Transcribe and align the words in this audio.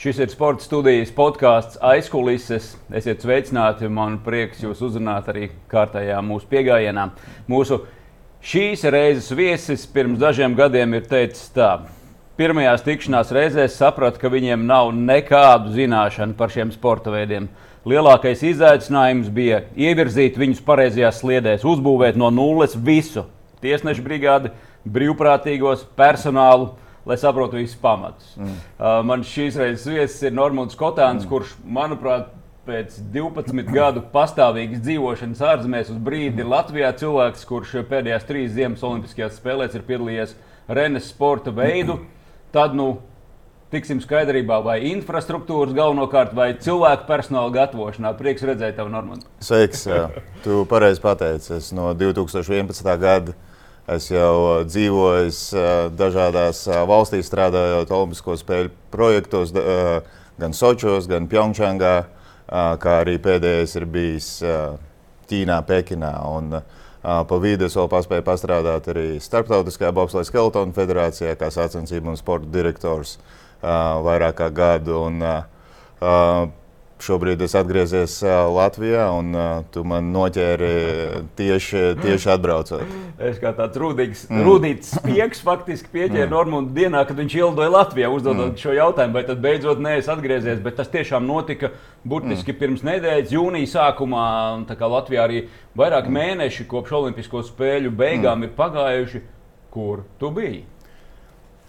Šis 0.00 0.16
ir 0.16 0.30
sporta 0.32 0.64
studijas 0.64 1.10
podkāsts 1.12 1.76
aizkulises. 1.84 2.70
Esiet 2.96 3.20
sveicināti. 3.20 3.84
Man 3.92 4.14
prieks 4.24 4.62
jūs 4.64 4.80
uzrunāt 4.86 5.28
arī 5.28 5.50
kārtējā 5.68 6.22
mūsu 6.24 6.48
piegājienā. 6.48 7.04
Mūsu 7.52 7.82
šīs 8.40 8.86
reizes 8.94 9.28
viesis 9.36 9.84
pirms 9.92 10.16
dažiem 10.22 10.56
gadiem 10.56 10.96
ir 10.96 11.04
teicis 11.04 11.52
tā. 11.52 11.68
Pirmajās 12.40 12.86
tikšanās 12.88 13.34
reizēs 13.36 13.76
sapratu, 13.76 14.22
ka 14.22 14.32
viņiem 14.32 14.64
nav 14.64 14.94
nekādu 14.96 15.74
zināšanu 15.76 16.32
par 16.40 16.48
šiem 16.48 16.72
sporta 16.72 17.12
veidiem. 17.12 17.52
Lielākais 17.84 18.40
izaicinājums 18.54 19.28
bija 19.28 19.66
ievirzīt 19.76 20.40
viņus 20.40 20.64
pareizajās 20.64 21.20
sliedēs, 21.20 21.68
uzbūvēt 21.68 22.16
no 22.16 22.32
nulles 22.32 22.72
visu- 22.72 23.28
tiesnešu 23.60 24.00
brigādi, 24.08 24.48
brīvprātīgos, 24.88 25.84
personālu 25.92 26.72
lai 27.06 27.16
saprotu 27.20 27.60
visus 27.60 27.78
pamatus. 27.80 28.34
Mm. 28.36 28.58
Uh, 28.76 29.00
man 29.06 29.24
šīs 29.26 29.56
reizes 29.60 29.86
viesis 29.88 30.28
ir 30.28 30.36
Normons 30.36 30.76
Kotāns, 30.78 31.24
mm. 31.24 31.30
kurš, 31.30 31.56
manuprāt, 31.64 32.30
pēc 32.68 32.98
12 33.14 33.72
gadu 33.72 34.02
pastāvīgas 34.12 34.82
dzīvošanas 34.84 35.40
ārzemēs 35.52 35.92
uz 35.94 36.00
brīdi 36.06 36.44
ir 36.44 36.50
Latvijā 36.50 36.90
cilvēks, 37.00 37.46
kurš 37.48 37.78
pēdējās 37.88 38.26
trīs 38.28 38.52
ziemas 38.54 38.84
Olimpiskajās 38.86 39.38
spēlēs 39.40 39.76
ir 39.78 39.86
piedalījies 39.88 40.36
Renes 40.70 41.08
sporta 41.10 41.50
veidu. 41.54 41.96
Tad, 42.54 42.76
nu, 42.78 43.00
tiksim 43.72 44.02
skaidrībā, 44.02 44.60
vai 44.66 44.76
infrastruktūras 44.90 45.74
galvenokārt, 45.74 46.34
vai 46.36 46.50
cilvēku 46.62 47.06
personāla 47.08 47.52
gatavošanā. 47.54 48.12
Prieks 48.18 48.44
redzēt 48.46 48.76
tevi, 48.78 48.92
Normand. 48.92 49.26
Sveiks! 49.42 49.86
Jā. 49.90 50.08
Tu 50.44 50.62
pareizi 50.70 51.02
pateici. 51.02 51.54
Es 51.58 51.70
no 51.74 51.90
2011. 51.96 52.90
gada 53.02 53.36
Es 53.90 54.06
jau 54.12 54.34
uh, 54.38 54.50
dzīvoju 54.68 55.30
uh, 55.30 55.68
dažādās 55.98 56.62
uh, 56.68 56.82
valstīs, 56.86 57.26
strādājot 57.26 57.90
Olimpisko 57.90 58.36
spēļu 58.38 58.70
projektos, 58.94 59.50
gan 60.40 60.54
Sočos, 60.54 61.08
gan 61.10 61.26
Pjongčangā, 61.30 61.94
kā 62.50 62.94
arī 63.04 63.16
pēdējais 63.22 63.76
ir 63.78 63.84
bijis 63.86 64.28
Ķīnā, 65.30 65.60
Pekinā. 65.68 66.14
Un, 66.30 66.60
Pa 67.00 67.36
vidu 67.40 67.64
es 67.64 67.72
vēl 67.78 67.86
paspēju 67.88 68.24
pastrādāt 68.26 68.90
arī 68.92 69.04
Startautiskajā 69.24 69.88
Bobsleja 69.96 70.26
Skeletonu 70.28 70.74
federācijā, 70.76 71.30
kā 71.40 71.48
sacensību 71.48 72.12
un 72.12 72.18
sporta 72.20 72.50
direktors 72.52 73.14
vairāk 73.62 74.36
kā 74.36 74.50
gadu. 74.52 74.98
Un, 75.06 75.22
Šobrīd 77.00 77.40
es 77.44 77.54
atgriezies 77.56 78.18
Latvijā, 78.52 79.06
un 79.16 79.32
tu 79.72 79.82
man 79.88 80.10
noķēri 80.12 80.72
tieši, 81.38 81.82
tieši 82.00 82.30
atbraucot. 82.34 82.94
Es 83.30 83.38
kā 83.40 83.52
tāds 83.56 83.80
rūtīgs, 83.80 84.26
mm. 84.28 84.42
rūtīgs 84.46 84.90
spiegs 84.98 85.40
faktiski 85.44 85.88
pieķēru 85.94 86.26
mm. 86.26 86.34
Normūnu 86.34 86.74
dienā, 86.76 87.02
kad 87.08 87.18
viņš 87.20 87.36
ildoja 87.38 87.72
Latvijā, 87.72 88.10
uzdodot 88.12 88.52
mm. 88.52 88.60
šo 88.60 88.74
jautājumu, 88.76 89.16
vai 89.16 89.24
tad 89.28 89.40
beidzot 89.44 89.80
neesmu 89.82 90.14
atgriezies. 90.14 90.60
Bet 90.64 90.76
tas 90.80 90.92
tiešām 90.92 91.24
notika 91.28 91.72
burtiski 92.04 92.52
mm. 92.52 92.60
pirms 92.60 92.84
nedēļas, 92.86 93.34
jūnija 93.36 93.72
sākumā. 93.74 94.26
Latvijā 94.68 95.24
arī 95.24 95.44
vairāk 95.78 96.08
mm. 96.08 96.20
mēneši 96.20 96.68
kopš 96.68 96.96
Olimpisko 97.00 97.44
spēļu 97.48 97.94
beigām 97.96 98.42
mm. 98.42 98.48
ir 98.48 98.54
pagājuši. 98.60 99.24
Kur 99.70 100.04
tu 100.18 100.32
biji? 100.34 100.64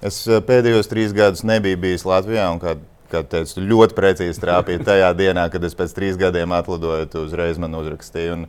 Es 0.01 0.23
pēdējos 0.25 0.89
trīs 0.89 1.11
gadus 1.13 1.43
nebiju 1.45 1.77
bijis 1.83 2.07
Latvijā, 2.09 2.47
un 2.49 2.57
kad 3.11 3.29
teicu, 3.31 3.61
ļoti 3.67 3.97
precīzi 3.97 4.41
trāpīja 4.41 4.85
tajā 4.87 5.09
dienā, 5.19 5.47
kad 5.51 5.63
es 5.67 5.75
pēc 5.77 5.95
trīs 5.97 6.19
gadiem 6.19 6.53
atlidoju, 6.55 7.09
tu 7.11 7.25
uzreiz 7.27 7.59
man 7.61 7.75
uzrakstīji. 7.79 8.35
Un 8.35 8.45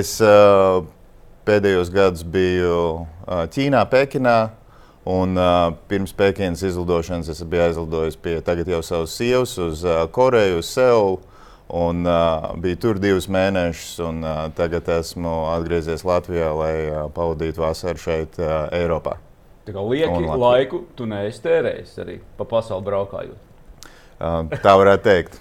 es 0.00 0.16
uh, 0.24 0.82
pēdējos 1.48 1.92
gados 1.94 2.26
biju 2.26 2.74
uh, 3.06 3.44
Ķīnā, 3.52 3.84
Pekinā. 3.90 4.38
Un, 5.10 5.32
uh, 5.40 5.72
pirms 5.88 6.12
Pekinas 6.12 6.60
izlidošanas 6.66 7.30
es 7.32 7.40
biju 7.48 7.64
aizlidojis 7.70 8.18
pie 8.20 8.36
tagad 8.44 8.68
jau 8.68 8.82
savas 8.84 9.14
sievas 9.16 9.56
uz 9.58 9.86
uh, 9.86 10.04
Koreju, 10.12 10.60
uz 10.60 10.68
Seulu. 10.70 11.18
Un, 11.70 12.02
uh, 12.02 12.50
biju 12.58 12.80
tur 12.82 12.98
divus 12.98 13.28
mēnešus, 13.30 14.00
un 14.02 14.24
uh, 14.26 14.38
tagad 14.58 14.88
esmu 14.90 15.34
atgriezies 15.52 16.02
Latvijā, 16.02 16.50
lai 16.58 16.74
uh, 16.90 17.04
pavadītu 17.14 17.62
vasaru 17.62 18.02
šeit, 18.02 18.40
uh, 18.42 18.66
Eiropā. 18.74 19.20
Tā 19.68 19.76
kā 19.76 19.84
lieki 19.86 20.34
laiku 20.40 20.82
tu 20.98 21.06
neesi 21.06 21.44
tērējis 21.44 21.94
arī 22.02 22.16
pa 22.38 22.46
pasauli 22.48 22.88
braukājot. 22.88 23.49
Tā 24.20 24.76
varētu 24.76 25.06
teikt. 25.06 25.40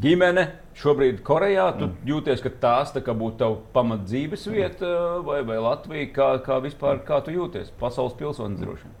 Ģimene 0.00 0.46
šobrīd 0.78 1.20
Korejā. 1.26 1.66
Tu 1.76 1.86
mm. 1.86 1.96
jūties, 2.08 2.40
ka 2.44 2.52
tās 2.62 2.94
tā 2.94 3.02
būtu 3.04 3.36
tava 3.42 3.58
pamat 3.74 4.06
dzīves 4.06 4.46
vieta 4.48 4.92
vai, 5.26 5.42
vai 5.46 5.58
Latvija? 5.60 6.08
Kā, 6.14 6.28
kā 6.44 6.58
vispār 6.64 7.02
kā 7.06 7.20
tu 7.24 7.34
jūties? 7.34 7.72
Pasaules 7.80 8.16
pilsonis 8.16 8.62
droši 8.62 8.88
vien. 8.88 8.96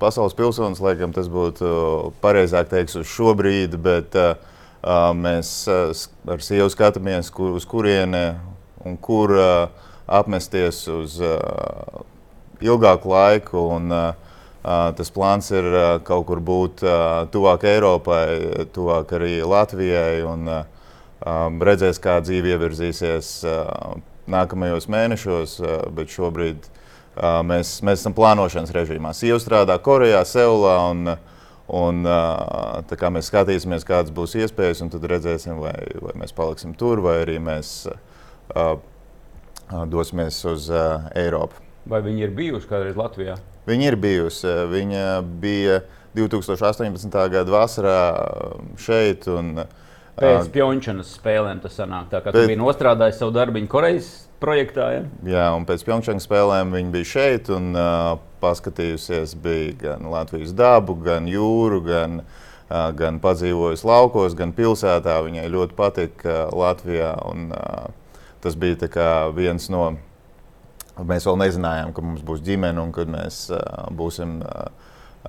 Pasaules 0.00 0.32
pilsonis, 0.32 0.80
laikam, 0.80 1.12
tas 1.12 1.28
būtu 1.28 2.14
pareizāk 2.22 2.70
teikt 2.70 2.96
uz 2.96 3.04
šo 3.10 3.34
brīdi, 3.36 3.76
bet 3.76 4.16
uh, 4.16 4.32
mēs 5.12 5.52
uh, 5.68 5.92
ar 6.32 6.40
sievu 6.40 6.70
skatāmies, 6.72 7.28
kur, 7.36 7.52
uz 7.58 7.68
kurieni 7.68 8.30
un 8.88 8.96
kur 8.96 9.36
uh, 9.36 9.90
apmesties 10.08 10.86
uz 10.88 11.18
uh, 11.20 12.00
ilgāku 12.64 13.12
laiku. 13.12 13.66
Un, 13.76 13.92
uh, 13.92 14.29
Tas 14.62 15.08
plāns 15.14 15.48
ir 15.54 15.66
kaut 16.04 16.26
kur 16.28 16.42
būt 16.44 16.82
tuvāk 17.32 17.64
Eiropai, 17.70 18.66
tuvāk 18.74 19.14
arī 19.16 19.38
Latvijai. 19.40 20.20
Un, 20.28 20.50
redzēs, 21.64 22.00
kā 22.02 22.18
dzīve 22.24 22.54
ievirzīsies 22.54 23.32
nākamajos 24.30 24.88
mēnešos, 24.92 25.56
bet 25.96 26.12
šobrīd 26.12 26.68
mēs, 27.48 27.78
mēs 27.86 28.02
esam 28.02 28.16
plānošanas 28.16 28.72
režīmā. 28.76 29.14
Sieva 29.16 29.40
strādā 29.40 29.80
Korejā, 29.80 30.22
Seulā. 30.28 30.78
Un, 30.92 31.16
Un, 31.70 32.02
kā 32.02 33.10
mēs 33.14 33.28
skatīsimies, 33.30 33.84
kādas 33.86 34.10
būs 34.10 34.32
iespējas, 34.40 34.80
un 34.82 34.88
tad 34.90 35.04
redzēsim, 35.06 35.60
vai, 35.62 35.76
vai 36.02 36.16
mēs 36.18 36.34
paliksim 36.34 36.72
tur, 36.74 36.98
vai 37.04 37.20
arī 37.22 37.36
mēs 37.38 37.84
uh, 37.86 38.72
dosimies 39.86 40.40
uz 40.50 40.66
uh, 40.72 41.06
Eiropu. 41.14 41.62
Vai 41.86 42.02
viņi 42.02 42.26
ir 42.26 42.34
bijuši 42.34 42.70
kādreiz 42.72 42.98
Latvijā? 42.98 43.38
Viņa 43.68 43.90
ir 43.90 43.96
bijusi. 44.00 44.48
Viņa 44.70 45.04
bija 45.42 45.82
2018. 46.16 47.20
gada 47.32 47.52
vasarā 47.52 48.00
šeit. 48.80 49.28
Un, 49.30 49.62
Pēc 50.20 50.48
uh, 50.48 50.50
Pjončānas 50.52 51.14
spēlēm 51.16 51.62
tas 51.62 51.76
sanāk. 51.78 52.10
Tā 52.12 52.20
kā 52.24 52.34
pēc... 52.34 52.50
bija 52.50 52.60
nostrādājis 52.60 53.20
savu 53.22 53.32
darbu 53.36 53.62
Korejas 53.70 54.10
projektā. 54.42 54.90
Ja? 54.96 55.04
Jā, 55.28 55.46
un 55.56 55.64
pēc 55.68 55.84
Pjončānas 55.86 56.26
spēlēm 56.28 56.74
viņa 56.74 56.92
bija 56.96 57.08
šeit 57.08 57.50
un 57.54 57.70
uh, 57.76 58.18
paskatījusies 58.42 59.36
gan 59.80 60.08
Latvijas 60.10 60.52
dabu, 60.56 60.96
gan 61.04 61.28
jūru, 61.30 61.80
gan, 61.86 62.20
uh, 62.24 62.90
gan 62.96 63.20
padzīvojusi 63.22 63.88
laukos, 63.88 64.36
gan 64.36 64.52
pilsētā. 64.56 65.20
Viņai 65.24 65.48
ļoti 65.52 65.78
patika 65.78 66.42
Latvijā. 66.52 67.14
Un, 67.30 67.50
uh, 67.54 68.20
tas 68.44 68.56
bija 68.60 68.82
viens 69.36 69.68
no 69.72 69.92
Mēs 71.08 71.26
vēl 71.28 71.40
nezinājām, 71.40 71.94
ka 71.96 72.04
mums 72.04 72.22
būs 72.26 72.42
ģimene 72.44 72.82
un 72.82 72.92
kad 72.94 73.10
mēs 73.10 73.42
uh, 73.54 73.60
būsim 73.96 74.38
uh, 74.44 74.68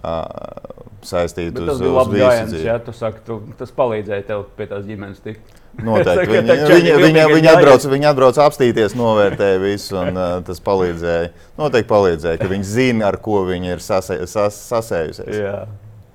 uh, 0.02 0.82
saistīti 1.06 1.56
Bet 1.58 1.74
uz 1.74 1.82
uz 1.82 2.14
gājiens, 2.14 2.56
ja, 2.64 2.78
tu 2.84 2.94
saki, 2.96 3.24
tu, 3.28 3.40
tas 3.60 3.74
palīdzēja 3.76 4.28
tev 4.28 4.46
pie 4.58 4.68
tās 4.72 4.86
ģimenes 4.88 5.22
tikt. 5.24 5.58
Noteikti. 5.82 6.28
Viņa, 6.36 6.56
viņa, 6.68 6.96
viņa, 7.00 7.28
viņa, 7.32 7.52
atbrauc, 7.56 7.86
viņa 7.94 8.10
atbrauc 8.12 8.40
apstīties, 8.44 8.96
novērtēja 9.00 9.62
visu, 9.62 9.96
un 10.02 10.20
uh, 10.20 10.34
tas 10.48 10.60
palīdzēja. 10.66 11.30
Noteikti 11.60 11.90
palīdzēja, 11.92 12.42
ka 12.42 12.50
viņi 12.52 12.68
zina, 12.68 13.06
ar 13.08 13.20
ko 13.24 13.46
viņi 13.48 13.78
ir 13.78 13.86
sasē, 13.86 14.20
sas, 14.30 14.60
sasējusies. 14.68 15.32
Jā. 15.40 15.62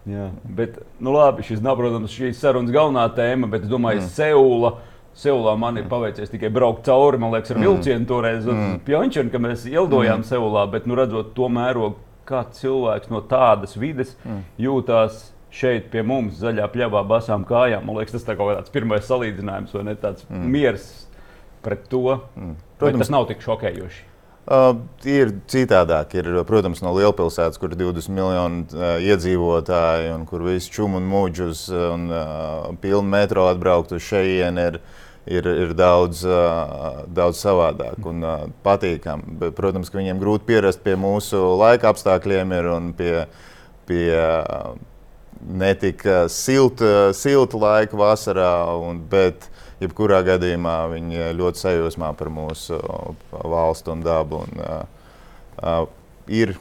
Jā. 0.06 0.28
Bet, 0.44 0.76
nu 1.02 1.16
labi, 1.16 1.42
šis 1.46 1.62
nav, 1.64 1.80
protams, 1.80 2.12
šīs 2.14 2.38
sarunas 2.38 2.70
galvenā 2.74 3.08
tēma, 3.16 3.48
bet 3.50 3.64
es 3.66 3.72
domāju, 3.72 4.04
mm. 4.04 4.12
Seula. 4.14 4.76
Seulā 5.16 5.54
man 5.56 5.78
ir 5.80 5.86
paveicies 5.88 6.28
tikai 6.28 6.50
braukt 6.52 6.84
cauri, 6.84 7.20
man 7.20 7.32
liekas, 7.32 7.54
ar 7.54 7.60
mm. 7.60 7.64
vilcienu 7.64 8.08
toreiz 8.08 8.44
mm. 8.44 8.74
Pjončānu, 8.84 9.32
kad 9.32 9.44
mēs 9.46 9.64
ielidojām 9.70 10.20
mm. 10.20 10.28
Seulā. 10.28 10.66
Bet, 10.72 10.88
nu, 10.88 10.98
redzot 10.98 11.32
to 11.36 11.48
mērogu, 11.52 11.96
kā 12.28 12.42
cilvēks 12.58 13.08
no 13.12 13.22
tādas 13.24 13.78
vides 13.80 14.12
mm. 14.26 14.42
jūtās 14.60 15.30
šeit 15.56 15.88
pie 15.92 16.02
mums, 16.04 16.36
zaļā 16.42 16.66
pļavā, 16.72 17.00
basām 17.08 17.46
kājām, 17.48 17.86
man 17.86 17.96
liekas, 18.00 18.18
tas 18.18 18.28
ir 18.28 18.42
tāds 18.42 18.74
pirmais 18.74 19.06
salīdzinājums, 19.08 19.72
vai 19.72 19.86
ne 19.88 19.96
tāds 20.02 20.26
mm. 20.28 20.50
miers 20.52 20.90
pret 21.64 21.88
to. 21.88 22.18
Mm. 22.36 22.58
Protams, 22.76 22.98
bet 22.98 23.06
tas 23.06 23.14
nav 23.14 23.26
tik 23.30 23.40
šokējoši. 23.46 24.04
Uh, 24.46 24.76
ir 25.02 25.32
citādāk. 25.50 26.12
Ir, 26.20 26.28
protams, 26.46 26.78
no 26.84 26.92
lielpilsētas, 26.94 27.58
kur 27.58 27.72
ir 27.72 27.80
20 27.80 28.12
miljoni 28.14 28.60
uh, 28.76 28.92
iedzīvotāji 29.02 30.12
un 30.14 30.22
kur 30.28 30.44
viss 30.46 30.70
čūm 30.70 30.94
un 31.00 31.08
mūģus 31.10 31.64
un 31.74 32.06
uh, 32.12 32.68
pilnu 32.82 33.10
metro 33.10 33.48
atbraukt 33.50 33.96
uz 33.96 34.04
šejienu. 34.06 34.68
Ir, 35.26 35.42
ir, 35.50 35.72
daudz, 35.74 36.20
daudz 37.10 37.40
savādāk 37.42 38.04
un 38.06 38.22
patīkami. 38.62 39.50
Protams, 39.58 39.90
ka 39.90 39.98
viņiem 39.98 40.20
grūti 40.22 40.46
pierast 40.52 40.84
pie 40.84 40.94
mūsu 40.94 41.40
laika 41.58 41.90
apstākļiem 41.90 42.54
ir 42.54 42.68
un 42.70 42.92
pie, 42.94 43.24
pie 43.90 44.14
netika 45.42 46.28
silta, 46.30 47.10
silta 47.10 47.58
laika 47.58 47.98
vasarā. 47.98 48.52
Un, 48.86 49.02
bet, 49.10 49.48
jebkurā 49.82 50.22
gadījumā 50.26 50.76
viņi 50.92 51.32
ļoti 51.36 51.62
sajūsmā 51.62 52.12
par 52.16 52.30
mūsu 52.32 52.78
valstu 53.32 53.92
un 53.94 54.04
dabu. 54.04 54.42
Un, 54.46 54.62
uh, 54.62 55.10
uh, 55.60 55.82
ir, 56.28 56.54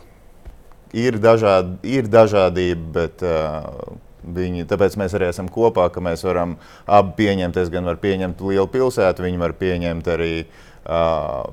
ir, 0.96 1.20
dažād, 1.24 1.78
ir 1.88 2.10
dažādība, 2.12 2.90
bet 3.00 3.26
uh, 3.26 3.96
Viņi, 4.26 4.66
tāpēc 4.66 4.96
mēs 4.98 5.14
arī 5.18 5.30
esam 5.30 5.50
kopā, 5.52 5.88
ka 5.94 6.02
mēs 6.02 6.26
varam 6.26 6.56
abi 6.90 7.14
pieņemt. 7.20 7.60
Es 7.62 7.70
gan 7.74 7.86
varu 7.86 8.02
pieņemt 8.02 8.42
lielu 8.42 8.68
pilsētu, 8.74 9.26
viņi 9.26 9.42
var 9.42 9.54
pieņemt 9.60 10.10
arī 10.16 10.32
uh, 10.46 11.46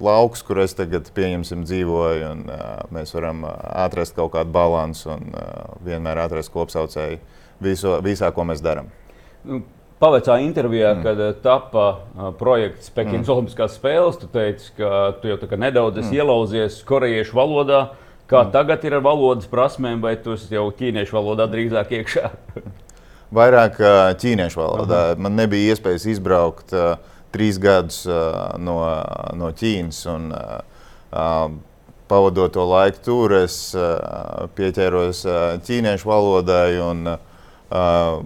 laukus, 0.00 0.44
kur 0.46 0.62
es 0.64 0.76
tagad 0.78 1.10
dzīvoju. 1.12 2.30
Un, 2.30 2.46
uh, 2.48 2.70
mēs 2.94 3.12
varam 3.16 3.44
atrast 3.48 4.16
kaut 4.16 4.32
kādu 4.36 4.54
balansu 4.54 5.12
un 5.16 5.34
uh, 5.34 5.76
vienmēr 5.84 6.24
atrast 6.24 6.52
kopsaucēju 6.54 7.20
viso, 7.60 7.98
visā, 8.04 8.32
ko 8.32 8.48
mēs 8.48 8.64
darām. 8.64 8.88
Nu, 9.44 9.62
Pavecā 10.00 10.38
intervijā, 10.40 10.94
mm. 10.94 11.02
kad 11.04 11.42
tapa 11.44 11.86
uh, 11.92 12.28
projekts 12.40 12.88
Pekinas 12.88 13.26
mm. 13.26 13.34
Olimpiskās 13.34 13.74
spēles, 13.76 14.16
tu 14.16 14.30
teici, 14.32 14.70
ka 14.78 15.10
tu 15.20 15.28
jau 15.28 15.36
nedaudz 15.60 16.00
mm. 16.00 16.14
ielauzies 16.16 16.78
korejiešu 16.88 17.36
valodā. 17.36 17.82
Kā 18.30 18.44
mm. 18.44 18.52
tagad 18.54 18.84
ir 18.86 18.94
ar 18.98 19.02
valodas 19.04 19.48
prasmēm, 19.50 19.98
vai 20.04 20.14
tu 20.22 20.36
jau 20.38 20.68
ķīniešu 20.78 21.16
valodā 21.16 21.48
drīzāk 21.50 21.96
iekšā? 21.98 22.30
Vairāk 23.40 23.78
ķīniešu 24.22 24.58
valodā. 24.58 25.00
Aha. 25.12 25.18
Man 25.22 25.36
nebija 25.38 25.74
iespējas 25.74 26.06
izbraukt 26.14 26.74
uh, 26.74 26.96
trīs 27.34 27.60
gadus 27.62 28.02
uh, 28.08 28.56
no, 28.58 28.80
no 29.38 29.50
Ķīnas. 29.54 30.00
Un, 30.10 30.30
uh, 30.34 31.50
pavadot 32.10 32.50
to 32.54 32.66
laiku 32.66 33.04
tur, 33.06 33.36
es 33.38 33.56
uh, 33.78 34.50
pieķēros 34.58 35.22
uh, 35.28 35.38
ķīniešu 35.66 36.10
valodai. 36.10 36.68
Un, 36.82 37.14
uh, 37.14 38.20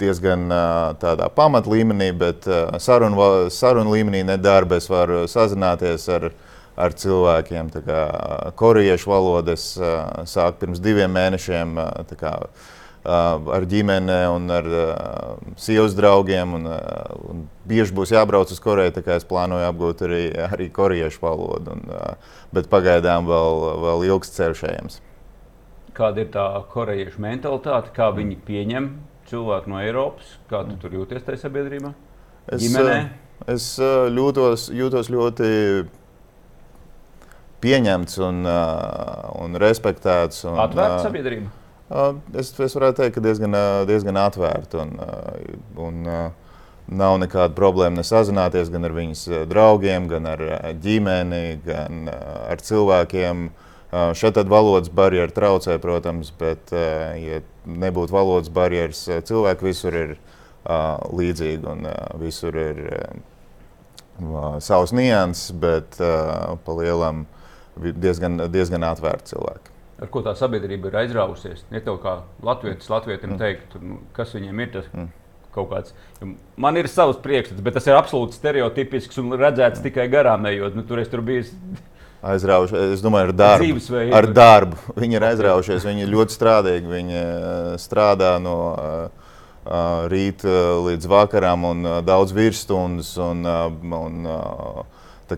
diezgan 0.00 0.48
tādā 0.96 1.26
pamatlīmenī, 1.36 2.06
bet 2.16 2.46
sarunu 2.80 3.50
sarun 3.52 3.90
līmenī 3.92 4.22
nedarba. 4.24 4.78
Es 4.80 4.88
varu 4.88 5.26
sazināties 5.28 6.06
ar, 6.08 6.30
ar 6.80 6.96
cilvēkiem. 6.96 7.70
Kā, 7.86 8.02
korejiešu 8.58 9.10
valodas 9.12 9.70
sāku 10.30 10.64
pirms 10.64 10.82
diviem 10.82 11.12
mēnešiem. 11.14 11.76
Kā, 12.20 12.34
ar 13.04 13.64
ģimeni 13.68 14.16
un 14.28 14.50
ar 14.52 14.66
sievas 15.60 15.94
draugiem. 15.96 16.56
Un, 16.58 16.66
un 17.30 17.44
bieži 17.68 17.94
būs 17.96 18.12
jābrauc 18.14 18.52
uz 18.52 18.60
Koreju, 18.62 18.96
tā 18.96 19.04
kā 19.06 19.16
es 19.20 19.28
plānoju 19.28 19.68
apgūt 19.68 20.04
arī, 20.08 20.24
arī 20.48 20.70
korejiešu 20.74 21.22
valodu. 21.24 21.76
Un, 21.76 21.94
bet 22.56 22.68
pagaidām 22.72 23.28
vēl, 23.30 23.64
vēl 23.86 24.08
ilgs 24.10 24.34
ceļš 24.36 24.66
ejams. 24.72 25.00
Kāda 25.96 26.22
ir 26.22 26.28
tā 26.32 26.46
korejiešu 26.70 27.20
mentalitāte, 27.20 27.90
kā 27.96 28.12
viņi 28.14 28.36
pieņem 28.46 28.92
cilvēki 29.30 29.72
no 29.72 29.80
Eiropas. 29.82 30.36
Kā 30.50 30.62
tu 30.68 30.76
tur 30.80 30.94
jūties 31.00 31.24
tajā 31.26 31.44
sabiedrībā? 31.44 31.92
Es, 32.50 32.62
Ģimenē? 32.62 33.00
Es 33.50 33.66
jūtos, 33.80 34.68
jūtos 34.74 35.10
ļoti 35.12 35.48
pieņemts 37.62 38.20
un, 38.26 38.44
un 39.44 39.58
respektēts. 39.60 40.44
Un, 40.48 40.60
Atvērta 40.66 41.02
sabiedrība? 41.06 41.50
Es, 42.38 42.52
es 42.54 42.76
varētu 42.76 43.02
teikt, 43.02 43.16
ka 43.16 43.24
diezgan, 43.24 43.56
diezgan 43.88 44.18
atvērta. 44.20 44.84
Un, 44.84 44.92
un, 45.88 46.06
nav 46.90 47.16
nekāda 47.22 47.54
problēma 47.54 48.02
sazināties 48.06 48.70
gan 48.72 48.86
ar 48.88 48.94
viņas 48.94 49.24
draugiem, 49.50 50.08
gan 50.10 50.26
ar 50.30 50.44
ģimeni, 50.82 51.60
gan 51.66 52.10
ar 52.10 52.62
cilvēkiem. 52.66 53.48
Šeit 54.18 54.38
valodas 54.50 54.90
barjera 54.94 55.30
traucē, 55.34 55.78
protams, 55.82 56.30
bet, 56.38 56.70
ja 56.70 57.40
nebūtu 57.66 58.14
valodas 58.14 58.50
barjeras. 58.54 59.02
Cilvēki 59.26 59.66
visur 59.66 59.98
ir 59.98 60.14
līdzīgi 61.10 61.66
un 61.70 61.88
visur 62.20 62.58
ir 62.58 62.80
savs 64.62 64.94
nianses, 64.94 65.50
bet 65.58 65.98
pa 65.98 66.78
lielam 66.78 67.26
diezgan, 67.76 68.40
diezgan 68.52 68.86
atvērti 68.88 69.34
cilvēki. 69.34 69.76
Ar 70.00 70.08
ko 70.08 70.22
tā 70.24 70.32
sabiedrība 70.36 70.88
ir 70.88 70.98
aizrāvusies? 71.02 71.66
Ja 71.72 71.82
tev 71.84 71.98
kā 72.00 72.22
latvietis, 72.44 72.88
latvietim 72.88 73.34
mm. 73.34 73.40
teikt, 73.40 73.76
nu, 73.84 74.00
kas 74.16 74.32
viņiem 74.32 74.62
ir 74.64 74.72
tas 74.78 74.88
mm. 74.94 75.10
kaut 75.52 75.68
kāds. 75.74 75.94
Man 76.56 76.80
ir 76.80 76.88
savs 76.88 77.20
priekšstats, 77.20 77.60
bet 77.64 77.76
tas 77.76 77.88
ir 77.90 77.98
absolūti 77.98 78.38
stereotipisks 78.38 79.20
un 79.20 79.36
redzēts 79.36 79.82
mm. 79.82 79.86
tikai 79.90 80.08
garām 80.12 80.48
ejot. 80.48 80.78
Nu, 80.78 80.86
tur 80.88 81.02
es 81.02 81.12
tur 81.12 81.20
biju 81.26 81.44
aizraujušies. 82.32 82.94
Es 82.96 83.04
domāju, 83.04 83.30
ar 83.30 83.36
darbu. 83.36 83.82
Ar 84.16 84.28
darbu. 84.40 84.80
Viņi 84.96 85.18
ir 85.18 85.26
aizraujušies, 85.30 85.86
viņi 85.88 86.06
ir 86.06 86.14
ļoti 86.14 86.36
strādīgi. 86.36 86.92
Viņi 86.94 87.20
eh, 87.20 87.72
strādā 87.80 88.34
no 88.42 88.56
uh, 88.72 89.28
rīta 90.10 90.56
līdz 90.86 91.08
vakaram 91.10 91.64
un 91.68 91.90
daudz 92.06 92.32
virsstundas. 92.36 93.12
Un, 93.20 93.44
un, 93.44 94.30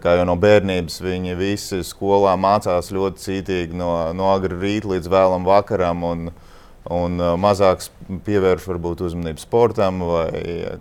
jau 0.00 0.24
no 0.28 0.36
bērnības 0.40 1.00
viņi 1.02 1.36
visi 1.36 1.82
skolā 1.84 2.32
mācās 2.40 2.92
ļoti 2.94 3.22
cītīgi 3.26 3.76
no, 3.76 3.92
no 4.16 4.30
agrā 4.32 4.56
rīta 4.60 4.94
līdz 4.94 5.10
vēlam 5.12 5.44
vakaram. 5.48 6.04
Un, 6.08 6.28
un 6.90 7.22
mazāk 7.38 7.84
pievērš 8.26 8.66
varbūt 8.70 9.04
uzmanību 9.06 9.42
sportam 9.42 10.02
vai 10.08 10.30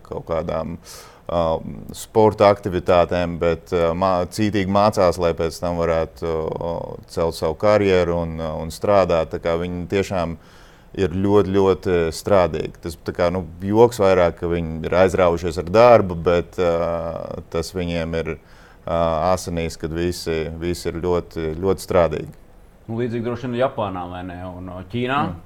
kaut 0.05 0.25
kādām 0.29 0.77
uh, 0.77 1.59
sporta 1.97 2.49
aktivitātēm, 2.51 3.37
bet 3.41 3.73
uh, 3.75 3.91
mā, 3.97 4.13
cītīgi 4.31 4.71
mācās, 4.71 5.19
lai 5.21 5.33
pēc 5.37 5.59
tam 5.61 5.77
varētu 5.81 6.31
uh, 6.31 6.79
celt 7.11 7.37
savu 7.37 7.59
karjeru 7.61 8.21
un, 8.23 8.39
uh, 8.39 8.55
un 8.61 8.73
strādāt. 8.73 9.37
Viņi 9.37 9.85
tiešām 9.91 10.37
ir 10.99 11.13
ļoti, 11.15 11.53
ļoti 11.55 11.99
strādīgi. 12.15 12.81
Tas 12.83 12.97
kā, 13.15 13.29
nu, 13.31 13.45
joks 13.63 14.01
vairāk, 14.01 14.41
ka 14.41 14.49
viņi 14.51 14.81
ir 14.89 14.97
aizraujušies 15.05 15.61
ar 15.61 15.69
darbu, 15.71 16.17
bet 16.25 16.59
uh, 16.59 17.43
tas 17.53 17.71
viņiem 17.77 18.17
ir 18.23 18.35
uh, 18.35 18.50
asinīs, 18.85 19.77
kad 19.77 19.93
visi, 19.93 20.43
visi 20.59 20.89
ir 20.89 20.99
ļoti, 21.03 21.51
ļoti 21.61 21.85
strādīgi. 21.85 22.31
Nu, 22.87 22.97
līdzīgi 22.99 23.25
droši 23.25 23.47
vien 23.47 23.59
Japānā 23.61 24.05
vai 24.09 24.23
ne? 24.27 24.37
Un 24.47 24.69
Ķīnā. 24.91 25.19
Mm. 25.29 25.39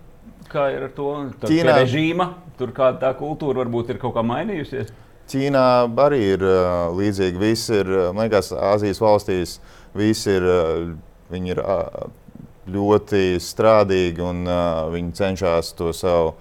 Kā 0.49 0.67
ir 0.73 0.85
ar 0.87 0.93
to? 0.93 1.09
Tur 1.41 1.49
Ķīnā 1.51 1.79
režīma, 1.81 2.29
tur 2.59 2.71
kāda 2.75 3.01
tā 3.01 3.11
kultūra 3.17 3.63
varbūt 3.63 3.95
ir 3.95 3.99
kaut 4.01 4.15
kā 4.15 4.23
mainījusies. 4.25 4.93
Ķīnā 5.31 5.65
arī 6.05 6.21
ir 6.35 6.45
līdzīgi. 6.95 7.41
Visi 7.41 7.79
ir, 7.81 7.89
man 8.13 8.27
liekas, 8.27 8.51
Azijas 8.53 9.01
valstīs 9.01 9.57
visi 9.97 10.35
ir, 10.37 10.45
ir 11.33 11.61
ļoti 12.69 13.23
strādīgi 13.41 14.21
un 14.25 14.45
viņi 14.93 15.15
cenšas 15.17 15.73
to 15.77 15.91
savu 15.97 16.35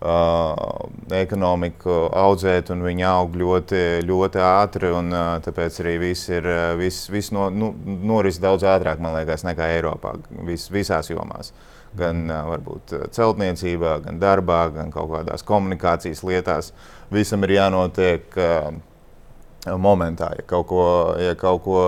uh, 0.00 0.84
ekonomiku 1.16 1.96
audzēt, 2.16 2.72
un 2.74 2.84
viņi 2.86 3.06
aug 3.08 3.34
ļoti, 3.40 3.82
ļoti 4.08 4.44
ātri. 4.44 4.92
Un, 4.96 5.10
uh, 5.14 5.32
tāpēc 5.44 5.80
arī 5.84 5.96
viss 6.04 6.30
ir 6.32 6.46
vis, 6.80 7.02
vis 7.12 7.32
no, 7.36 7.48
nu, 7.54 7.72
noris 7.84 8.40
daudz 8.42 8.66
ātrāk, 8.68 9.02
man 9.02 9.18
liekas, 9.18 9.46
nekā 9.48 9.72
Eiropā, 9.76 10.16
vis, 10.48 10.68
visās 10.72 11.12
jomās. 11.12 11.52
Gan 11.98 12.28
uh, 12.28 12.44
varbūt 12.52 12.94
celtniecībā, 13.16 13.98
gan 14.06 14.22
darbā, 14.22 14.64
gan 14.74 14.92
kaut 14.94 15.10
kādās 15.16 15.46
komunikācijas 15.46 16.24
lietās. 16.26 16.70
Uh, 16.70 16.96
visam 17.10 17.44
ir 17.44 17.56
jānotiek 17.58 18.38
uh, 18.38 18.70
momentā. 19.78 20.32
Ja 20.38 20.46
kaut 20.48 20.68
ko, 20.70 20.84
ja 21.20 21.34
kaut 21.38 21.64
ko 21.66 21.82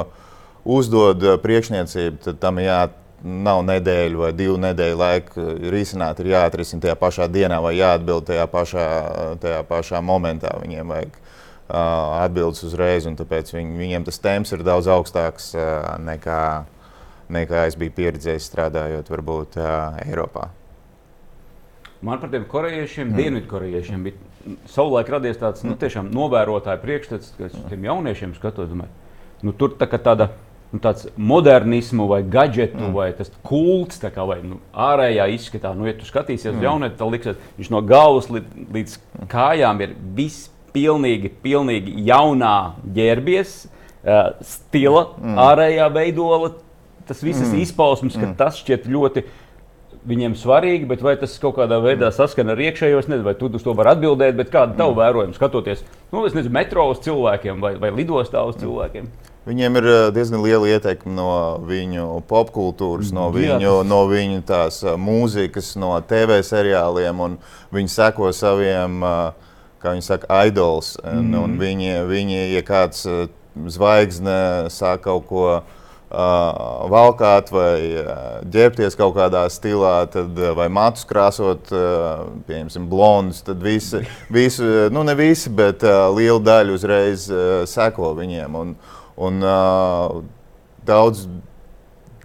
uzdod 0.63 1.25
priekšniecība, 1.43 2.21
tad 2.27 2.43
tam 2.43 2.61
jā, 2.63 2.85
nav 3.23 3.63
nedēļa 3.67 4.19
vai 4.19 4.31
divu 4.37 4.57
nedēļu 4.63 4.99
laika 4.99 5.45
risināt. 5.73 6.21
Ir 6.23 6.33
jāatrisina 6.33 6.83
tajā 6.87 6.97
pašā 6.99 7.29
dienā 7.31 7.61
vai 7.63 7.77
jāatbild 7.79 8.27
tajā 8.31 8.47
pašā, 8.51 8.87
tajā 9.43 9.61
pašā 9.69 10.03
momentā. 10.05 10.53
Viņiem 10.63 10.95
vajag 10.95 11.13
uh, 11.15 12.23
atbildes 12.23 12.65
uzreiz, 12.67 13.07
un 13.09 13.19
tāpēc 13.19 13.55
viņ, 13.55 13.77
viņiem 13.79 14.09
tas 14.09 14.19
temps 14.23 14.55
ir 14.55 14.65
daudz 14.67 14.91
augstāks 14.91 15.53
uh, 15.55 15.95
nekā, 16.03 16.43
nekā 17.33 17.67
es 17.71 17.79
biju 17.79 17.95
pieredzējis 18.01 18.51
strādājot 18.51 19.13
varbūt 19.13 19.61
uh, 19.61 20.03
Eiropā. 20.07 20.51
Man 22.03 22.19
par 22.19 22.33
tiem 22.33 22.45
korejiešiem, 22.51 23.13
mm. 23.13 23.19
dienvidkorejiešiem 23.21 24.07
bija 24.09 24.57
savulaik 24.67 25.11
radies 25.13 25.39
tāds 25.39 25.63
nu, 25.63 25.77
novērotāju 26.11 26.83
priekšstats, 26.83 27.37
ka 27.39 27.51
tiem 27.71 27.87
jauniešiem 27.87 28.33
skatot, 28.35 28.67
domāju, 28.67 28.91
nu, 29.47 29.55
tur 29.55 29.77
tā 29.79 29.87
tāda. 29.95 30.33
Nu, 30.73 30.81
tāds 30.81 31.05
modernismu 31.21 32.07
vai 32.09 32.23
gadgetu 32.25 32.79
mm. 32.81 32.95
vai 32.97 33.11
tas 33.13 33.29
kults, 33.45 34.01
kā, 34.01 34.25
vai 34.25 34.39
nu, 34.41 34.57
ārējā 34.73 35.27
izskatā. 35.35 35.75
Nu, 35.77 35.85
ja 35.85 35.93
tu 35.99 36.09
skatīsies 36.09 36.55
mm. 36.55 36.65
jaunieti, 36.65 36.97
tad 36.97 37.13
liksies, 37.13 37.43
viņš 37.59 37.69
no 37.75 37.83
galvas 37.85 38.31
līdz, 38.33 38.63
līdz 38.73 38.97
kājām 39.33 39.83
ir 39.85 39.93
viss 40.17 40.49
pilnīgi, 40.73 41.29
pilnīgi 41.45 41.93
jaunā 42.09 42.57
ģērbies, 42.97 43.53
uh, 43.67 44.33
stila, 44.49 45.11
mm. 45.21 45.41
ārējā 45.45 45.89
veidola, 45.93 46.55
tas 47.09 47.21
visas 47.21 47.51
mm. 47.51 47.61
izpausmes, 47.67 48.17
ka 48.17 48.31
mm. 48.31 48.37
tas 48.41 48.57
šķiet 48.63 48.89
ļoti 48.89 49.27
viņiem 50.09 50.35
svarīgi, 50.39 50.89
bet 50.91 51.03
vai 51.05 51.15
tas 51.21 51.35
kaut 51.43 51.59
kādā 51.61 51.79
veidā 51.83 52.09
saskana 52.15 52.57
ar 52.57 52.63
iekšējo, 52.65 53.03
es 53.03 53.11
nezinu, 53.11 53.27
vai 53.29 53.37
tu 53.39 53.51
uz 53.53 53.63
to 53.63 53.75
vari 53.79 53.93
atbildēt, 53.93 54.35
bet 54.39 54.51
kāda 54.55 54.75
tava 54.79 54.97
vērojuma 54.99 55.37
skatoties, 55.37 55.85
nu, 56.15 56.25
es 56.27 56.35
nezinu, 56.35 56.55
metro 56.57 56.89
uz 56.91 57.03
cilvēkiem 57.05 57.61
vai, 57.63 57.77
vai 57.83 57.93
lidostā 57.95 58.43
uz 58.49 58.59
cilvēkiem? 58.63 59.13
Viņiem 59.43 59.79
ir 59.81 59.87
eh, 59.91 60.01
diezgan 60.15 60.43
liela 60.45 60.69
ietekme 60.71 61.17
no 61.17 61.31
viņu 61.67 62.21
popkultūras, 62.31 63.11
no 63.15 63.27
viņu, 63.35 63.81
no 63.83 64.05
viņu 64.07 64.45
tās 64.47 64.83
eh, 64.87 64.95
mūzikas, 64.95 65.75
no 65.83 65.97
TV 66.07 66.39
seriāliem, 66.47 67.23
un 67.27 67.37
viņi 67.75 67.91
seko 67.91 68.31
saviem, 68.37 69.03
eh, 69.03 69.53
kā 69.83 69.97
viņi 69.97 70.07
saka, 70.07 70.43
idols. 70.47 70.95
Un, 71.03 71.33
mm. 71.33 71.39
un 71.43 71.59
viņi, 71.59 71.95
viņi, 72.07 72.43
ja 72.55 72.63
kāds 72.67 73.03
zvaigzne 73.53 74.71
sāk 74.73 75.03
kaut 75.05 75.27
ko 75.29 75.43
uh, 75.59 75.81
valkāt 76.89 77.51
vai 77.53 77.75
ģērbties 78.49 78.97
kaut 78.97 79.13
kādā 79.19 79.43
stilā, 79.53 80.07
tad, 80.09 80.39
vai 80.57 80.71
matus 80.73 81.05
krāsot, 81.11 81.69
uh, 81.75 82.23
pieņemsim, 82.47 82.87
blondus. 82.89 83.43
Tad 83.45 83.61
visi, 83.61 84.01
visi, 84.39 84.65
nu 84.95 85.03
ne 85.05 85.19
visi, 85.19 85.51
bet 85.53 85.85
uh, 85.85 86.07
liela 86.15 86.41
daļa 86.47 86.79
uzreiz 86.79 87.27
uh, 87.29 87.67
seko 87.69 88.15
viņiem. 88.23 88.57
Un, 88.63 88.75
un, 89.17 89.43
uh, 89.45 90.23
daudz 90.87 91.27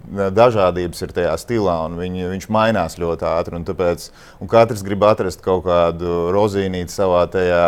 dažādības 0.08 1.02
ir 1.04 1.12
tajā 1.14 1.34
stilā, 1.40 1.76
un 1.88 1.98
viņi, 2.00 2.28
viņš 2.32 2.48
mainās 2.52 2.96
ļoti 3.00 3.26
ātri. 3.28 3.58
Un 3.58 3.66
tāpēc 3.68 4.08
un 4.40 4.50
katrs 4.50 4.84
grib 4.86 5.04
atrast 5.04 5.42
kaut 5.44 5.66
kādu 5.66 6.30
rozīnīti 6.34 6.94
savā 6.94 7.26
tajā 7.32 7.64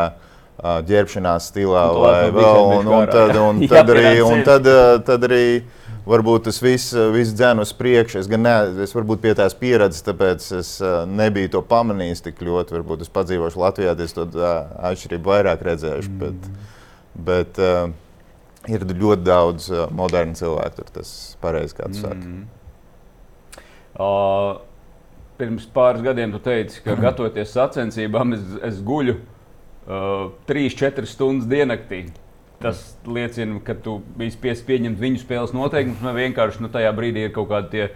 ģērbšanās 0.60 1.50
stilā, 1.52 1.84
Un 1.92 2.00
vai 2.04 2.30
vēl. 2.36 2.64
Un, 2.78 2.88
un, 2.88 3.06
tad, 3.10 3.36
un, 3.36 3.62
tad, 3.70 3.92
arī, 3.94 4.16
un 4.24 4.42
tad, 4.46 4.66
tad 5.06 5.28
arī 5.28 5.44
varbūt 6.10 6.48
tas 6.48 6.58
viss, 6.62 6.92
viss 7.14 7.32
dzēna 7.36 7.64
uz 7.64 7.72
priekšu. 7.76 8.20
Es 8.20 8.28
gan 8.28 8.44
ne, 8.44 8.56
es 8.84 8.92
varbūt 8.96 9.22
pie 9.24 9.34
tās 9.38 9.56
pieredzes, 9.56 10.04
tāpēc 10.06 10.50
es 10.60 10.74
nebiju 11.08 11.54
to 11.56 11.64
pamanījis 11.70 12.24
tik 12.28 12.44
ļoti. 12.44 12.76
Varbūt 12.80 13.06
es 13.06 13.12
padzīvošu 13.12 13.64
Latvijā, 13.64 13.96
tad 13.96 14.04
es 14.08 14.16
to 14.16 14.28
atšķirību 14.90 15.32
vairāk 15.32 15.64
redzēšu. 15.70 16.12
Mm. 16.12 16.20
Bet, 16.20 16.70
bet 17.30 17.60
uh, 17.62 17.90
ir 18.68 18.84
ļoti 18.84 19.24
daudz 19.24 19.68
uh, 19.72 19.86
modernu 19.94 20.36
cilvēku, 20.38 20.80
tur 20.80 20.90
tas 21.00 21.12
pareizi, 21.40 21.76
kā 21.78 21.88
tu 21.88 22.00
saki. 22.02 22.26
Mm. 22.26 22.48
Uh, 24.00 24.60
pirms 25.40 25.66
pāris 25.74 26.04
gadiem 26.04 26.34
tu 26.34 26.42
teici, 26.44 26.82
ka 26.84 26.96
gatavoties 27.06 27.54
sacensībām, 27.56 28.36
es, 28.36 28.44
es 28.72 28.82
guļu 28.84 29.16
uh, 29.20 30.28
3-4 30.50 31.08
stundas 31.08 31.48
diennaktī. 31.50 32.08
Tas 32.60 32.82
liecina, 33.08 33.56
ka 33.64 33.72
tu 33.72 34.02
biji 34.18 34.34
spiests 34.34 34.66
pieņemt 34.68 35.00
viņu 35.00 35.22
spēles 35.22 35.54
noteikumus, 35.56 36.02
vai 36.04 36.26
vienkārši 36.26 36.60
nu, 36.60 36.68
tajā 36.72 36.90
brīdī 36.92 37.24
ir 37.24 37.32
kaut 37.32 37.48
kādi 37.48 37.86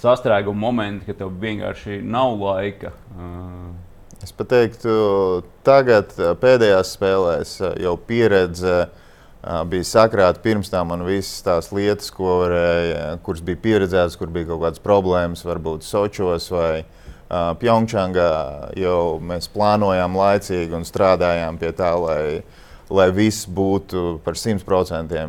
sastrēguma 0.00 0.56
momenti, 0.56 1.04
ka 1.10 1.18
tev 1.18 1.34
vienkārši 1.42 2.00
nav 2.04 2.38
laika. 2.40 2.94
Uh, 3.12 3.74
Es 4.24 4.32
teiktu, 4.32 4.92
tagad 5.66 6.14
ā, 6.16 6.32
pēdējās 6.40 6.94
spēlēs 6.96 7.50
ā, 7.60 7.68
jau 7.84 7.92
pieredze 8.08 8.70
ā, 8.72 8.86
bija 9.70 9.86
sakrāta 9.86 10.42
pirms 10.42 10.70
tam 10.72 10.90
un 10.94 11.04
visas 11.06 11.42
tās 11.46 11.70
lietas, 11.74 12.10
varēja, 12.18 13.16
kuras 13.26 13.42
bija 13.46 13.62
pieredzētas, 13.62 14.18
kur 14.18 14.30
bija 14.34 14.50
kaut 14.50 14.64
kādas 14.64 14.82
problēmas, 14.82 15.44
varbūt 15.46 15.86
Sočos 15.86 16.50
vai 16.50 16.82
uh, 16.82 17.52
Pjongčangā, 17.60 18.30
jau 18.78 19.18
mēs 19.22 19.50
plānojām 19.54 20.18
laicīgi 20.18 20.76
un 20.78 20.86
strādājām 20.86 21.60
pie 21.62 21.72
tā, 21.78 21.92
lai, 22.00 22.42
lai 22.90 23.08
viss 23.14 23.46
būtu 23.46 24.20
par 24.26 24.38
100% 24.38 25.14
ā, 25.14 25.26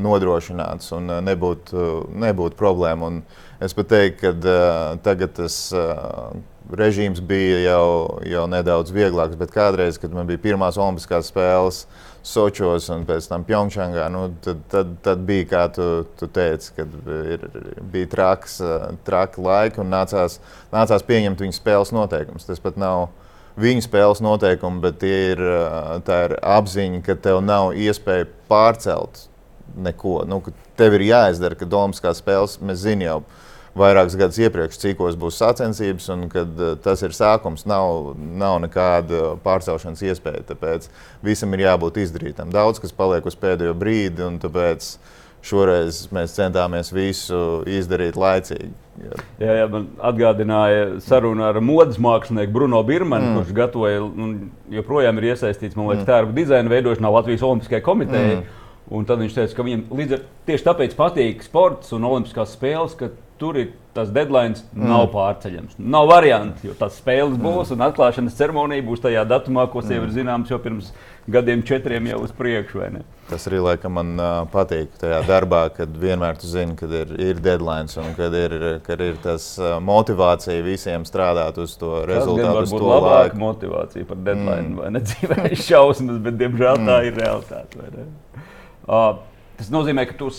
nodrošināts 0.00 0.92
un 0.96 1.12
nebūtu, 1.24 2.08
nebūtu 2.24 2.60
problēmu. 2.60 3.12
Un 3.12 3.22
es 3.64 3.76
pat 3.76 3.92
teiktu, 3.92 4.20
ka 4.26 4.34
uh, 4.34 4.98
tagad 5.04 5.36
tas 5.40 5.60
uh, 5.76 6.34
režīms 6.72 7.20
bija 7.20 7.60
jau, 7.64 8.20
jau 8.28 8.48
nedaudz 8.48 8.92
vieglāks, 8.92 9.36
bet 9.40 9.52
kādreiz, 9.52 10.00
kad 10.00 10.12
man 10.12 10.28
bija 10.28 10.40
pirmās 10.50 10.80
Olimpiskās 10.80 11.32
spēles 11.32 11.86
Sočos 12.24 12.86
un 12.88 13.02
pēc 13.04 13.26
tam 13.28 13.42
Pjongčangā, 13.44 14.06
nu, 14.08 14.22
tad, 14.44 14.62
tad, 14.72 14.94
tad 15.04 15.26
bija, 15.28 15.44
kā 15.50 15.64
tu, 15.76 15.88
tu 16.16 16.28
teici, 16.32 16.70
kad 16.78 16.94
ir, 17.12 17.44
bija 17.92 18.08
traks, 18.14 18.54
traki 19.04 19.44
laiki 19.44 19.82
un 19.82 19.92
nācās, 19.92 20.38
nācās 20.72 21.04
pieņemt 21.04 21.44
viņu 21.44 21.56
spēles 21.58 21.92
noteikumus. 21.92 22.48
Tas 22.48 22.62
pat 22.64 22.80
nav 22.80 23.10
viņu 23.60 23.84
spēles 23.84 24.24
noteikumi, 24.24 24.80
bet 24.86 25.04
ir, 25.04 25.44
tā 26.08 26.18
ir 26.30 26.36
apziņa, 26.40 27.02
ka 27.04 27.18
tev 27.28 27.42
nav 27.44 27.74
iespēja 27.76 28.30
pārcelt 28.48 29.26
neko. 29.76 30.22
Nu, 30.28 30.40
ka 30.44 30.54
tev 30.80 30.96
ir 30.96 31.08
jāizdara, 31.10 31.58
kad 31.60 31.76
Olimpiskās 31.76 32.24
spēles 32.24 32.56
mēs 32.64 32.86
zinām 32.86 33.04
jau 33.04 33.18
vairākus 33.78 34.16
gadus 34.18 34.38
iepriekš, 34.42 34.78
cikos 34.82 35.18
būs 35.18 35.40
sacensības, 35.40 36.06
un 36.14 36.28
kad 36.32 36.60
uh, 36.60 36.76
tas 36.80 37.02
ir 37.06 37.16
sākums, 37.16 37.66
nav, 37.68 38.14
nav 38.14 38.60
nekāda 38.64 39.34
pārcelšanas 39.44 40.04
iespēja. 40.06 40.44
Tāpēc 40.52 40.88
visam 41.26 41.54
ir 41.56 41.66
jābūt 41.66 42.00
izdarītam. 42.04 42.54
Daudz 42.54 42.82
kas 42.82 42.94
paliek 42.94 43.26
uz 43.26 43.36
pēdējo 43.38 43.74
brīdi, 43.78 44.24
un 44.26 44.38
tāpēc 44.42 44.94
šoreiz 45.44 46.06
mēs 46.14 46.34
centāmies 46.38 46.90
visu 46.94 47.38
izdarīt 47.68 48.16
laicīgi. 48.16 48.72
Ja. 49.02 49.16
Jā, 49.42 49.54
jā, 49.58 49.68
man 49.70 49.88
atgādināja 50.06 51.00
saruna 51.04 51.48
ar 51.50 51.58
modes 51.64 51.98
mākslinieku 52.02 52.54
Bruno 52.54 52.80
Birmanu, 52.86 53.32
mm. 53.32 53.38
kurš 53.40 53.56
gatavoja, 53.56 54.04
un 54.04 54.36
joprojām 54.72 55.18
ir 55.18 55.32
iesaistīts 55.32 55.74
liekas, 55.76 56.04
mm. 56.04 56.08
tērpu 56.08 56.36
dizaina 56.36 56.70
veidošanā 56.72 57.10
Latvijas 57.16 57.42
Olimpiskajai 57.44 57.84
komitejai. 57.84 58.36
Mm. 58.38 58.60
Un 58.94 59.06
tad 59.08 59.20
viņš 59.22 59.34
teica, 59.34 59.56
ka 59.56 59.64
viņam 59.64 59.84
līdz 59.96 60.14
ar 60.14 60.24
tieši 60.48 60.66
tāpēc 60.66 60.96
patīk 60.98 61.44
sports 61.44 61.94
un 61.96 62.04
olimpiskās 62.04 62.52
spēles, 62.52 62.92
ka 62.98 63.08
tur 63.44 63.58
ir 63.60 63.72
tas 63.94 64.08
deadline, 64.08 64.56
mm. 64.72 64.86
nav 64.88 65.10
pārceļams. 65.12 65.76
Nav 65.78 66.08
variantu, 66.08 66.70
jo 66.70 66.74
tās 66.78 66.96
spēles 66.98 67.36
būs 67.40 67.74
un 67.74 67.84
atklāšanas 67.84 68.38
ceremonija 68.38 68.84
būs 68.86 69.02
tajā 69.04 69.26
datumā, 69.28 69.66
ko 69.70 69.82
jau 69.84 70.06
ir 70.06 70.14
zināms 70.14 70.48
jau 70.50 70.58
pirms 70.62 70.88
gadiem, 71.30 71.60
četriem 71.66 72.08
jau 72.08 72.22
uz 72.24 72.32
priekšu. 72.36 73.02
Tas 73.28 73.44
arī 73.48 73.60
laikam 73.64 73.94
man 73.96 74.14
uh, 74.16 74.32
patīk 74.52 74.96
tajā 75.00 75.20
darbā, 75.28 75.66
kad 75.76 75.92
vienmēr 76.00 76.40
tu 76.40 76.48
zini, 76.48 76.74
kad 76.80 76.92
ir, 76.96 77.12
ir 77.20 77.42
deadline 77.44 77.92
un 78.00 78.16
kad 78.16 78.34
ir, 78.40 78.56
kad 78.84 79.04
ir 79.04 79.20
tas 79.22 79.46
uh, 79.60 79.76
motivācija 79.84 80.64
visiem 80.64 81.06
strādāt 81.08 81.60
uz 81.60 81.76
to 81.80 81.92
Tas 82.00 82.10
rezultātu, 82.16 82.66
to 82.74 82.82
labāka 82.88 83.28
laiku. 83.28 83.40
motivācija 83.44 84.08
par 84.10 84.20
deadline, 84.26 84.72
mm. 84.72 84.82
vai 84.82 84.90
ne 84.96 85.04
dzīvē 85.06 85.48
ir 85.52 85.64
šausmas, 85.68 86.20
bet 86.24 86.40
diemžēl 86.40 86.82
mm. 86.82 86.90
tā 86.90 86.98
ir 87.08 87.22
realitāte. 87.22 88.04
Uh, 88.84 89.22
tas 89.60 89.72
nozīmē, 89.72 90.08
ka 90.10 90.18
tu 90.24 90.32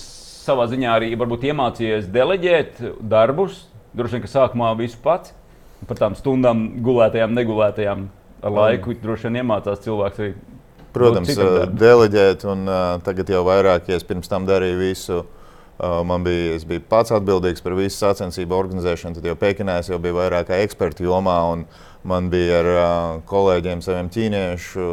savā 0.45 0.67
ziņā 0.71 0.97
arī 0.97 1.13
iemācījies 1.15 2.11
deleģēt 2.13 2.83
darbus. 3.01 3.65
Droši 3.95 4.17
vien, 4.17 4.25
ka 4.25 4.31
sākumā 4.31 4.73
visu 4.79 4.99
pats 5.03 5.33
par 5.87 5.99
tām 5.99 6.15
stundām, 6.17 6.67
gulētajām, 6.83 7.33
negulētajām. 7.35 8.09
Ar 8.45 8.53
laiku 8.53 8.93
mm. 8.93 9.01
droši 9.03 9.29
vien 9.29 9.41
iemācās 9.41 9.81
cilvēks 9.85 10.21
arī. 10.21 10.35
Protams, 10.95 11.31
uh, 11.35 11.63
deleģēt, 11.75 12.45
un 12.47 12.69
uh, 12.69 12.83
tagad 13.03 13.31
jau 13.31 13.41
vairāk, 13.47 13.89
ja 13.91 13.97
es 13.99 14.05
pirms 14.07 14.31
tam 14.31 14.45
darīju 14.47 14.77
visu. 14.79 15.23
Uh, 15.75 15.99
man 16.07 16.23
bija, 16.23 16.53
es 16.55 16.63
biju 16.67 16.85
pats 16.87 17.11
atbildīgs 17.11 17.63
par 17.63 17.75
visu 17.75 17.97
sacensību 17.97 18.55
organizēšanu, 18.55 19.17
tad 19.17 19.27
jau 19.27 19.35
Pekinā 19.39 19.81
es 19.81 19.89
jau 19.91 19.99
biju 19.99 20.15
vairāk 20.21 20.47
kā 20.51 20.61
eksperts 20.63 21.03
jomā. 21.03 21.35
un 21.51 21.65
Man 22.05 22.27
bija 22.29 22.59
ar 22.61 22.67
uh, 22.69 23.21
kolēģiem, 23.25 23.79
saviem 23.81 24.11
ķīniešu 24.13 24.83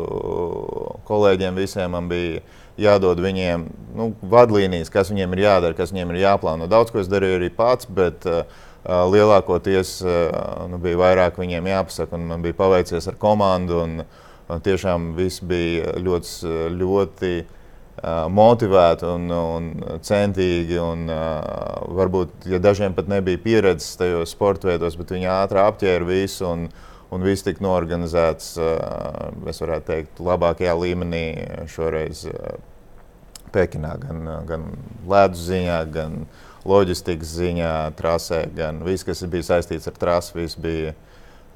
kolēģiem, 1.05 1.59
visiem 1.61 1.93
man 1.93 2.07
bija 2.09 2.41
jādod 2.81 3.21
viņiem 3.21 3.65
nu, 3.97 4.11
vadlīnijas, 4.23 4.91
kas 4.93 5.13
viņiem 5.13 5.37
ir 5.37 5.45
jādara, 5.45 5.77
kas 5.77 5.93
viņiem 5.93 6.15
ir 6.15 6.23
jāplāno. 6.25 6.69
Daudz 6.71 6.93
ko 6.93 7.03
es 7.03 7.11
darīju 7.11 7.39
arī 7.41 7.51
pats, 7.55 7.89
bet 7.89 8.27
uh, 8.29 8.45
uh, 8.85 9.05
lielākoties 9.13 9.99
uh, 10.07 10.69
nu, 10.71 10.81
bija 10.83 11.01
vairāk 11.01 11.41
viņiem 11.41 11.71
jāpasaka, 11.73 12.17
un 12.17 12.29
man 12.31 12.45
bija 12.45 12.59
paveicies 12.59 13.09
ar 13.11 13.19
komandu. 13.21 13.83
Un, 13.85 14.05
un 14.53 14.63
tiešām 14.65 15.13
viss 15.17 15.43
bija 15.45 15.95
ļoti, 16.03 16.55
ļoti 16.77 17.33
uh, 17.43 18.25
motivēti 18.33 19.09
un, 19.09 19.29
un 19.37 19.69
centīgi. 20.05 20.79
Un, 20.83 21.05
uh, 21.13 21.93
varbūt, 22.01 22.49
ja 22.53 22.63
dažiem 22.63 22.97
pat 22.97 23.11
nebija 23.13 23.41
pieredzes 23.43 23.97
tajos 24.01 24.35
sporta 24.35 24.73
veidos, 24.73 24.97
bet 25.01 25.15
viņi 25.15 25.31
ātri 25.37 25.63
apķēra 25.63 26.09
visu. 26.09 26.49
Un, 26.49 26.67
Un 27.13 27.25
viss 27.27 27.45
tika 27.45 27.61
norganizēts, 27.65 28.55
uh, 28.57 29.49
es 29.53 29.61
varētu 29.61 29.89
teikt, 29.91 30.21
labākajā 30.25 30.73
līmenī 30.81 31.25
šoreiz 31.69 32.25
uh, 32.31 32.55
Pekinā. 33.53 33.97
Gan, 34.01 34.25
gan 34.49 34.67
ledus 35.09 35.45
ziņā, 35.51 35.79
gan 35.93 36.23
loģistikas 36.69 37.37
ziņā, 37.37 37.73
trasē, 37.99 38.47
gan 38.57 38.83
viss, 38.87 39.05
kas 39.07 39.25
bija 39.29 39.51
saistīts 39.53 39.91
ar 39.91 39.99
trasi, 39.99 40.37
viss 40.39 40.59
bija, 40.61 40.95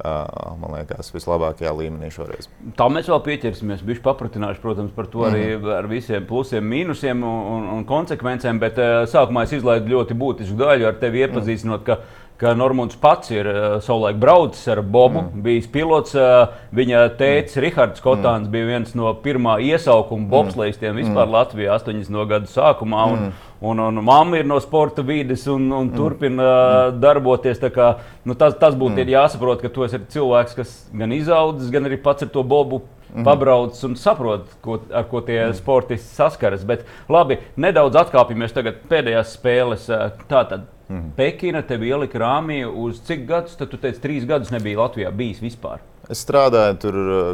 man 0.03 0.75
liekas, 0.75 1.09
vislabākajā 1.15 1.73
līmenī 1.73 2.11
šoreiz. 2.13 2.51
Tā 2.77 2.89
mēs 2.93 3.09
vēl 3.09 3.23
pieķersimies. 3.25 3.85
Viņš 3.87 4.03
papratināšu, 4.05 4.61
protams, 4.61 4.93
par 4.97 5.09
to 5.13 5.25
arī 5.25 5.47
ar 5.57 5.89
visiem 5.89 6.27
plusiem, 6.29 6.67
mīnusiem 6.69 7.25
un, 7.25 7.71
un, 7.79 7.87
konsekvencēm. 7.89 8.61
Bet 8.61 8.81
sākumā 9.13 9.47
es 9.47 9.57
izlaidu 9.57 9.95
ļoti 9.95 10.19
būtisku 10.21 10.59
daļu 10.61 10.91
ar 10.91 11.01
tevi 11.01 11.25
iepazīstinot. 11.25 11.87
Ka, 11.87 12.01
Ka 12.37 12.53
Normons 12.53 12.99
pats 13.01 13.31
ir 13.33 13.47
uh, 13.49 13.79
savulaik 13.81 14.19
braucis 14.21 14.67
ar 14.69 14.83
Bobu, 14.85 15.23
mm. 15.23 15.43
bijis 15.45 15.69
pilots. 15.73 16.13
Uh, 16.13 16.51
viņa 16.77 17.07
tēvs, 17.17 17.55
mm. 17.57 17.63
Rahards 17.65 18.05
Kotāns, 18.05 18.45
mm. 18.45 18.53
bija 18.53 18.69
viens 18.69 18.93
no 18.99 19.15
pirmā 19.25 19.55
iesaukuma 19.65 20.29
bobslēgstiem 20.35 20.99
vispār 21.01 21.25
mm. 21.25 21.33
Latvijā 21.33 21.79
80. 21.79 22.19
gadu 22.29 22.51
sākumā. 22.53 23.07
Un, 23.15 23.23
mm. 23.29 23.45
Un, 23.61 23.81
un 23.81 24.03
mamma 24.05 24.37
ir 24.37 24.45
no 24.45 24.59
sporta 24.61 25.01
vides 25.01 25.47
un, 25.49 25.71
un 25.73 25.89
mm. 25.89 25.95
turpina 25.97 26.51
mm. 26.51 27.01
darboties. 27.01 27.57
tā 27.63 27.73
Kā, 27.73 27.89
nu, 28.29 28.37
tas, 28.37 28.53
tas 28.61 28.77
būtu 28.77 29.01
mm. 29.01 29.15
jāsaprot, 29.17 29.65
ka 29.65 29.73
tu 29.73 29.87
esi 29.89 30.03
cilvēks, 30.13 30.59
kas 30.59 30.77
gan 30.93 31.17
izaudzis, 31.17 31.73
gan 31.73 31.89
arī 31.89 31.97
pats 32.05 32.29
ar 32.29 32.33
to 32.37 32.45
bobu 32.45 32.83
mm. 33.15 33.25
pabrauc 33.25 33.81
un 33.89 33.97
saprot, 33.97 34.53
ko, 34.61 34.83
ar 34.93 35.09
ko 35.09 35.25
tie 35.25 35.41
mm. 35.47 35.57
sportisti 35.57 36.21
saskaras. 36.21 36.69
Bet 36.69 36.85
labi, 37.09 37.41
nedaudz 37.57 37.97
atkāpjamies 38.05 38.53
tagad 38.53 38.85
pēdējās 38.93 39.39
spēles. 39.39 39.89
Tātad 40.29 40.69
mm. 40.89 41.11
Pekina 41.17 41.63
tev 41.67 41.83
ielika 41.87 42.19
rāmī 42.23 42.63
uz 42.69 43.01
cik 43.07 43.27
gadus? 43.29 43.57
Tad 43.59 43.71
tu 43.73 43.77
teici, 43.83 44.01
trīs 44.03 44.27
gadus 44.29 44.51
nebija 44.55 44.79
Latvijā 44.85 45.13
bijis 45.13 45.41
vispār. 45.45 45.81
Es 46.11 46.21
strādāju 46.23 46.77
tur 46.85 46.97
uh, 47.03 47.31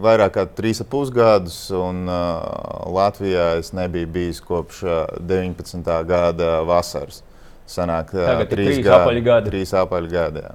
vairāk 0.00 0.34
kā 0.38 0.46
3,5 0.58 1.10
gadus, 1.16 1.58
un 1.76 2.06
uh, 2.08 2.86
Latvijā 2.96 3.58
es 3.60 3.72
nebiju 3.76 4.08
bijis 4.14 4.40
kopš 4.44 4.82
uh, 4.86 5.02
19. 5.20 5.82
gada 6.08 6.60
vasaras. 6.68 7.22
Sanāk, 7.66 8.12
uh, 8.14 8.22
Tagad 8.30 8.52
trīs 8.52 8.70
trīs 8.70 8.84
gadi- 8.86 8.96
apaļi 9.02 9.22
gadi. 9.26 9.50
Trīs 9.52 9.74
apaļi 9.74 10.12
gadi. 10.12 10.44
jā. 10.46 10.54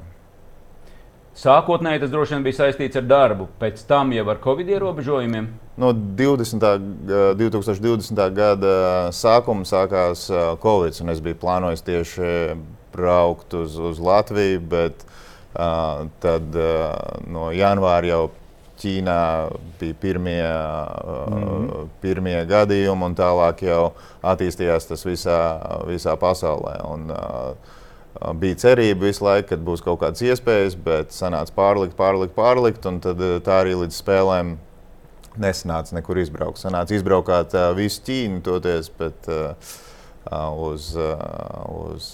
Sākotnēji 1.38 2.02
tas 2.04 2.12
droši 2.12 2.36
vien 2.36 2.44
bija 2.44 2.58
saistīts 2.58 3.00
ar 3.00 3.06
darbu, 3.08 3.48
pēc 3.60 3.86
tam 3.88 4.12
jau 4.12 4.26
ar 4.30 4.40
covid 4.44 4.68
ierobežojumiem. 4.68 5.48
No 5.80 5.94
20. 5.94 6.60
ga- 7.08 7.32
2020. 7.40 8.20
gada 8.36 8.74
sākuma 9.16 9.64
sākās 9.66 10.28
Covid, 10.62 11.00
un 11.02 11.10
es 11.10 11.24
biju 11.24 11.40
plānojis 11.40 11.86
tieši 11.88 12.58
braukt 12.92 13.54
uz, 13.54 13.80
uz 13.80 14.00
Latviju, 14.00 14.60
bet 14.60 15.06
uh, 15.56 16.08
tad 16.20 16.56
uh, 16.56 17.00
no 17.28 17.50
janvāra 17.56 18.12
jau 18.12 18.30
Ķīnā 18.82 19.52
bija 19.78 19.94
pirmie, 20.02 20.42
mm 20.42 21.34
-hmm. 21.38 21.90
pirmie 22.02 22.40
gadījumi, 22.50 23.06
un 23.06 23.16
tālāk 23.16 23.62
jau 23.62 23.92
attīstījās 24.24 24.88
tas 24.90 25.06
visā, 25.06 25.38
visā 25.86 26.16
pasaulē. 26.18 26.80
Un, 26.90 27.12
uh, 27.12 27.54
Bija 28.42 28.58
cerība 28.66 29.08
visu 29.08 29.24
laiku, 29.24 29.48
ka 29.50 29.58
būs 29.64 29.82
kaut 29.86 30.02
kādas 30.02 30.22
iespējas, 30.26 30.76
bet 30.76 31.16
sanāca 31.16 31.54
pārlikt, 31.56 31.96
pārlikt, 31.98 32.36
pārlikt. 32.36 32.86
Un 32.90 33.00
tad 33.04 33.22
tā 33.46 33.62
arī 33.64 33.78
līdz 33.80 33.96
spēlēm 34.02 34.58
nesanāca 35.42 35.96
nekur 35.96 36.20
izbraukt. 36.20 36.60
Sanāca 36.60 36.94
izbraukāt 36.98 37.56
visu 37.78 38.04
Ķīnu, 38.10 38.42
toties, 38.46 38.92
bet 39.00 39.32
uz, 40.28 40.92
uz 41.80 42.12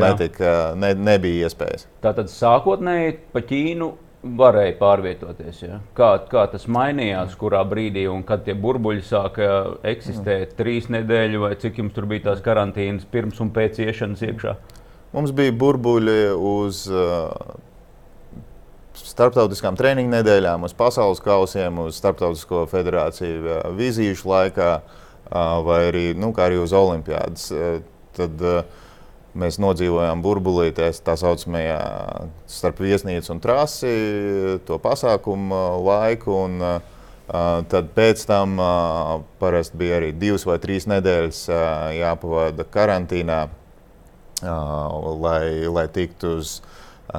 netika, 0.00 0.54
ne, 0.80 0.94
nebija 0.96 1.46
iespējas. 1.46 1.86
Tātad 2.02 2.32
sākotnēji 2.32 3.18
pa 3.34 3.44
Ķīnu 3.46 3.92
varēja 4.22 4.74
pārvietoties. 4.80 5.60
Ja? 5.62 5.78
Kā, 5.96 6.10
kā 6.30 6.44
tas 6.50 6.66
mainījās, 6.70 7.36
kurā 7.38 7.60
brīdī 7.68 8.06
un 8.10 8.24
kad 8.26 8.42
tie 8.46 8.56
burbuļi 8.58 9.04
sāka 9.06 9.50
eksistēt? 9.86 10.56
Trīs 10.58 10.90
nedēļas 10.92 11.44
vai 11.44 11.52
cik 11.62 11.78
jums 11.82 11.94
tur 11.94 12.08
bija 12.10 12.30
tās 12.30 12.42
karantīnas 12.44 13.06
pirms 13.10 13.38
un 13.44 13.52
pēc 13.54 13.78
iešanas 13.86 14.24
iekšā? 14.26 14.56
Mums 15.14 15.32
bija 15.32 15.54
burbuļi 15.56 16.18
uz 16.34 16.82
uh, 16.90 17.30
starptautiskām 18.98 19.78
treniņu 19.78 20.12
nedēļām, 20.18 20.66
uz 20.66 20.74
pasaules 20.76 21.22
kausiem, 21.24 21.78
uz 21.86 21.96
starptautisko 22.00 22.66
federāciju 22.68 23.38
uh, 23.46 23.62
vizīšu 23.78 24.28
laikā, 24.28 24.72
uh, 24.82 25.38
vai 25.64 25.80
arī, 25.92 26.04
nu, 26.18 26.34
kā 26.36 26.50
arī 26.50 26.60
uz 26.60 26.74
olimpiādas. 26.76 27.48
Uh, 27.54 27.80
tad 28.18 28.44
uh, 28.44 28.84
mēs 29.38 29.60
nodzīvojām 29.62 30.22
burbulītēs 30.24 31.02
tā 31.06 31.14
saucamajā 31.20 31.80
starp 32.50 32.82
viesnīcu 32.82 33.34
un 33.34 33.42
trasi, 33.44 33.96
to 34.68 34.78
pasākumu 34.82 35.54
uh, 35.54 35.82
laiku. 35.88 36.38
Un, 36.46 36.62
uh, 36.62 36.94
Uh, 37.28 37.58
tad 37.68 37.90
pēc 37.92 38.22
tam 38.24 38.54
parasti 39.36 39.76
bija 39.76 39.98
arī 39.98 40.14
divas 40.16 40.46
vai 40.48 40.54
trīs 40.62 40.86
nedēļas 40.88 41.40
jāpavada 41.92 42.64
karantīnā, 42.72 43.40
lai, 44.40 45.42
lai 45.68 45.84
tiktu 45.92 46.30
uz 46.38 46.54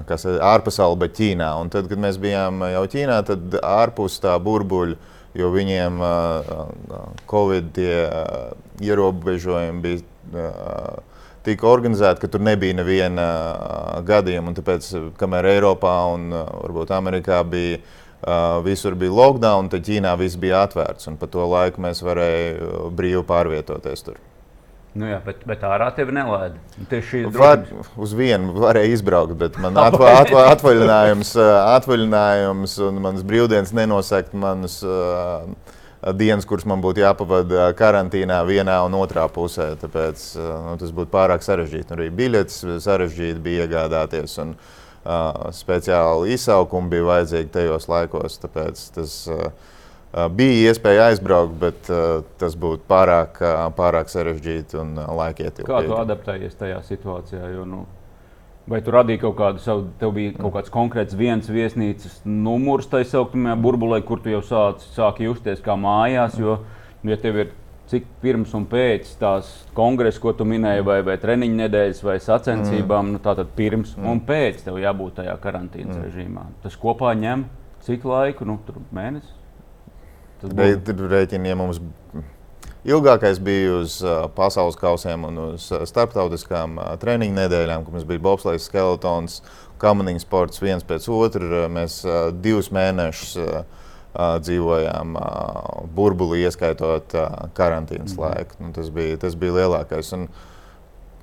kas 0.10 0.26
ir 0.30 0.42
ārpasauli, 0.46 0.98
bet 1.04 1.14
Ķīnā. 1.18 1.50
Un 1.62 1.70
tad, 1.74 1.88
kad 1.92 2.02
mēs 2.02 2.18
bijām 2.22 2.64
jau 2.72 2.84
Ķīnā, 2.90 3.20
tad 3.28 3.60
ārpus 3.62 4.18
tā 4.24 4.36
burbuļa, 4.42 4.98
jo 5.38 5.52
viņiem 5.54 6.02
uh, 6.02 6.52
Covid 7.30 7.72
tie, 7.78 7.94
uh, 8.06 8.82
ierobežojumi 8.82 9.86
bija. 9.86 10.04
Uh, 10.34 11.09
tika 11.46 11.68
organizēta, 11.70 12.20
ka 12.24 12.32
tur 12.32 12.44
nebija 12.46 12.78
neviena 12.80 13.28
gadījuma. 14.08 14.56
Tāpēc, 14.58 14.92
kamēr 15.20 15.52
Eiropā 15.56 15.96
un 16.14 16.30
varbūt 16.34 16.94
Amerikā 16.96 17.42
bija 17.48 17.80
visur 18.66 18.98
bija 19.00 19.16
lockdown, 19.16 19.70
tad 19.72 19.86
Ķīnā 19.88 20.16
viss 20.20 20.40
bija 20.40 20.66
atvērts. 20.68 21.08
Un 21.12 21.20
pa 21.20 21.30
to 21.32 21.46
laiku 21.48 21.84
mēs 21.86 22.04
varējām 22.04 22.92
brīvi 22.96 23.24
pārvietoties 23.28 24.04
tur. 24.08 24.20
Nu 24.98 25.06
jā, 25.06 25.20
bet, 25.22 25.44
bet 25.46 25.62
ārā 25.64 25.92
tevi 25.94 26.16
nelaida. 26.18 26.58
Tieši 26.90 27.28
Var, 27.36 27.62
uz 28.02 28.14
vienu 28.18 28.56
varēja 28.58 28.96
izbraukt, 28.96 29.36
bet 29.38 29.60
man 29.62 29.78
atva, 29.78 30.16
atva, 30.24 30.48
atvaļinājums, 30.56 31.36
atvaļinājums 31.78 32.74
un 32.88 32.98
manas 33.04 33.26
brīvdienas 33.28 33.74
nenosaka 33.78 34.40
manas 34.42 34.80
uh, 34.82 35.46
dienas, 36.16 36.48
kuras 36.48 36.66
man 36.70 36.84
būtu 36.84 37.04
jāpavada 37.04 37.70
karantīnā 37.78 38.42
vienā 38.48 38.78
un 38.88 38.98
otrā 39.00 39.26
pusē. 39.32 39.74
Tāpēc 39.82 40.28
uh, 40.40 40.52
nu, 40.68 40.76
tas 40.82 40.94
būtu 40.96 41.12
pārāk 41.14 41.46
sarežģīti. 41.46 41.96
Arī 41.96 42.12
biļetes 42.16 42.62
sarežģīti 42.86 43.44
bija 43.44 43.68
iegādāties. 43.68 44.38
Un, 44.44 44.56
uh, 44.56 45.50
speciāli 45.56 46.36
izsaukumi 46.36 46.96
bija 46.96 47.10
vajadzīgi 47.14 47.52
tajos 47.54 47.90
laikos. 47.92 48.40
Tāpēc 48.44 48.82
tas 48.96 49.16
uh, 49.32 49.52
bija 50.34 50.72
iespēja 50.72 51.10
aizbraukt, 51.12 51.56
bet 51.62 51.92
uh, 51.94 52.24
tas 52.42 52.58
būtu 52.60 52.86
pārāk, 52.90 53.42
uh, 53.44 53.68
pārāk 53.78 54.12
sarežģīti 54.12 54.80
un 54.82 54.96
uh, 54.98 55.06
Kā 55.06 55.14
tu 55.14 55.20
laikietilpīgi. 55.22 55.96
adaptējies 56.04 56.60
tajā 56.60 56.82
situācijā? 56.88 57.52
Jo, 57.56 57.66
nu, 57.70 57.86
vai 58.70 58.82
tu 58.86 58.94
radīji 58.94 59.22
kaut 59.24 59.38
kādu 59.40 59.64
savu, 59.64 59.88
tev 60.02 60.14
bija 60.18 60.36
kaut 60.38 60.54
kāds 60.58 60.74
konkrēts 60.74 61.18
viens 61.18 61.50
viesnīcas 61.50 62.20
numurs 62.26 62.90
tajā 62.92 63.08
sauktajā 63.14 63.56
burbulē, 63.62 64.02
kur 64.06 64.22
tu 64.24 64.34
jau 64.34 64.44
sāc, 64.46 64.86
sāki 64.96 65.26
justies 65.28 65.64
kā 65.66 65.78
mājās? 65.80 66.38
Jo, 66.40 66.60
ja 67.08 67.18
tev 67.20 67.42
ir 67.44 67.52
cik 67.90 68.06
pirms 68.22 68.54
un 68.58 68.68
pēc 68.70 69.10
tās 69.22 69.50
kongresa, 69.78 70.22
ko 70.22 70.34
tu 70.38 70.46
minēji, 70.46 70.86
vai, 70.86 71.00
vai 71.06 71.18
treniņa 71.22 71.64
nedēļas, 71.64 72.04
vai 72.06 72.20
sacensībām, 72.22 73.08
mm. 73.08 73.16
nu, 73.16 73.22
tātad 73.26 73.50
pirms 73.58 73.96
mm. 73.98 74.10
un 74.12 74.22
pēc 74.28 74.62
tev 74.68 74.78
jābūt 74.82 75.18
tajā 75.24 75.34
karantīnas 75.42 75.96
mm. 75.96 76.04
režīmā. 76.06 76.46
Tas 76.64 76.78
kopā 76.80 77.16
ņem 77.18 77.48
cik 77.88 78.06
laiku? 78.06 78.46
Nu, 78.46 78.60
tur 78.68 78.78
mēnesis. 78.94 79.34
Tas 80.44 80.54
būtu- 80.54 81.10
Rēķini, 81.10 81.50
ja 81.50 81.58
mums 81.58 81.82
ilgākais 82.88 83.40
bija 83.44 83.80
uz 83.82 84.00
uh, 84.04 84.28
pasaules 84.36 84.78
kausiem 84.80 85.26
un 85.28 85.42
uz 85.50 85.70
uh, 85.74 85.84
starptautiskām 85.88 86.78
uh, 86.80 86.94
treniņu 87.02 87.36
nedēļām, 87.36 87.86
kad 87.86 87.96
mums 87.96 88.08
bija 88.08 88.24
bobslēgs, 88.24 88.70
skeletons, 88.70 89.42
kamaniņu 89.82 90.24
sports 90.24 90.62
viens 90.64 90.86
pēc 90.88 91.08
otra. 91.12 91.68
Mēs 91.72 92.02
divus 92.44 92.68
mēnešus 92.76 93.38
dzīvojām 94.44 95.14
burbulī, 95.96 96.42
ieskaitot 96.44 97.14
karantīnas 97.56 98.16
mm. 98.18 98.20
laiku. 98.20 98.58
Nu, 98.60 98.74
tas, 98.76 98.90
bija, 98.92 99.20
tas 99.22 99.38
bija 99.40 99.62
lielākais. 99.62 100.12
Un, 100.18 100.28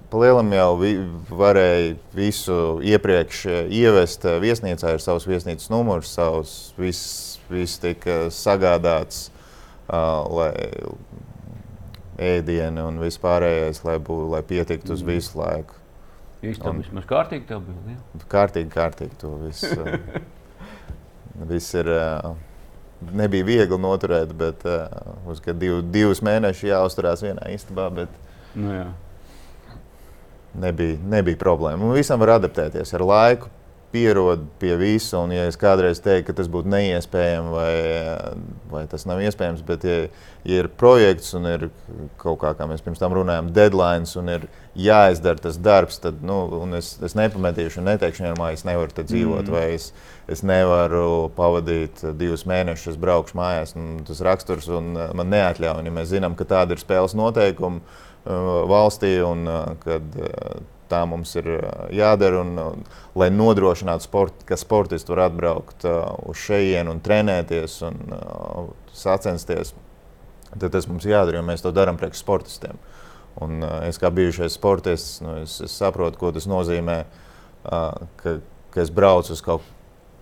Palielam 0.07 0.53
jau 0.55 0.69
vi, 0.79 0.93
varēja 1.35 1.97
visu 2.15 2.57
iepriekš 2.87 3.41
ievest 3.75 4.23
viesnīcā, 4.41 4.93
ir 4.95 5.03
savs 5.03 5.27
viesnīcas 5.27 5.67
numurs, 5.73 6.13
savs 6.15 6.53
viss, 6.79 7.41
viss 7.51 7.83
tika 7.83 8.29
sagādāts, 8.31 9.27
uh, 9.91 10.23
lai 10.31 10.53
ēdieni 12.19 12.83
un 12.85 13.01
viss 13.03 13.21
pārējais, 13.23 13.83
lai, 13.87 13.99
bū, 14.03 14.23
lai 14.33 14.43
pietiktu 14.47 14.95
uz 14.97 15.05
visu 15.07 15.39
laiku. 15.41 15.77
Īstenībā 16.47 16.75
vismaz 16.79 17.07
kārtīgi 17.09 17.49
tev 17.49 17.63
bija. 17.67 17.97
Ja? 17.97 18.27
Kārtīgi, 18.33 18.71
kārtīgi 18.73 19.17
to 19.21 19.33
viss. 19.41 19.65
uh, 19.73 19.97
viss 21.53 21.75
ir. 21.77 21.91
Uh, 21.93 22.37
Nebija 23.13 23.45
viegli 23.45 23.77
noturēt, 23.77 24.31
bet 24.33 24.63
uh, 24.65 24.87
uz 25.29 25.43
div, 25.45 25.83
divus 25.93 26.23
mēnešus 26.25 26.71
jāuzturās 26.71 27.21
vienā 27.21 27.51
istabā. 27.53 27.91
Bet, 27.93 28.15
Nu, 28.57 28.71
jā. 28.73 28.87
nebija, 30.57 30.97
nebija 31.05 31.37
problēma. 31.37 31.85
Un 31.85 31.93
visam 31.93 32.23
var 32.23 32.39
adaptēties 32.39 32.95
ar 32.97 33.05
laiku, 33.05 33.51
pierod 33.93 34.43
pie 34.61 34.75
visa. 34.81 35.21
Un, 35.23 35.33
ja 35.35 35.47
es 35.49 35.59
kādreiz 35.61 36.01
teiktu, 36.05 36.29
ka 36.31 36.37
tas 36.41 36.51
būtu 36.53 36.71
neiespējami 36.73 37.53
vai, 37.53 37.73
vai 38.73 38.85
tas 38.91 39.07
nav 39.09 39.23
iespējams, 39.25 39.63
bet, 39.67 39.87
ja, 39.87 40.07
ja 40.47 40.63
ir 40.63 40.69
projekts 40.81 41.35
un 41.39 41.49
ir 41.51 41.69
kaut 42.21 42.41
kā, 42.43 42.53
kā 42.59 42.69
mēs 42.69 42.85
pirms 42.85 43.03
tam 43.03 43.15
runājām, 43.17 43.53
deadline 43.57 44.09
un 44.21 44.33
ir 44.35 44.47
jāizdara 44.77 45.41
tas 45.41 45.57
darbs, 45.63 46.01
tad 46.03 46.21
nu, 46.27 46.39
es, 46.77 46.95
es 47.05 47.17
nepametīšu 47.17 47.81
un 47.81 47.91
neteikšu, 47.91 48.27
ka 48.37 48.51
es 48.53 48.67
nevaru 48.69 48.93
te 48.95 49.07
dzīvot. 49.09 49.47
Mm. 49.47 49.55
Vai 49.57 49.67
es, 49.79 49.91
es 50.31 50.43
nevaru 50.47 51.31
pavadīt 51.37 52.05
divus 52.19 52.45
mēnešus, 52.49 52.95
es 52.95 53.01
braukšu 53.01 53.39
mājās. 53.39 53.77
Un 53.79 54.03
tas 54.07 54.23
raksturs 54.27 54.69
un, 54.73 54.93
uh, 54.99 55.11
man 55.17 55.33
neatļauj. 55.33 55.85
Ja 55.87 55.95
mēs 55.95 56.13
zinām, 56.13 56.37
ka 56.37 56.49
tāda 56.49 56.77
ir 56.77 56.83
spēles 56.83 57.17
noteikumi 57.19 57.81
uh, 57.81 58.65
valstī 58.69 59.17
un 59.25 59.47
uh, 59.49 59.77
kad 59.85 60.19
tā 60.91 61.03
mums 61.09 61.35
ir 61.39 61.49
uh, 61.57 61.87
jādara. 61.95 62.41
Un, 62.45 62.53
uh, 62.59 62.99
lai 63.19 63.29
nodrošinātu, 63.35 64.05
sport, 64.07 64.45
ka 64.49 64.57
sportisti 64.61 65.13
var 65.15 65.27
atbraukt 65.31 65.85
uh, 65.89 66.15
uz 66.31 66.37
šejienu 66.47 66.95
un 66.97 67.01
trenēties 67.05 67.79
un 67.89 68.01
uh, 68.17 68.67
sacensties, 68.97 69.75
tad 70.57 70.71
tas 70.73 70.89
mums 70.89 71.05
jādara, 71.09 71.41
jo 71.41 71.47
mēs 71.47 71.65
to 71.65 71.73
darām 71.77 71.99
priekš 72.01 72.23
sportistiem. 72.25 72.79
Un, 73.43 73.59
uh, 73.63 73.81
es 73.89 73.99
kā 74.01 74.09
bijušais 74.15 74.55
sportists, 74.57 75.21
nu, 75.25 75.39
es, 75.45 75.59
es 75.61 75.75
saprotu, 75.77 76.19
ko 76.23 76.31
tas 76.33 76.47
nozīmē, 76.49 77.01
uh, 77.69 78.07
ka, 78.23 78.39
ka 78.73 78.85
es 78.85 78.93
braucu 78.95 79.35
uz 79.37 79.43
kaut 79.45 79.67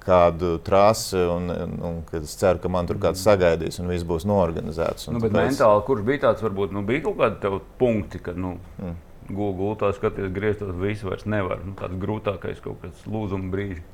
kādu 0.05 0.59
trasi, 0.61 1.17
un, 1.33 1.47
un, 1.49 1.77
un 1.89 1.95
es 2.19 2.35
ceru, 2.37 2.59
ka 2.61 2.69
man 2.69 2.85
tur 2.85 2.99
kāds 3.01 3.23
sagaidīs 3.25 3.79
un 3.81 3.89
viss 3.89 4.05
būs 4.05 4.27
norganizēts. 4.29 5.07
Un 5.09 5.17
Nu, 5.17 5.23
bet 5.23 5.33
tāpēc- 5.33 5.55
mentāli, 5.55 5.85
kurš 5.87 6.03
bija 6.05 6.21
tāds, 6.27 6.43
varbūt 6.45 6.75
nu, 6.77 6.83
bija 6.85 7.07
kaut 7.07 7.17
kādi 7.23 7.61
punkti, 7.81 8.21
kad 8.21 8.37
nu, 8.37 8.59
Mm. 8.83 8.97
Gultā 9.31 9.93
skaties, 9.97 10.33
grieztos, 10.35 10.75
visu 10.81 11.09
vairs 11.09 11.27
nevar. 11.29 11.63
Nu, 11.65 11.75
tāds 11.79 11.97
grūtākais 12.01 12.63
kaut 12.65 12.83
kāds 12.83 13.07
lūzuma 13.09 13.51
brīdis. 13.53 13.85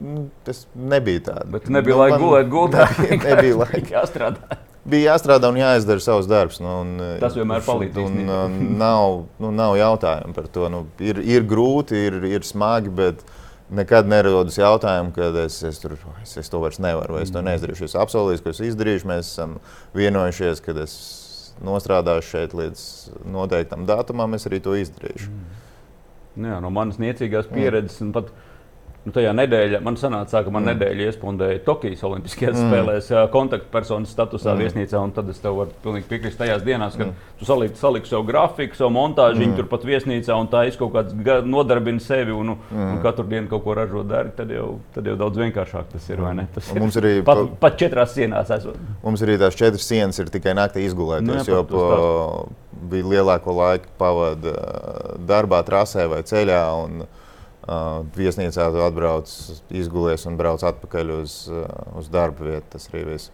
Nu, 0.00 0.26
Tas 0.44 0.66
nebija 0.76 1.22
tāds. 1.30 1.50
Bet 1.52 1.68
nebija 1.72 1.96
laika 1.96 2.18
gulēt, 2.20 2.48
gulēt. 2.52 2.98
nebija 3.30 3.58
laika. 3.62 3.86
Jāstrādā. 4.00 4.60
Bija 4.86 5.12
jāstrādā 5.12 5.48
un 5.50 5.58
jāizdara 5.58 6.02
savs 6.02 6.28
darbs. 6.30 6.60
Nu, 6.62 6.76
un, 6.84 6.92
Tas 7.22 7.34
vienmēr 7.34 7.64
palīdz 7.66 7.98
Un, 8.04 8.20
un, 8.30 8.60
nav, 8.78 9.24
nu, 9.42 9.50
nav 9.54 9.74
jautājumu 9.80 10.36
par 10.36 10.46
to. 10.52 10.68
Nu, 10.72 10.84
ir, 11.02 11.18
ir 11.24 11.48
grūti, 11.48 12.06
ir, 12.10 12.20
ir 12.28 12.46
smagi, 12.46 12.92
bet 12.94 13.24
nekad 13.74 14.06
nerodas 14.06 14.60
jautājumu, 14.60 15.10
ka 15.16 15.32
es, 15.42 15.58
es, 15.66 15.80
tur, 15.82 15.96
es, 16.22 16.36
es 16.38 16.52
to 16.52 16.60
vairs 16.62 16.78
nevaru, 16.78 17.16
vai 17.16 17.24
es 17.26 17.34
to 17.34 17.42
neizdarīšu. 17.42 17.88
Es 17.88 17.96
apsolīju, 17.98 18.44
ka 18.44 18.54
es 18.54 18.62
izdarīšu. 18.68 19.10
Mēs 19.10 19.32
esam 19.32 19.56
vienojušies, 19.96 20.62
ka 20.62 20.76
es 20.84 20.94
nostrādāšu 21.64 22.28
šeit 22.34 22.56
līdz 22.56 22.82
noteiktam 23.32 23.86
datumam, 23.88 24.34
es 24.36 24.46
arī 24.48 24.60
to 24.64 24.74
izdarīšu. 24.78 25.30
Nu 26.36 26.50
Jā, 26.52 26.58
no 26.60 26.68
manas 26.74 26.98
niecīgās 27.00 27.48
pieredzes. 27.48 28.00
un 28.04 28.12
Pat, 28.12 28.28
nu, 29.06 29.12
tajā 29.14 29.32
nedēļā 29.36 29.80
man 29.86 29.96
sanāca, 30.00 30.42
ka 30.44 30.52
man 30.52 30.64
mm. 30.64 30.72
nedēļa 30.74 31.06
iespundēja 31.10 31.62
Tokijas 31.66 32.02
Olimpiskajās 32.06 32.56
mm. 32.58 32.70
spēlēs, 32.70 33.10
kontaktpersonas 33.32 34.12
statusā 34.12 34.52
mm. 34.52 34.64
viesnīcā. 34.64 35.02
un 35.02 35.14
Tad 35.16 35.30
es 35.32 35.38
tev 35.42 35.60
varu 35.60 35.74
pilnīgi 35.84 36.08
piekrist 36.10 36.40
tajās 36.40 36.64
dienās, 36.66 36.96
kad 36.98 37.12
mm. 37.12 37.30
tu 37.38 37.48
saliki, 37.48 37.78
saliki 37.80 38.10
savu 38.10 38.26
grafiku, 38.28 38.78
savu 38.78 38.92
montāžu, 38.96 39.42
mm. 39.44 39.56
turpat 39.60 39.86
viesnīcā 39.88 40.36
un 40.36 40.50
tā 40.52 40.66
izkaut 40.70 40.92
kāds 40.96 41.16
ga- 41.26 41.40
nodarbina 41.46 42.02
sevi 42.02 42.34
un, 42.34 42.56
mm. 42.58 42.92
un 42.96 43.00
katru 43.04 43.28
dienu 43.30 43.50
kaut 43.52 43.64
ko 43.66 43.76
ražo 43.78 44.02
dari. 44.06 44.34
Tad 44.36 44.52
jau, 44.52 44.68
tad 44.96 45.06
jau 45.06 45.16
daudz 45.20 45.42
vienkāršāk 45.44 45.92
tas 45.94 46.10
ir. 46.10 46.24
ne? 46.36 46.48
Tas 46.54 46.72
ir 46.74 46.82
mums 46.82 46.98
arī 47.00 47.16
pat, 47.26 47.44
pa- 47.44 47.60
pat 47.68 47.78
četrās 47.80 48.14
sienās 48.16 48.50
esot. 48.58 48.78
Mums 49.04 49.22
arī 49.24 49.38
tās 49.40 49.58
četras 49.58 49.86
sienas 49.86 50.18
ir 50.22 50.32
tikai 50.34 50.56
naktī 50.58 50.82
Nu, 50.82 50.90
izgulēties, 50.90 51.48
jā, 51.48 51.62
jo 51.62 52.48
bija 52.90 53.08
lielāko 53.14 53.54
laiku 53.56 53.88
pavadīja 53.98 55.16
darbā, 55.26 55.62
trasē 55.66 56.06
vai 56.10 56.20
ceļā. 56.26 56.60
Un, 56.84 57.06
viesnīcā 57.66 58.70
tu 58.70 58.82
atbrauc, 58.84 59.30
izgulies 59.74 60.26
un 60.26 60.38
brauc 60.38 60.62
atpakaļ 60.62 61.12
uz, 61.20 61.36
uh, 61.50 61.66
uz 61.98 62.08
darba 62.12 62.44
vietu. 62.46 62.66
Tas 62.76 62.88
arī 62.92 63.04
viss. 63.10 63.32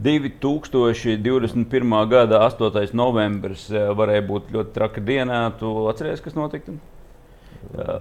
2021. 0.00 1.94
gada 2.08 2.42
8. 2.44 2.92
novembris 2.96 3.68
varēja 3.70 4.24
būt 4.28 4.52
ļoti 4.52 4.74
traka 4.76 5.00
dienā. 5.00 5.40
Tu 5.60 5.72
atceries, 5.88 6.20
kas 6.24 6.36
notika? 6.36 6.76
Jā, 7.76 8.00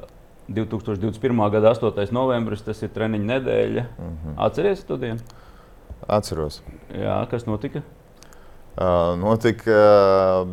2021. 0.51 1.43
gada 1.55 1.71
8. 1.71 2.11
novembris, 2.15 2.63
tas 2.65 2.83
ir 2.83 2.91
treniņa 2.95 3.27
nedēļa. 3.31 3.85
Mm 3.97 4.15
-hmm. 4.15 4.39
Atceries 4.47 4.83
to 4.83 4.97
dienu? 4.97 5.19
Atceros. 6.07 6.61
Jā, 6.93 7.25
kas 7.31 7.45
notika? 7.45 7.81
Uh, 8.75 9.15
notika, 9.19 9.71
uh, 9.71 10.47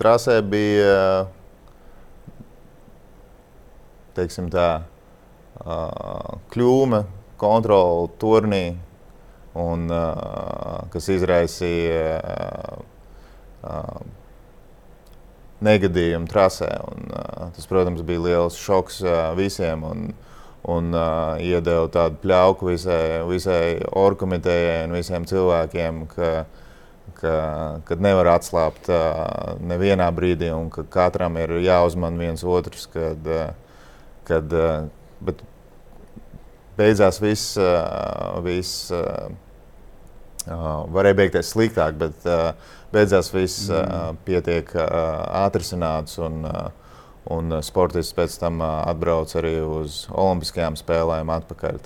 trasē 0.00 0.42
bija 0.42 1.26
teiksim, 4.18 4.50
tā, 4.52 4.68
uh, 5.64 6.36
kļūme, 6.52 7.02
kontrole 7.38 8.10
turnī, 8.20 8.66
un, 9.58 9.88
uh, 9.90 10.86
kas 10.92 11.08
izraisīja 11.14 12.18
uh, 12.18 12.86
uh, 13.66 14.00
negadījumu 15.64 16.30
trasē. 16.30 16.70
Un, 16.90 17.10
uh, 17.10 17.50
tas, 17.54 17.66
protams, 17.70 18.04
bija 18.06 18.24
liels 18.26 18.58
šoks 18.60 19.02
uh, 19.06 19.18
visiem. 19.38 19.84
Un, 19.86 20.08
un 20.68 20.92
uh, 20.94 21.38
iedeva 21.42 21.88
tādu 21.92 22.18
pļauku 22.22 22.72
visai, 22.72 23.02
visai 23.28 23.78
orkomitejai 23.96 24.82
un 24.88 24.96
visiem 24.98 25.26
cilvēkiem, 25.28 26.02
ka, 26.12 26.32
ka, 27.18 27.36
kad 27.88 28.04
nevar 28.04 28.34
atslābt 28.34 28.90
uh, 28.92 29.54
nevienā 29.64 30.10
brīdī 30.14 30.50
un 30.54 30.68
ka 30.74 30.84
katram 30.98 31.38
ir 31.40 31.56
jāuzman 31.64 32.18
viens 32.20 32.44
otrs. 32.44 32.86
Kad, 32.92 33.32
uh, 33.32 33.67
kad, 34.28 34.54
uh, 34.54 34.88
bet 35.24 35.44
beidzās 36.78 37.20
viss, 37.22 37.56
uh, 37.60 38.38
viss 38.44 38.92
uh, 38.94 39.28
uh, 40.46 40.66
varēja 40.94 41.22
beigties 41.24 41.54
sliktāk, 41.54 41.96
bet 42.00 42.28
uh, 42.28 42.52
beidzās 42.94 43.32
viss 43.34 43.70
uh, 43.72 44.12
pietiek 44.28 44.70
uh, 44.76 44.84
atrisināts. 45.46 46.20
Un, 46.22 46.44
uh, 46.48 46.68
Un 47.28 47.52
uh, 47.52 47.60
sportists 47.60 48.16
pēc 48.16 48.38
tam 48.40 48.62
uh, 48.64 48.84
atbrauc 48.88 49.34
arī 49.36 49.58
uz 49.60 50.06
Olimpiskajām 50.08 50.78
spēlēm 50.80 51.28
atpakaļ. 51.34 51.80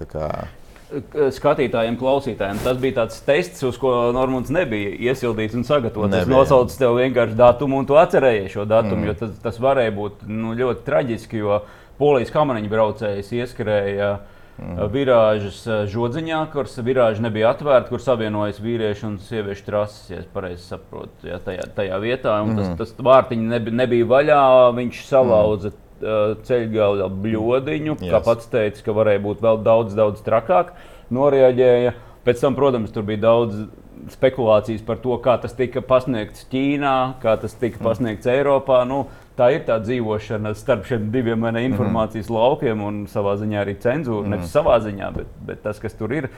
Skatītājiem, 1.32 1.96
klausītājiem 1.98 2.60
tas 2.62 2.78
bija 2.78 2.98
tāds 3.00 3.22
tests, 3.24 3.62
uz 3.64 3.78
ko 3.80 4.12
Normons 4.14 4.52
nebija 4.52 4.92
iesildīts 5.10 5.56
un 5.56 5.64
sagatavots. 5.66 6.14
Es 6.20 6.30
nosaucu 6.30 6.76
tev 6.78 6.98
vienkārši 7.00 7.38
datumu, 7.38 7.80
un 7.80 7.88
tu 7.88 7.96
atcerējies 7.98 8.52
šo 8.54 8.66
datumu, 8.68 9.00
mm. 9.00 9.08
jo 9.08 9.14
tas, 9.22 9.32
tas 9.48 9.60
varēja 9.64 9.94
būt 9.96 10.26
nu, 10.28 10.52
ļoti 10.58 10.84
traģiski, 10.86 11.40
jo 11.42 11.62
polijas 12.02 12.32
kamaniņu 12.34 12.70
braucējs 12.72 13.30
ieskrēja 13.38 14.12
mm. 14.58 14.80
virāžas 14.92 15.60
eh, 15.66 15.84
žodziņā, 15.92 16.40
kuras 16.54 16.74
virāža 16.82 17.24
nebija 17.26 17.52
atvērta, 17.54 17.90
kur 17.92 18.02
savienojas 18.02 18.60
vīriešu 18.62 19.08
un 19.10 19.18
sieviešu 19.22 19.66
trases, 19.68 20.10
ja 20.10 20.22
pareizi 20.34 20.66
saprotu, 20.72 21.28
ja, 21.30 21.38
tajā, 21.42 21.68
tajā 21.76 22.00
vietā. 22.02 22.38
Un 22.44 22.58
Tas, 22.58 22.74
tas 22.80 22.94
vārtiņi 22.98 23.50
nebija, 23.54 23.78
nebija 23.84 24.08
vaļā, 24.10 24.42
viņš 24.78 25.04
salauza 25.08 25.72
mm. 25.72 26.40
ceļgala 26.48 27.10
bļodiņu, 27.22 27.98
yes. 28.00 28.08
kā 28.10 28.22
pats 28.26 28.50
teica, 28.50 28.88
ka 28.88 28.96
varēja 28.96 29.22
būt 29.28 29.44
vēl 29.44 29.62
daudz, 29.66 29.94
daudz 29.98 30.24
trakāk. 30.26 30.74
Noreaģēja. 31.12 31.94
Pēc 32.22 32.38
tam, 32.38 32.54
protams, 32.54 32.92
tur 32.94 33.02
bija 33.06 33.18
daudz 33.24 33.64
spekulācijas 34.10 34.82
par 34.86 34.98
to, 35.02 35.14
kā 35.22 35.36
tas 35.42 35.54
tika 35.58 35.82
pasniegts 35.86 36.46
Ķīnā, 36.50 36.96
kā 37.22 37.36
tas 37.42 37.54
tika 37.58 37.82
pasniegts 37.82 38.30
Eiropā. 38.30 38.82
Nu, 38.88 39.04
tā 39.36 39.48
ir 39.54 39.62
tā 39.68 39.78
dzīvošana 39.82 40.54
starp 40.58 40.86
šiem 40.88 41.10
diviem 41.14 41.44
vai 41.44 41.52
ne, 41.56 41.66
informācijas 41.68 42.28
mm. 42.28 42.36
laukiem 42.36 42.82
un 42.86 43.04
savā 43.10 43.36
ziņā 43.40 43.60
arī 43.62 43.76
cenzūra. 43.82 44.26
Mm. 44.26 44.34
Nevis 44.36 44.52
savā 44.54 44.78
ziņā, 44.84 45.12
bet, 45.16 45.30
bet 45.48 45.62
tas, 45.64 45.80
kas 45.82 45.96
tur 45.98 46.12
ir. 46.16 46.28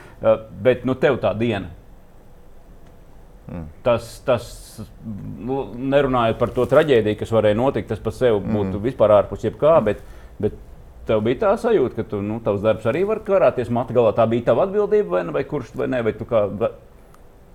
Bet 0.64 0.86
nu, 0.88 0.96
tev 0.98 1.18
tā 1.22 1.34
diena. 1.38 1.72
Mm. 3.50 3.64
Tas, 3.84 4.06
tas 4.24 4.44
nu, 5.04 5.64
nerunājot 5.74 6.38
par 6.40 6.52
to 6.54 6.64
traģēdiju, 6.70 7.18
kas 7.20 7.34
varēja 7.34 7.58
notikt, 7.58 7.90
tas 7.90 8.00
par 8.02 8.14
sevi 8.16 8.38
būtu 8.40 8.78
mm. 8.78 8.84
vispār 8.86 9.18
ārpus 9.18 9.44
jebkā. 9.44 9.74
Bet, 9.84 10.00
bet 10.40 10.56
tev 11.08 11.20
bija 11.26 11.42
tā 11.42 11.52
sajūta, 11.60 11.98
ka 11.98 12.06
tu, 12.14 12.22
nu, 12.24 12.38
tavs 12.44 12.64
darbs 12.64 12.86
arī 12.88 13.04
var 13.08 13.20
karāties 13.26 13.72
matu 13.74 13.96
galā. 13.96 14.14
Tā 14.16 14.26
bija 14.30 14.50
tava 14.50 14.68
atbildība, 14.68 15.18
vai, 15.18 15.26
ne, 15.26 15.34
vai 15.36 15.44
kurš 15.48 15.74
vai 15.78 15.90
nē, 15.92 16.04
vai 16.06 16.14
tu 16.16 16.28
kā 16.28 16.46
va- 16.48 16.74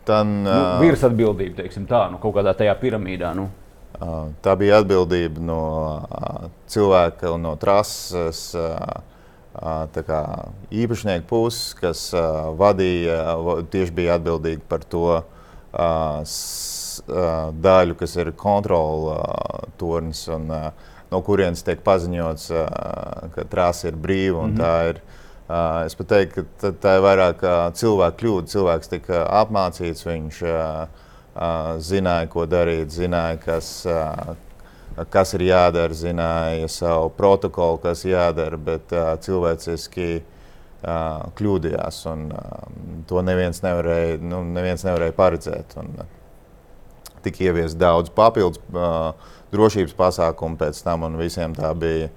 Tan, 0.09 0.39
nu, 0.45 0.59
virs 0.81 1.03
atbildība, 1.05 1.59
teiksim 1.59 1.83
tā, 1.85 2.07
nu, 2.09 2.17
kaut 2.21 2.33
kādā 2.37 2.55
tajā 2.57 2.73
piramīdā. 2.81 3.33
Nu. 3.37 3.49
Tā 4.43 4.55
bija 4.59 4.79
atbildība 4.81 5.41
no 5.43 5.61
cilvēka 6.71 7.33
un 7.35 7.41
no 7.47 7.55
trases 7.59 8.55
kā 10.07 10.19
īpašnieku 10.71 11.25
puses, 11.27 11.73
kas 11.75 12.03
vadīja, 12.59 13.17
va- 13.43 13.61
tieši 13.63 13.91
bija 13.91 14.15
atbildīgi 14.19 14.61
par 14.69 14.79
to 14.87 15.23
daļu, 17.61 17.95
kas 17.99 18.15
ir 18.21 18.31
kontrola 18.37 19.19
tornis. 19.77 20.27
Un, 20.27 20.51
No 21.09 21.23
kurienes 21.25 21.63
tiek 21.65 21.79
paziņots, 21.81 22.43
ka 23.33 23.43
trāsa 23.49 23.87
ir 23.89 23.95
brīva. 23.97 24.43
Mm 24.45 24.51
-hmm. 24.53 24.59
tā 24.61 24.89
ir, 24.89 24.99
Es 25.85 25.95
pat 25.95 26.07
teiktu, 26.07 26.43
ka 26.61 26.67
tā- 26.69 26.95
ir 26.97 27.01
vairāk 27.01 27.39
ā, 27.41 27.71
cilvēka 27.73 28.17
kļūda. 28.19 28.47
Cilvēks 28.47 28.89
tika 28.89 29.25
apmācīts, 29.41 30.05
viņš 30.05 30.41
ā, 30.45 30.87
zināja, 31.83 32.27
ko 32.31 32.45
darīt, 32.49 32.91
zināja, 32.91 33.37
kas, 33.43 33.71
kas 35.13 35.33
ir 35.37 35.45
jādara, 35.47 35.95
zināja 35.95 36.67
savu 36.71 37.09
protokolu, 37.15 37.79
kas 37.83 38.03
jādara, 38.07 38.59
bet 38.59 38.91
cilvēciski 39.25 40.09
kļūdījās. 41.39 41.99
Un, 42.11 42.29
to 43.07 43.23
neviens 43.25 43.63
nevarēja, 43.63 44.19
nu, 44.23 44.43
neviens 44.47 44.85
nevarēja 44.87 45.15
paredzēt. 45.17 45.75
Un, 45.79 45.93
tika 47.23 47.43
ieviest 47.49 47.79
daudz 47.79 48.11
papildus 48.15 48.61
drošības 49.51 49.95
pasākumu 49.97 50.59
pēc 50.59 50.79
tam, 50.85 51.03
un 51.07 51.17
visiem 51.19 51.55
tā 51.57 51.73
bija 51.75 52.09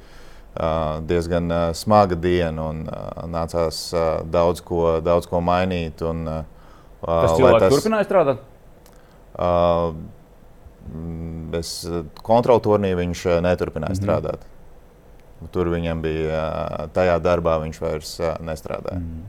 diezgan 1.09 1.49
smaga 1.75 2.19
diena, 2.19 2.69
un 2.71 2.85
nācās 3.33 3.87
daudz, 4.31 4.61
ko, 4.67 4.99
daudz 5.05 5.31
ko 5.31 5.41
mainīt. 5.45 6.03
Un, 6.07 6.27
Tas 7.03 7.33
cilvēks 7.35 7.65
tas... 7.65 7.73
turpināja 7.75 8.07
strādāt. 8.07 8.43
Uh, 9.33 9.95
bez 11.53 11.75
uh, 11.89 12.03
kontrolu 12.25 12.61
turnī 12.65 12.93
viņš 12.99 13.27
uh, 13.27 13.39
neturpināja 13.45 13.95
mm 13.95 13.99
-hmm. 13.99 14.03
strādāt. 14.03 14.49
Tur 15.53 15.71
viņam 15.73 16.03
bija, 16.03 16.43
uh, 16.43 16.91
tajā 16.93 17.19
darbā 17.19 17.59
viņš 17.63 17.81
vairs 17.81 18.21
uh, 18.21 18.37
nestrādāja. 18.41 19.01
Mm. 19.01 19.23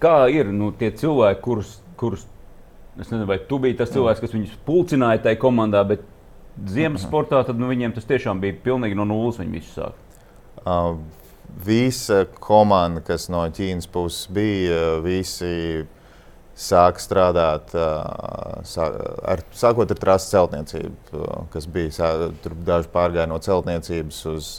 Kā 0.00 0.28
ir 0.30 0.52
nu, 0.52 0.72
tie 0.72 0.90
cilvēki, 0.90 1.40
kurus, 1.40 1.80
kurus 1.96 2.26
es 3.00 3.10
nezinu, 3.10 3.26
vai 3.26 3.38
tu 3.38 3.58
biji 3.58 3.76
tas 3.76 3.90
cilvēks, 3.90 4.20
kas 4.20 4.34
viņus 4.34 4.58
pulcināja 4.66 5.22
tajā 5.22 5.38
komandā, 5.40 5.82
bet 5.84 6.00
ziemas 6.66 7.02
sportā 7.02 7.42
tad, 7.46 7.58
nu, 7.58 7.68
viņiem 7.68 7.94
tas 7.94 8.04
tiešām 8.04 8.40
bija 8.40 8.54
pilnīgi 8.64 8.94
no 8.94 9.04
nulles. 9.04 9.38
Viņi 9.38 9.50
visu 9.50 9.80
sāk. 9.80 9.94
Uh, 10.64 10.96
visa 11.66 12.24
komanda, 12.40 13.02
kas 13.04 13.28
no 13.28 13.42
Ķīnas 13.50 13.88
puses 13.90 14.28
bija, 14.32 15.00
visi 15.04 15.84
sāka 16.54 17.02
strādāt 17.02 17.74
uh, 17.74 18.62
sā, 18.66 18.86
ar, 19.26 19.42
sākot 19.54 19.90
ar 19.90 20.00
trases 20.00 20.30
celtniecību, 20.30 21.22
kas 21.52 21.66
bija. 21.70 22.10
Tur 22.44 22.54
daži 22.66 22.90
pārgāja 22.94 23.26
no 23.30 23.40
celtniecības 23.42 24.20
uz, 24.30 24.50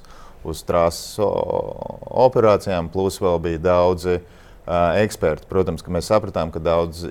uz 0.44 0.64
trases 0.68 1.16
operācijām, 1.20 2.92
plus 2.92 3.20
vēl 3.24 3.40
bija 3.48 3.64
daudzi 3.64 4.20
eksperti. 4.66 5.48
Protams, 5.50 5.84
ka 5.86 5.94
mēs 5.94 6.10
sapratām, 6.10 6.52
ka 6.52 6.60
daudz 6.64 7.06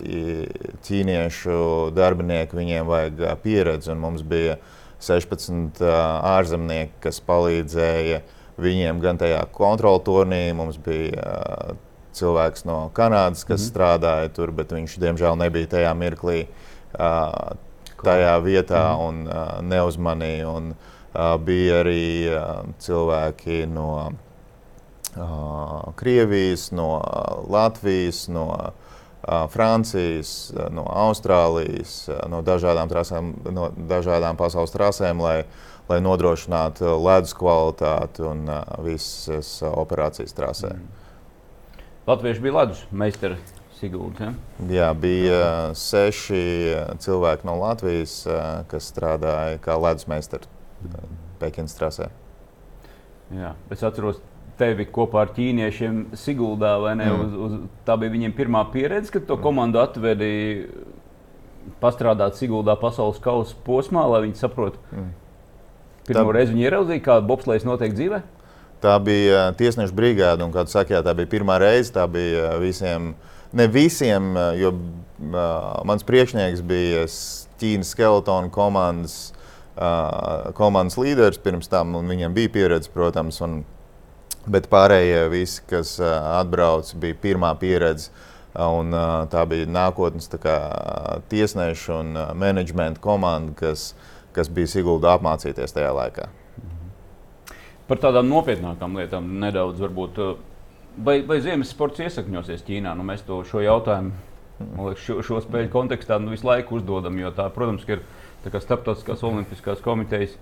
ķīniešu 0.85 1.91
darbinieku 1.95 2.59
viņiem 2.59 2.89
vajag 2.89 3.27
pieredzi, 3.45 3.93
un 3.95 4.03
mums 4.03 4.25
bija 4.27 4.59
16 5.05 5.83
uh, 5.85 5.95
ārzemnieki, 6.35 6.99
kas 7.05 7.21
palīdzēja 7.25 8.23
viņiem 8.61 9.01
gan 9.03 9.19
tajā 9.21 9.43
kontrolu 9.55 10.01
turnī. 10.05 10.47
Mums 10.57 10.79
bija 10.83 11.75
cilvēks 12.15 12.65
no 12.65 12.91
Kanādas, 12.95 13.45
kas 13.45 13.61
mm 13.61 13.65
-hmm. 13.65 13.71
strādāja 13.73 14.33
tur, 14.33 14.51
bet 14.51 14.73
viņš 14.73 14.99
diemžēl 14.99 15.37
nebija 15.37 15.67
tajā 15.67 15.95
mirklī. 15.95 16.47
Uh, 16.95 17.57
tajā 18.05 18.37
vietā 18.45 18.85
mm. 18.93 19.01
un 19.09 19.25
uh, 19.27 19.35
neuzmanīja. 19.65 20.53
Un, 20.53 20.71
uh, 20.75 21.35
bija 21.41 21.83
arī 21.85 22.07
uh, 22.29 22.39
cilvēki 22.83 23.65
no 23.71 23.91
uh, 25.17 25.93
Krievijas, 25.99 26.71
no 26.77 26.99
uh, 27.01 27.45
Latvijas, 27.51 28.27
no 28.33 28.49
uh, 28.55 28.73
Francijas, 29.53 30.53
no 30.71 30.85
Austrālijas, 30.85 32.11
no 32.29 32.43
dažādām, 32.45 32.91
trasēm, 32.93 33.33
no 33.57 33.71
dažādām 33.73 34.37
pasaules 34.37 34.75
trasēm, 34.75 35.23
lai, 35.25 35.39
lai 35.89 36.01
nodrošinātu 36.05 36.99
ledus 37.01 37.33
kvalitāti 37.39 38.27
un 38.29 38.45
visas 38.85 39.57
operācijas 39.65 40.37
trasē. 40.37 40.75
Mm. 40.77 41.04
Latvieši 42.07 42.41
bija 42.45 42.59
ledus 42.59 42.83
meistari 42.93 43.39
Sigūda. 43.75 44.29
Ja? 44.29 44.33
Jā, 44.71 44.89
bija 44.97 45.39
uh, 45.39 45.71
seši 45.79 46.43
cilvēki 47.01 47.49
no 47.49 47.57
Latvijas, 47.63 48.19
uh, 48.29 48.61
kas 48.71 48.91
strādāja 48.93 49.57
kā 49.65 49.77
ledusmeistari 49.81 50.47
uh, 50.47 51.09
Pekinas 51.41 51.75
trasē. 51.79 52.11
Jā, 53.35 53.55
es 53.73 53.83
atceros 53.83 54.21
tevi 54.61 54.87
kopā 54.87 55.25
ar 55.25 55.33
ķīniešiem 55.35 56.05
Siguldā. 56.19 56.77
Mm. 56.77 57.25
Uz, 57.25 57.35
uz, 57.47 57.57
tā 57.89 57.97
bija 58.01 58.13
viņiem 58.15 58.37
pirmā 58.37 58.67
pieredze, 58.73 59.11
kad 59.17 59.27
to 59.31 59.41
komandu 59.41 59.81
atvedi 59.83 60.31
pastrādāt 61.81 62.37
Siguldā 62.39 62.77
pasaules 62.79 63.19
kausa 63.25 63.57
posmā, 63.67 64.05
lai 64.13 64.27
viņi 64.29 64.39
saprotu. 64.45 64.81
Mm. 64.93 65.11
Pirmo 66.05 66.29
tā... 66.29 66.37
reizi 66.37 66.53
viņi 66.53 66.69
ieraudzīja, 66.69 67.05
kā 67.09 67.21
bobslēgs 67.25 67.67
notiek 67.67 67.97
dzīvē. 67.97 68.23
Tā 68.85 68.99
bija 69.01 69.47
tiesneša 69.57 69.97
brigāde, 69.97 70.45
un, 70.45 70.53
kā 70.53 70.67
jūs 70.67 70.75
sakāt, 70.77 71.07
tā 71.07 71.15
bija 71.17 71.31
pirmā 71.33 71.57
reize. 71.63 71.93
Tā 71.95 72.05
bija 72.11 72.51
visiem 72.61 73.15
uh, 73.15 73.31
ne 73.55 73.67
visiem, 73.67 74.37
eh, 74.37 74.61
jo 74.61 74.73
mans 75.85 76.03
priekšnieks 76.03 76.63
bija 76.67 77.07
Ķīnas 77.55 77.93
skeletona 77.95 78.51
komandas, 78.51 79.31
komandas 80.59 80.97
līderis 80.99 81.39
pirms 81.43 81.71
tam, 81.71 81.95
un 81.95 82.11
viņam 82.11 82.35
bija 82.35 82.51
pieredze, 82.51 82.91
protams. 82.91 83.39
Un, 83.47 83.61
bet 84.51 84.67
pārējie 84.73 85.23
visi, 85.33 85.63
kas 85.71 85.95
atbrauca, 86.03 86.99
bija 87.01 87.17
pirmā 87.23 87.55
pieredze. 87.59 88.11
Un, 88.59 88.91
tā 89.31 89.47
bija 89.51 89.71
nākotnes 89.71 90.29
kā, 90.43 90.59
tiesneša 91.31 92.01
un 92.03 92.15
menedžmenta 92.43 93.03
komanda, 93.03 93.55
kas, 93.59 93.93
kas 94.35 94.51
bija 94.51 94.75
Sigulda 94.75 95.15
apmācīties 95.15 95.79
tajā 95.79 95.95
laikā. 95.95 96.29
Par 97.89 98.01
tādām 98.01 98.29
nopietnākām 98.31 98.97
lietām 98.97 99.39
nedaudz 99.41 99.81
varbūt. 99.81 100.19
Uh 100.19 100.51
Vai, 100.95 101.25
vai 101.27 101.41
ziemas 101.43 101.73
sports 101.75 101.99
iesakņosies 102.05 102.63
Ķīnā? 102.63 102.93
Nu, 102.95 103.03
mēs 103.07 103.25
to 103.27 103.41
šo 103.49 103.59
jautājumu 103.65 104.13
liekas, 104.61 105.03
šo, 105.03 105.17
šo 105.27 105.41
spēļu 105.43 105.71
kontekstā 105.73 106.21
nu, 106.23 106.31
visu 106.35 106.47
laiku 106.47 106.79
uzdodam. 106.79 107.19
Tā, 107.35 107.49
protams, 107.55 107.87
ir 107.89 108.05
starptautiskās 108.45 109.25
olimpiskās 109.27 109.83
komitejas 109.83 110.37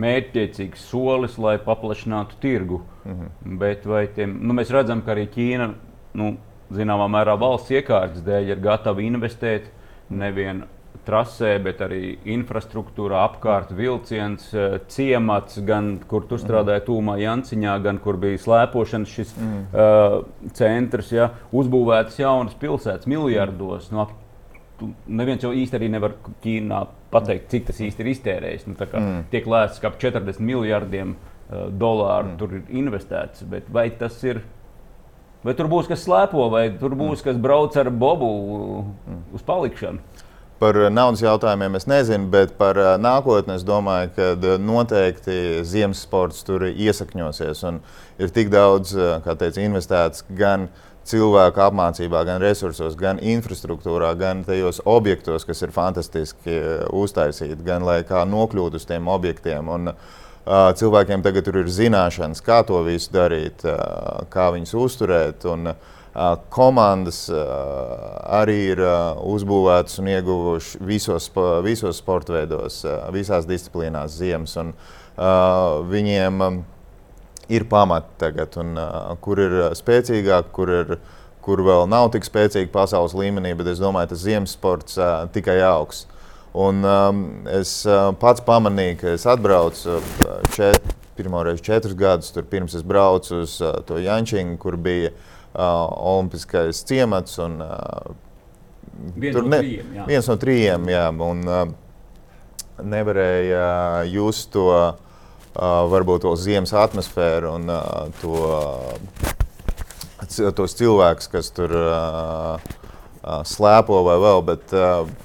mērķtiecīgs 0.00 0.84
solis, 0.90 1.38
lai 1.40 1.56
paplašinātu 1.62 2.36
tirgu. 2.42 2.82
Mm 3.04 3.16
-hmm. 3.16 3.58
Bet 3.62 3.88
tiem, 4.14 4.36
nu, 4.42 4.54
mēs 4.54 4.72
redzam, 4.72 5.02
ka 5.02 5.14
arī 5.14 5.26
Ķīna 5.36 5.72
nu, 6.14 6.36
zināmā 6.70 7.08
mērā 7.08 7.38
valsts 7.40 7.70
iekārtas 7.70 8.24
dēļ 8.24 8.48
ir 8.52 8.60
gatava 8.60 9.00
investēt 9.00 9.70
nevien 10.10 10.64
trasē, 11.06 11.52
bet 11.62 11.82
arī 11.84 12.16
infrastruktūrā, 12.34 13.22
apkārt 13.28 13.72
vilciens, 13.76 14.46
eh, 14.54 14.78
ciemats, 14.88 15.60
gan 15.66 15.98
kur 16.08 16.26
tu 16.30 16.38
strādāji 16.40 16.86
Tūmā, 16.88 17.18
Janciņā, 17.22 17.76
gan 17.84 18.00
kur 18.02 18.18
bija 18.20 18.40
slēpošanas 18.40 19.14
šis 19.14 19.32
mm. 19.36 19.62
uh, 19.72 20.50
centrs, 20.56 21.12
ja, 21.14 21.30
uzbūvētas 21.54 22.18
jaunas 22.20 22.56
pilsētas 22.60 23.08
miljardos. 23.10 23.90
Nu, 23.94 24.08
neviens 25.06 25.44
jau 25.44 25.52
īsti 25.54 25.78
arī 25.78 25.90
nevar 25.92 26.16
Ķīnā 26.44 26.80
pateikt, 27.14 27.48
cik 27.52 27.70
tas 27.70 27.80
īsti 27.84 28.04
ir 28.04 28.10
iztērējis. 28.14 28.66
Nu, 28.68 28.76
mm. 28.80 29.22
Tiek 29.32 29.46
lēsts, 29.50 29.80
ka 29.82 29.92
ap 29.92 30.00
40 30.02 30.42
miljardiem 30.44 31.14
uh, 31.14 31.68
dolāru 31.70 32.32
mm. 32.32 32.36
tur 32.40 32.58
ir 32.58 32.76
investēts, 32.82 33.46
bet 33.50 33.70
vai 33.72 33.88
tas 33.98 34.18
ir? 34.26 34.42
Vai 35.44 35.52
tur 35.52 35.68
būs 35.68 35.90
kas 35.90 36.06
slēpo, 36.06 36.46
vai 36.48 36.70
tur 36.80 36.94
būs 36.96 37.18
mm. 37.20 37.24
kas 37.26 37.40
brauc 37.40 37.74
ar 37.76 37.90
bobu 37.92 38.30
mm. 38.80 39.24
uz 39.36 39.44
palikšanu? 39.44 40.13
Par 40.62 40.76
naudas 40.94 41.18
jautājumiem 41.24 41.74
es 41.74 41.88
nezinu, 41.90 42.28
bet 42.30 42.52
par 42.60 42.78
eh, 42.78 42.92
nākotni 43.02 43.56
es 43.56 43.64
domāju, 43.66 44.12
ka 44.14 44.26
eh, 44.32 44.56
noteikti 44.62 45.36
ziemas 45.66 46.04
sports 46.06 46.44
tur 46.46 46.68
iesakņosies. 46.70 47.64
Ir 48.22 48.34
tik 48.34 48.52
daudz 48.54 48.94
eh, 48.94 49.26
teica, 49.26 49.64
investēts 49.64 50.22
gan 50.38 50.68
cilvēku 51.04 51.60
apmācībā, 51.66 52.22
gan 52.28 52.38
resursos, 52.40 52.94
gan 52.96 53.18
infrastruktūrā, 53.18 54.12
gan 54.16 54.44
tajos 54.46 54.78
objektos, 54.88 55.44
kas 55.44 55.60
ir 55.66 55.74
fantastiski 55.74 56.60
uztaisīti, 56.94 57.58
gan 57.66 57.84
lai 57.84 57.98
kā 58.08 58.22
nokļūtu 58.24 58.78
uz 58.80 58.86
tiem 58.88 59.10
objektiem. 59.12 59.68
Un, 59.68 59.90
uh, 59.92 60.70
cilvēkiem 60.78 61.26
tagad 61.26 61.50
ir 61.50 61.68
zināšanas, 61.68 62.40
kā 62.46 62.62
to 62.64 62.80
visu 62.86 63.12
darīt, 63.12 63.66
uh, 63.68 64.24
kā 64.32 64.48
viņus 64.56 64.72
uzturēt. 64.80 65.44
Un, 65.52 65.74
uh, 65.74 65.92
Komandas 66.54 67.24
arī 67.32 68.58
ir 68.70 68.82
uzbūvētas 69.26 69.98
un 69.98 70.12
ieguvušas 70.12 70.76
visos, 70.86 71.26
visos 71.66 71.98
sporta 71.98 72.36
veidos, 72.36 72.84
visās 73.14 73.48
disciplīnās, 73.50 74.14
ziemas. 74.20 74.54
Un, 74.62 74.70
viņiem 75.90 76.44
ir 77.50 77.66
pamati 77.66 78.14
tagad, 78.22 78.54
un, 78.62 78.78
kur 79.26 79.42
ir 79.42 79.58
spēcīgāk, 79.74 80.54
kur 80.54 80.70
ir 80.78 80.96
kur 81.44 81.60
vēl 81.60 81.84
nav 81.90 82.08
tik 82.14 82.24
spēcīga 82.24 82.72
pasaules 82.72 83.14
līmenī, 83.16 83.52
bet 83.58 83.68
es 83.74 83.82
domāju, 83.82 84.14
tas 84.14 84.22
ziemas 84.24 84.54
sports 84.56 84.96
uh, 84.96 85.26
tikai 85.34 85.58
augs. 85.66 86.06
Un, 86.54 86.80
um, 86.86 87.24
es 87.50 87.82
uh, 87.88 88.12
pats 88.20 88.40
pamanīju, 88.46 88.96
ka 89.02 89.14
es 89.16 89.26
atbraucu 89.28 89.98
čet, 90.54 90.80
pirmo 91.18 91.42
reizi 91.44 91.66
četrus 91.66 91.96
gadus, 91.98 92.32
pirms 92.50 92.78
es 92.78 92.86
braucu 92.86 93.42
uz 93.42 93.58
uh, 93.60 93.80
to 93.86 93.98
Jančingu, 94.00 94.56
kur 94.62 94.78
bija 94.80 95.10
uh, 95.10 95.33
olimpiskais 95.54 96.84
ciemats. 96.86 97.38
Un, 97.42 97.52
uh, 97.62 97.68
viens, 99.14 99.38
no 99.38 99.42
ne, 99.48 99.58
trījiem, 99.62 99.86
jā. 99.98 100.04
viens 100.10 100.26
no 100.30 100.36
trījiem, 100.40 100.82
jā. 100.92 101.06
Un, 101.28 101.38
uh, 101.48 101.54
nevarēja 102.82 103.66
just 104.10 104.52
to 104.54 104.66
uh, 104.74 104.92
varbūt 105.90 106.20
to 106.24 106.36
ziemas 106.40 106.72
atmosfēru 106.74 107.48
un 107.58 107.64
uh, 107.70 107.80
to, 108.20 108.32
uh, 108.50 108.94
tos 110.58 110.74
cilvēkus, 110.78 111.28
kas 111.30 111.50
tur 111.54 111.70
uh, 111.78 111.84
uh, 112.58 113.42
slēpo 113.46 114.02
vai 114.06 114.16
vēl. 114.22 114.40
Bet 114.50 114.64
uh, 114.74 114.80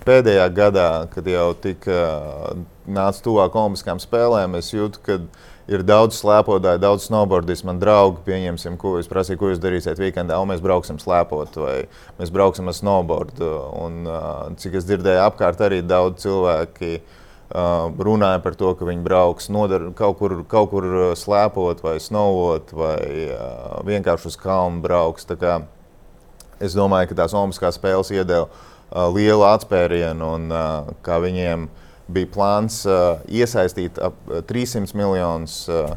pēdējā 0.05 0.47
gadā, 0.55 0.89
kad 1.13 1.23
jau 1.29 1.53
tika 1.57 1.99
uh, 1.99 2.05
nāca 2.89 3.23
tuvāk 3.25 3.55
Olimpiskām 3.57 3.99
spēlēm, 4.01 4.55
es 4.59 4.73
jūtu, 4.73 4.97
ka 5.05 5.13
ir 5.69 5.83
daudz 5.85 6.17
slēpotāju, 6.17 6.81
daudz 6.81 7.05
snowboardistu. 7.07 7.67
Man 7.69 7.79
draugi, 7.81 8.23
pieņemsim, 8.25 8.77
ko 8.81 8.95
es 8.99 9.09
prasīju, 9.09 9.39
ko 9.39 9.51
jūs 9.51 9.61
darīsiet 9.61 10.01
weekendā. 10.01 10.37
Mēs 10.49 10.63
brauksim 10.65 10.99
slēpot, 11.01 11.57
vai 11.61 11.75
mēs 12.19 12.33
brauksim 12.33 12.71
ar 12.71 12.77
snowboardu. 12.77 13.49
Un, 13.79 13.99
cik 14.61 14.79
es 14.79 14.87
dzirdēju, 14.89 15.23
apkārt 15.27 15.61
arī 15.65 15.81
daudz 15.85 16.25
cilvēki 16.25 16.99
runāja 17.49 18.41
par 18.45 18.57
to, 18.57 18.75
ka 18.77 18.85
viņi 18.85 19.05
brauks 19.05 19.49
nodar, 19.53 19.87
kaut, 19.97 20.19
kur, 20.21 20.39
kaut 20.49 20.69
kur 20.73 20.87
slēpot, 21.17 21.83
vai 21.85 21.97
snowot, 22.01 22.73
vai 22.77 23.29
vienkārši 23.89 24.29
uz 24.29 24.39
kalnu 24.41 24.83
brauks. 24.85 25.27
Es 26.59 26.75
domāju, 26.75 27.11
ka 27.11 27.21
tās 27.21 27.33
Olimpiskās 27.37 27.77
spēles 27.79 28.11
iedeva 28.13 28.49
lielu 29.13 29.45
atspērienu 29.47 30.33
un 30.35 30.49
kā 31.05 31.21
viņiem 31.23 31.69
ir 31.69 31.87
bija 32.13 32.29
plāns 32.33 32.81
uh, 32.89 33.21
iesaistīt 33.29 33.99
ap 34.01 34.17
300 34.49 34.97
miljonus 34.97 35.61
uh, 35.71 35.93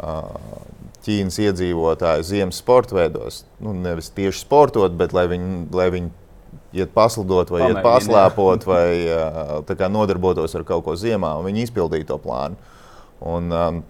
uh, 0.00 0.68
Ķīnas 1.00 1.38
iedzīvotāju 1.40 2.24
ziemas 2.28 2.58
sporta 2.60 2.92
veidos. 2.92 3.44
Nu, 3.64 3.72
nevis 3.72 4.10
tieši 4.12 4.42
sportot, 4.42 4.92
bet 5.00 5.14
lai 5.16 5.24
viņi, 5.30 5.62
lai 5.72 5.86
viņi 5.94 6.10
iet 6.76 6.92
paslidot, 6.92 7.48
vai 7.48 7.62
Pamēģin, 7.62 7.78
iet 7.78 7.86
paslēpot, 7.86 8.66
vai 8.68 8.84
uh, 9.08 9.88
nodarbotos 9.92 10.54
ar 10.58 10.66
kaut 10.68 10.84
ko 10.86 10.96
ziemā, 11.00 11.32
un 11.40 11.48
viņi 11.48 11.64
izpildīja 11.66 12.10
to 12.12 12.18
plānu. 12.20 12.60
Un, 13.32 13.48
um, 13.48 13.80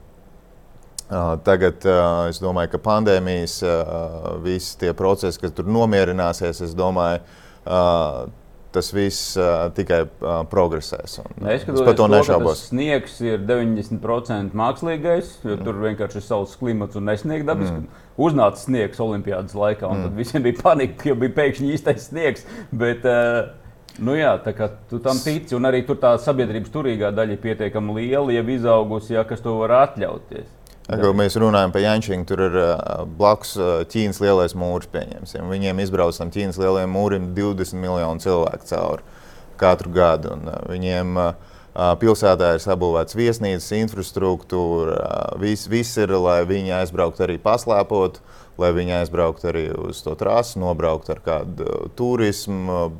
uh, 1.10 1.34
tagad 1.46 1.84
uh, 1.86 2.30
es 2.30 2.40
domāju, 2.42 2.72
ka 2.76 2.82
pandēmijas 2.86 3.58
uh, 3.66 4.36
visi 4.44 4.78
tie 4.80 4.94
procesi, 4.96 5.40
kas 5.42 5.54
tur 5.56 5.68
nomierināsies, 5.70 6.62
es 6.66 6.76
domāju, 6.78 7.24
uh, 7.66 8.28
tas 8.74 8.90
viss 8.94 9.34
uh, 9.38 9.68
tikai 9.74 10.02
uh, 10.06 10.40
progresēs. 10.50 11.18
Un, 11.22 11.48
es 11.52 11.64
par 11.66 11.96
to 11.98 12.06
nešaubos. 12.10 12.66
Sniegs 12.70 13.18
ir 13.24 13.40
90% 13.46 14.56
mākslīgais, 14.56 15.32
jo 15.44 15.56
mm. 15.56 15.64
tur 15.66 15.80
vienkārši 15.84 16.20
ir 16.20 16.26
saules 16.26 16.54
klimats 16.60 16.98
un 17.00 17.08
nesniegs 17.10 17.48
dabisks. 17.48 17.80
Mm. 17.82 18.04
Uznāca 18.20 18.60
sniegs 18.60 19.00
Olimpijas 19.02 19.56
laikā, 19.56 19.88
un 19.88 20.02
mm. 20.02 20.08
tad 20.08 20.20
visiem 20.20 20.44
bija 20.46 20.60
panika, 20.62 20.98
ka 21.02 21.16
bija 21.22 21.36
pēkšņi 21.40 21.74
īstais 21.76 22.10
sniegs. 22.10 22.46
Bet, 22.70 23.06
uh, 23.08 23.56
Nu 24.00 24.14
jā, 24.16 24.30
tā 24.40 24.54
kā 24.56 24.70
tu 24.88 25.00
tam 25.02 25.18
tici, 25.20 25.52
un 25.58 25.66
arī 25.68 25.82
tur 25.84 25.98
tā 26.00 26.14
sabiedrības 26.22 26.70
turīgā 26.72 27.10
daļa 27.12 27.34
ir 27.34 27.40
pietiekami 27.42 27.98
liela, 27.98 28.32
jau 28.32 28.44
izaugusi, 28.54 29.12
ja 29.16 29.26
kas 29.28 29.42
to 29.44 29.58
var 29.58 29.74
atļauties. 29.80 30.46
Kad 30.90 31.14
mēs 31.14 31.36
runājam 31.38 31.70
par 31.74 31.84
Jančīnu, 31.84 32.26
tur 32.26 32.40
ir 32.48 32.56
blakus 33.18 33.54
Ķīnas 33.92 34.18
lielais 34.22 34.56
mūris. 34.58 34.90
Pieņemsim. 34.90 35.46
Viņiem 35.52 35.82
izbrauc 35.84 36.18
tam 36.18 36.32
Ķīnas 36.34 36.58
lielajam 36.58 36.90
mūrim 36.96 37.30
20 37.36 37.78
miljonu 37.78 38.22
cilvēku 38.24 38.66
cauri 38.70 39.06
katru 39.60 39.92
gadu. 39.94 40.34
Un 40.34 40.50
viņiem 40.70 41.20
pilsētā 42.02 42.54
ir 42.56 42.64
sabūvēts 42.64 43.18
viesnīcas, 43.18 43.70
infrastruktūra. 43.78 45.36
Viss, 45.42 45.70
viss 45.70 46.00
ir, 46.00 46.16
lai 46.18 46.40
viņi 46.48 46.74
aizbrauktu 46.80 47.28
arī 47.28 47.38
paslēpot, 47.42 48.18
lai 48.58 48.74
viņi 48.74 48.98
aizbrauktu 49.02 49.52
arī 49.52 49.64
uz 49.86 50.02
to 50.02 50.16
trasi, 50.18 50.58
nobraukt 50.58 51.12
ar 51.14 51.22
kādu 51.22 51.86
turismu, 51.98 52.90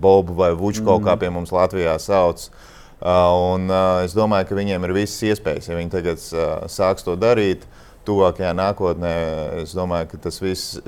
bobu 0.00 0.38
vai 0.38 0.54
vuču, 0.56 0.86
mm. 0.86 1.04
kā 1.04 1.20
pie 1.20 1.28
mums 1.34 1.52
Latvijā 1.52 1.98
sauc. 2.00 2.48
Uh, 2.48 2.69
un, 3.00 3.68
uh, 3.72 4.02
es 4.04 4.12
domāju, 4.16 4.50
ka 4.50 4.58
viņiem 4.58 4.84
ir 4.84 4.96
visas 4.96 5.22
iespējas, 5.32 5.70
ja 5.70 5.78
viņi 5.78 5.92
tagad 5.94 6.24
uh, 6.34 6.48
sāks 6.68 7.06
to 7.06 7.16
darīt. 7.16 7.64
Tuvākajā 8.08 8.50
nākotnē 8.56 9.14
es 9.62 9.72
domāju, 9.76 10.10
ka 10.12 10.20
tas 10.26 10.40
viss 10.40 10.80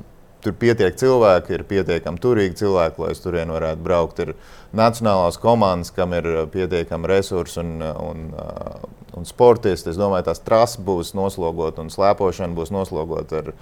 tur 0.42 0.54
pietiek 0.58 0.96
cilvēki, 0.98 1.54
ir 1.54 1.64
pietiekami 1.68 2.20
turīgi 2.22 2.58
cilvēki, 2.62 3.00
lai 3.02 3.12
uz 3.14 3.20
turieni 3.22 3.54
varētu 3.54 3.84
braukt. 3.84 4.22
Ir 4.24 4.32
nacionālās 4.76 5.38
komandas, 5.40 5.92
kam 5.94 6.14
ir 6.16 6.28
pietiekami 6.52 7.10
resursi 7.10 7.60
un, 7.62 7.76
un, 7.82 8.24
un 9.18 9.28
sportisti. 9.28 9.92
Es 9.92 10.00
domāju, 10.00 10.26
tās 10.30 10.42
trases 10.42 10.82
būs 10.82 11.14
noslogotas 11.18 11.84
un 11.84 11.92
slēpošana 11.94 12.58
būs 12.58 12.74
noslogota 12.74 13.42
ar, 13.42 13.52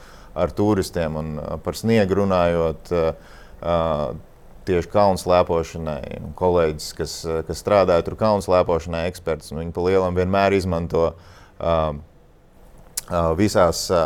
ar 0.46 0.56
turistiem. 0.56 1.20
Un 1.20 1.36
par 1.64 1.78
sniegu 1.78 2.22
runājot, 2.22 2.94
tieši 4.68 4.90
kalnu 4.92 5.20
slēpošanai. 5.20 6.20
Kolēģis, 6.38 6.88
kas, 6.98 7.16
kas 7.48 7.62
strādāja 7.62 8.04
tur 8.06 8.16
kalnu 8.20 8.44
slēpošanai, 8.44 9.06
eksperts, 9.10 9.54
viņi 9.54 9.74
pa 9.76 9.84
lielam 9.86 10.18
vienmēr 10.18 10.56
izmanto 10.56 11.10
uh, 11.12 11.92
visās 13.38 13.86
uh, 13.92 14.04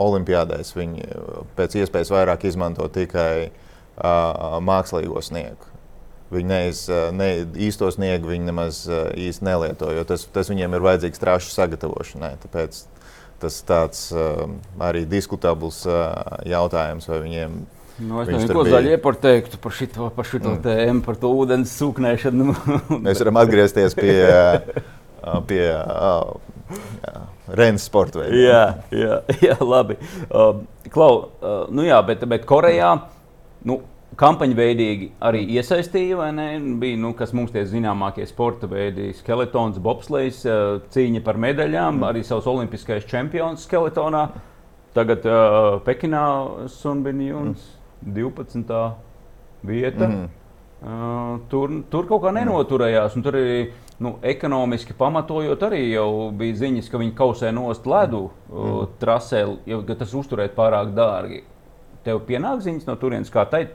olimpiādēs. 0.00 0.74
Viņi 0.76 1.08
pēc 1.58 1.80
iespējas 1.82 2.12
vairāk 2.14 2.46
izmanto 2.48 2.88
tikai 2.92 3.48
uh, 3.48 4.58
mākslīgo 4.64 5.22
sniegu. 5.24 5.74
Viņi 6.28 6.44
neiz, 6.44 6.82
ne, 7.16 7.28
īsto 7.56 7.88
sniegu 7.88 8.28
viņi 8.28 8.50
nemaz 8.50 8.82
īsti 9.16 9.46
nelieto, 9.48 9.88
jo 9.96 10.02
tas, 10.04 10.26
tas 10.28 10.50
viņiem 10.52 10.74
ir 10.76 10.84
vajadzīgs 10.84 11.22
trāšu 11.22 11.54
sagatavošanai. 11.54 12.34
Tāpēc 12.42 12.82
tas 13.40 13.56
tāds 13.64 14.08
uh, 14.12 14.44
arī 14.82 15.06
diskutabls 15.08 15.84
uh, 15.88 16.12
jautājums, 16.48 17.08
vai 17.08 17.22
viņiem 17.24 17.58
Nu, 17.98 18.20
es 18.22 18.28
nezinu, 18.30 18.54
ko 18.54 18.62
zaļie 18.68 18.96
par 19.02 19.16
teiktu 19.18 19.58
par 19.62 19.74
šo 19.74 20.08
par 20.14 20.26
šito 20.28 20.52
mm. 20.52 20.62
tēmu, 20.62 21.02
par 21.02 21.18
to 21.18 21.32
ūdens 21.34 21.72
sūknēšanu. 21.80 22.54
Mēs 23.04 23.22
varam 23.24 23.40
atgriezties 23.42 23.96
pie, 23.98 24.14
pie 25.50 25.62
jā, 25.66 27.14
Renes 27.58 27.86
sporta 27.88 28.22
veida. 28.22 28.38
Jā, 28.38 28.64
jā, 28.94 29.20
jā, 29.48 29.56
labi. 29.64 29.96
Uh, 30.28 30.60
Klau, 30.94 31.14
uh, 31.42 31.62
nu 31.74 31.86
jā, 31.86 31.98
bet, 32.06 32.22
bet 32.30 32.44
Korejā 32.48 32.92
nu, 33.66 33.80
kampaņveidīgi 34.18 35.08
arī 35.26 35.40
iesaistīja, 35.56 36.20
vai 36.20 36.28
ne? 36.36 36.46
Bija, 36.78 36.98
nu, 37.02 37.10
kas 37.18 37.34
mums 37.34 37.50
tie 37.54 37.64
zināmākie 37.66 38.26
sporta 38.30 38.70
veidi- 38.70 39.10
skeletons, 39.20 39.80
bobslēgs, 39.82 40.44
cīņa 40.94 41.24
par 41.26 41.40
medaļām, 41.40 41.98
mm. 41.98 42.06
arī 42.12 42.22
savs 42.26 42.46
olimpiskais 42.50 43.08
čempions 43.10 43.66
skeletonā. 43.66 44.28
Tagad 44.94 45.26
uh, 45.26 45.80
Pekinā 45.82 46.28
Sunbinjuns. 46.78 47.58
Mm 47.58 47.77
12. 48.04 48.74
vieta. 49.62 50.08
Mm. 50.08 50.28
Uh, 50.78 51.40
tur, 51.50 51.72
tur 51.90 52.06
kaut 52.06 52.22
kā 52.22 52.32
nenoturējās. 52.36 53.16
Tur 53.24 53.34
arī 53.34 53.54
nu, 54.04 54.14
ekonomiski 54.22 54.94
pamatojot, 54.98 55.62
arī 55.66 55.82
bija 56.38 56.58
ziņas, 56.60 56.90
ka 56.90 57.00
viņi 57.02 57.16
kausē 57.18 57.50
nost 57.54 57.86
ledu 57.90 58.28
mm. 58.28 58.54
uh, 58.54 58.82
trasē, 59.00 59.42
jo 59.66 59.82
tas 59.90 60.14
uzturēt 60.14 60.54
pārāk 60.58 60.94
dārgi. 60.94 61.42
Tev 62.06 62.22
pienāk 62.28 62.62
ziņas 62.62 62.86
no 62.86 62.94
turienes, 63.00 63.32
kā, 63.34 63.42
tai, 63.50 63.66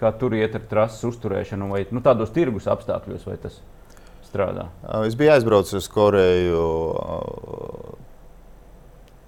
kā 0.00 0.12
tur 0.16 0.38
iet 0.38 0.56
ar 0.56 0.64
trases 0.70 1.04
uzturēšanu, 1.10 1.68
vai 1.74 1.84
nu, 1.92 2.00
tādos 2.04 2.32
tirgus 2.32 2.70
apstākļos, 2.70 3.28
vai 3.28 3.36
tas 3.42 3.60
strādā? 4.24 4.70
Es 5.04 5.16
biju 5.18 5.34
aizbraucis 5.36 5.82
uz 5.82 5.90
Koreju. 5.92 6.64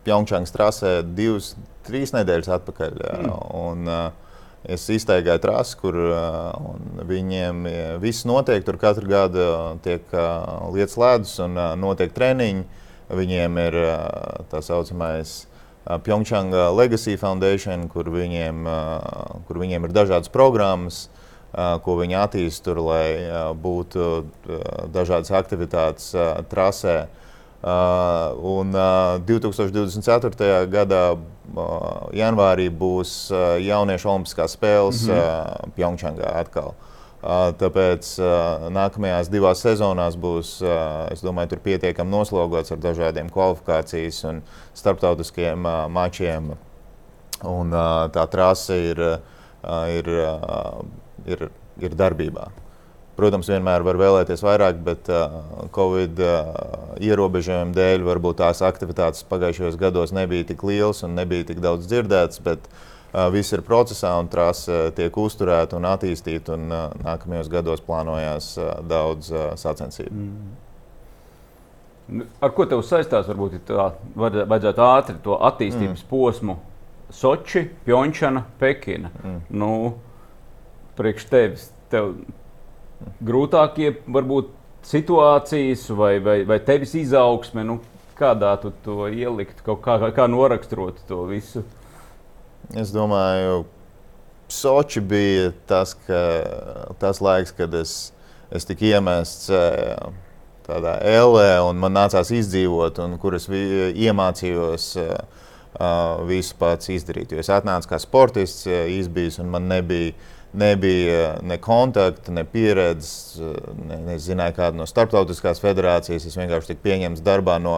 Pjongčāngas 0.08 0.56
trasē 0.56 0.96
divas, 1.04 1.52
trīs 1.84 2.14
nedēļas 2.16 2.48
atpakaļ. 2.56 3.00
Mm. 3.20 3.38
Un, 3.60 3.92
uh, 3.92 4.29
Es 4.68 4.84
iztaigāju 4.92 5.40
trasi, 5.40 5.76
kur 5.80 5.96
viņiem 7.08 7.62
viss 8.02 8.26
notiek. 8.28 8.60
Tur 8.66 8.76
katru 8.80 9.08
gadu 9.08 9.44
tiek 9.84 10.04
lietas 10.74 10.98
ledus 11.00 11.38
un 11.40 11.56
notiek 11.80 12.12
treniņi. 12.12 12.66
Viņiem 13.10 13.56
ir 13.58 13.76
tā 14.52 14.60
saucamais 14.62 15.46
Pyeongchanga 16.04 16.68
Legacy 16.76 17.16
Foundation, 17.18 17.88
kur 17.88 18.10
viņiem, 18.12 18.68
kur 19.48 19.58
viņiem 19.62 19.88
ir 19.88 19.94
dažādas 19.96 20.30
programmas, 20.30 21.08
ko 21.50 21.96
viņi 21.98 22.18
attīstīja 22.20 22.84
lai 22.84 23.06
būtu 23.58 24.10
dažādas 24.92 25.32
aktivitātes 25.40 26.12
trasē. 26.52 27.08
Uh, 27.60 28.32
un 28.40 28.72
uh, 28.72 29.20
2024. 29.20 30.64
gadā 30.72 31.02
uh, 31.12 32.06
janvārī 32.16 32.70
būs 32.72 33.10
uh, 33.34 33.58
jauniešu 33.60 34.08
olimpiskās 34.08 34.54
spēles 34.56 35.02
mm 35.04 35.10
-hmm. 35.12 35.66
uh, 35.68 35.74
Pjongčangā 35.76 36.30
atkal. 36.40 36.72
Uh, 37.20 37.52
tāpēc 37.60 38.14
uh, 38.16 38.70
nākamajās 38.72 39.28
divās 39.28 39.60
sezonās 39.60 40.16
būs, 40.16 40.62
uh, 40.64 41.20
domāju, 41.20 41.60
pietiekami 41.60 42.10
noslogots 42.10 42.72
ar 42.72 42.78
dažādiem 42.78 43.28
kvalifikācijas 43.28 44.24
un 44.24 44.42
starptautiskiem 44.74 45.66
uh, 45.66 45.88
mačiem. 45.88 46.56
Un, 47.44 47.72
uh, 47.72 48.08
tā 48.08 48.24
trase 48.30 48.74
ir, 48.74 49.00
uh, 49.00 49.88
ir, 49.88 50.08
uh, 50.08 50.80
ir, 51.26 51.50
ir 51.76 51.94
darbībā. 51.94 52.48
Protams, 53.20 53.50
vienmēr 53.52 53.84
var 53.84 53.98
vēlēties 54.00 54.40
vairāk, 54.44 54.78
bet 54.84 55.10
uh, 55.12 55.34
Covid 55.74 56.20
uh, 56.24 56.54
ierobežojumu 57.04 57.74
dēļ 57.76 58.06
varbūt 58.06 58.38
tās 58.40 58.62
aktivitātes 58.64 59.26
pagājušajos 59.28 59.76
gados 59.80 60.14
nebija 60.16 60.46
tik 60.48 60.64
lielas 60.64 61.04
un 61.04 61.18
nebija 61.18 61.50
tik 61.50 61.60
daudz 61.60 61.84
dzirdētas. 61.90 62.40
Bet, 62.46 62.64
uh, 62.70 63.26
viss 63.34 63.52
ir 63.52 63.64
procesā 63.66 64.14
un 64.22 64.30
trase 64.32 64.72
uh, 64.72 64.88
tiek 64.96 65.20
uzturēta 65.20 65.76
un 65.76 65.90
attīstīta. 65.90 66.56
Un, 66.56 66.72
uh, 66.72 66.96
nākamajos 67.04 67.52
gados 67.52 67.84
plānojās 67.84 68.54
uh, 68.56 68.72
daudz 68.88 69.28
uh, 69.34 69.50
sacensību. 69.60 70.24
Mm. 70.24 70.58
Ar 72.42 72.56
ko 72.56 72.66
tev 72.66 72.80
saistās? 72.86 73.28
Varbūt 73.30 73.60
tā 73.68 73.92
vajadzētu 74.18 74.82
ātri 74.86 75.20
to 75.22 75.36
attīstības 75.50 76.00
mm. 76.02 76.08
posmu. 76.10 76.56
Soči, 77.10 77.66
Pjončana, 77.84 78.46
Pekina. 78.58 79.10
Mm. 79.20 79.40
Nu, 79.60 79.72
priekš 80.98 81.28
tevis. 81.30 81.68
Tev, 81.90 82.14
grūtākie 83.24 83.94
varbūt 84.08 84.52
situācijas 84.86 85.88
vai, 85.96 86.14
vai, 86.24 86.38
vai 86.48 86.60
tevis 86.64 86.94
izaugsme, 86.98 87.64
nu, 87.66 87.80
kādā 88.20 88.54
tu 88.60 88.72
to 88.84 89.08
ielikt, 89.08 89.62
kā, 89.64 89.98
kā 90.16 90.26
noraksturot 90.28 91.02
to 91.08 91.24
visu? 91.30 91.64
Es 92.76 92.92
domāju, 92.94 93.64
Soči 94.50 95.00
bija 95.00 95.52
tas, 95.70 95.94
ka, 96.06 96.20
tas 96.98 97.20
laiks, 97.22 97.54
kad 97.54 97.74
es, 97.78 98.10
es 98.50 98.66
tiku 98.66 98.88
iemests 98.88 99.50
eh, 99.54 99.94
tādā 100.66 100.96
ellē, 101.06 101.60
un 101.66 101.78
man 101.82 101.94
nācās 101.94 102.32
izdzīvot, 102.34 102.98
un 103.04 103.14
kur 103.22 103.36
es 103.38 103.46
iemācījos 103.50 104.90
uh, 105.02 105.14
visu 106.28 106.56
pats 106.58 106.90
izdarīt. 106.92 107.32
Jo 107.32 107.42
es 107.42 107.50
atnācu 107.52 107.92
kā 107.92 107.98
sportists, 108.02 108.66
izbijis, 108.66 109.38
un 109.42 109.50
man 109.54 109.68
nebija 109.70 110.12
nebija 110.52 111.38
ne 111.42 111.58
kontakta, 111.58 112.32
ne 112.32 112.44
pieredzes, 112.44 113.38
ne, 113.86 113.98
nezināju 114.10 114.56
kādu 114.56 114.80
no 114.80 114.86
starptautiskās 114.88 115.62
federācijas. 115.62 116.26
Es 116.26 116.38
vienkārši 116.38 116.72
tiku 116.72 116.86
pieņemts 116.88 117.22
darbā 117.26 117.58
no, 117.62 117.76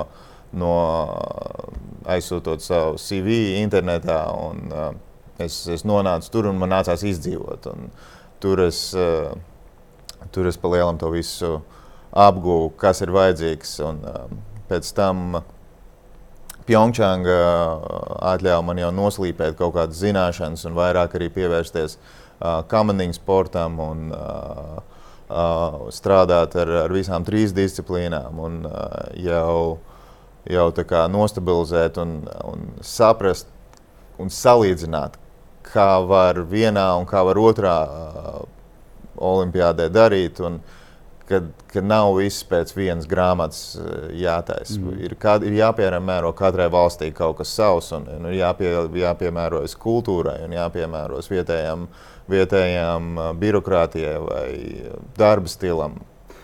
no 0.57 0.75
aizsūtot 2.09 2.65
savu 2.65 2.97
CV 3.01 3.59
internetā. 3.61 4.23
Un, 4.33 4.73
es, 5.43 5.63
es 5.69 5.85
nonācu 5.89 6.33
tur 6.33 6.49
un 6.51 6.61
man 6.61 6.73
nācās 6.73 7.05
izdzīvot. 7.13 7.69
Un 7.75 7.93
tur 8.43 8.65
es, 8.65 8.87
tur 10.33 10.49
es 10.49 10.61
pa 10.61 10.73
lielam 10.73 11.01
to 11.01 11.13
visu 11.13 11.59
apgūvu, 12.13 12.73
kas 12.81 13.05
ir 13.05 13.13
vajadzīgs. 13.13 13.77
Un, 13.89 14.01
pēc 14.73 14.95
tam 14.97 15.43
Pjongčanga 16.63 17.37
atļāva 18.33 18.63
man 18.65 18.79
jau 18.79 18.93
noslīpēt 18.95 19.57
kaut 19.59 19.75
kādas 19.75 19.99
zināšanas 19.99 20.63
un 20.69 20.77
vairāk 20.77 21.17
arī 21.19 21.27
pievērsties 21.35 21.97
uh, 21.97 22.22
kamaniņu 22.69 23.17
sportam 23.19 23.79
un 23.83 24.11
strādāt 25.95 26.57
ar, 26.61 26.75
ar 26.85 26.93
visām 26.93 27.25
trīs 27.25 27.55
disciplīnām. 27.57 28.39
Un, 28.43 28.61
jau, 29.23 29.79
jau 30.51 30.69
nostabilizēt 31.09 31.99
un, 32.03 32.19
un 32.45 32.69
saprast 32.85 33.49
un 34.21 34.29
salīdzināt, 34.29 35.17
kā 35.73 36.03
var 36.05 36.43
vienā 36.51 36.91
un 36.99 37.09
kā 37.09 37.23
var 37.25 37.39
otrā 37.41 37.77
uh, 37.87 38.43
olimpiādē 39.17 39.89
darīt. 39.93 40.41
Un, 40.45 40.61
kad, 41.33 41.49
kad 41.73 41.85
nav 41.87 42.13
viss 42.19 42.45
pēc 42.45 42.75
vienas 42.77 43.07
grāmatas 43.09 43.77
jātaisa. 44.19 44.79
Mm. 44.81 44.97
Ir, 45.07 45.15
kā, 45.21 45.39
ir 45.47 45.57
jāpiemēro 45.57 46.33
katrai 46.37 46.69
valstī 46.73 47.09
kaut 47.17 47.39
kas 47.41 47.55
savs, 47.57 47.93
un, 47.97 48.09
un 48.19 48.29
jāpie, 48.37 48.73
jāpiemērojas 49.01 49.77
kultūrai 49.81 50.43
un 50.47 50.57
jāpiemērojas 50.59 51.31
vietējām, 51.33 51.87
vietējām 52.33 53.13
birokrātijai 53.41 54.17
vai 54.25 54.49
darba 55.19 55.53
stilam. 55.53 56.01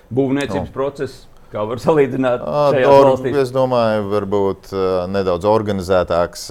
Būvniecības 0.09 0.71
no. 0.71 0.75
process 0.75 1.29
Kā 1.49 1.63
var 1.65 1.81
salīdzināt? 1.81 2.43
Or, 2.45 3.15
es 3.41 3.51
domāju, 3.55 4.05
varbūt 4.13 4.69
nedaudz 5.09 5.49
organizētāks. 5.49 6.45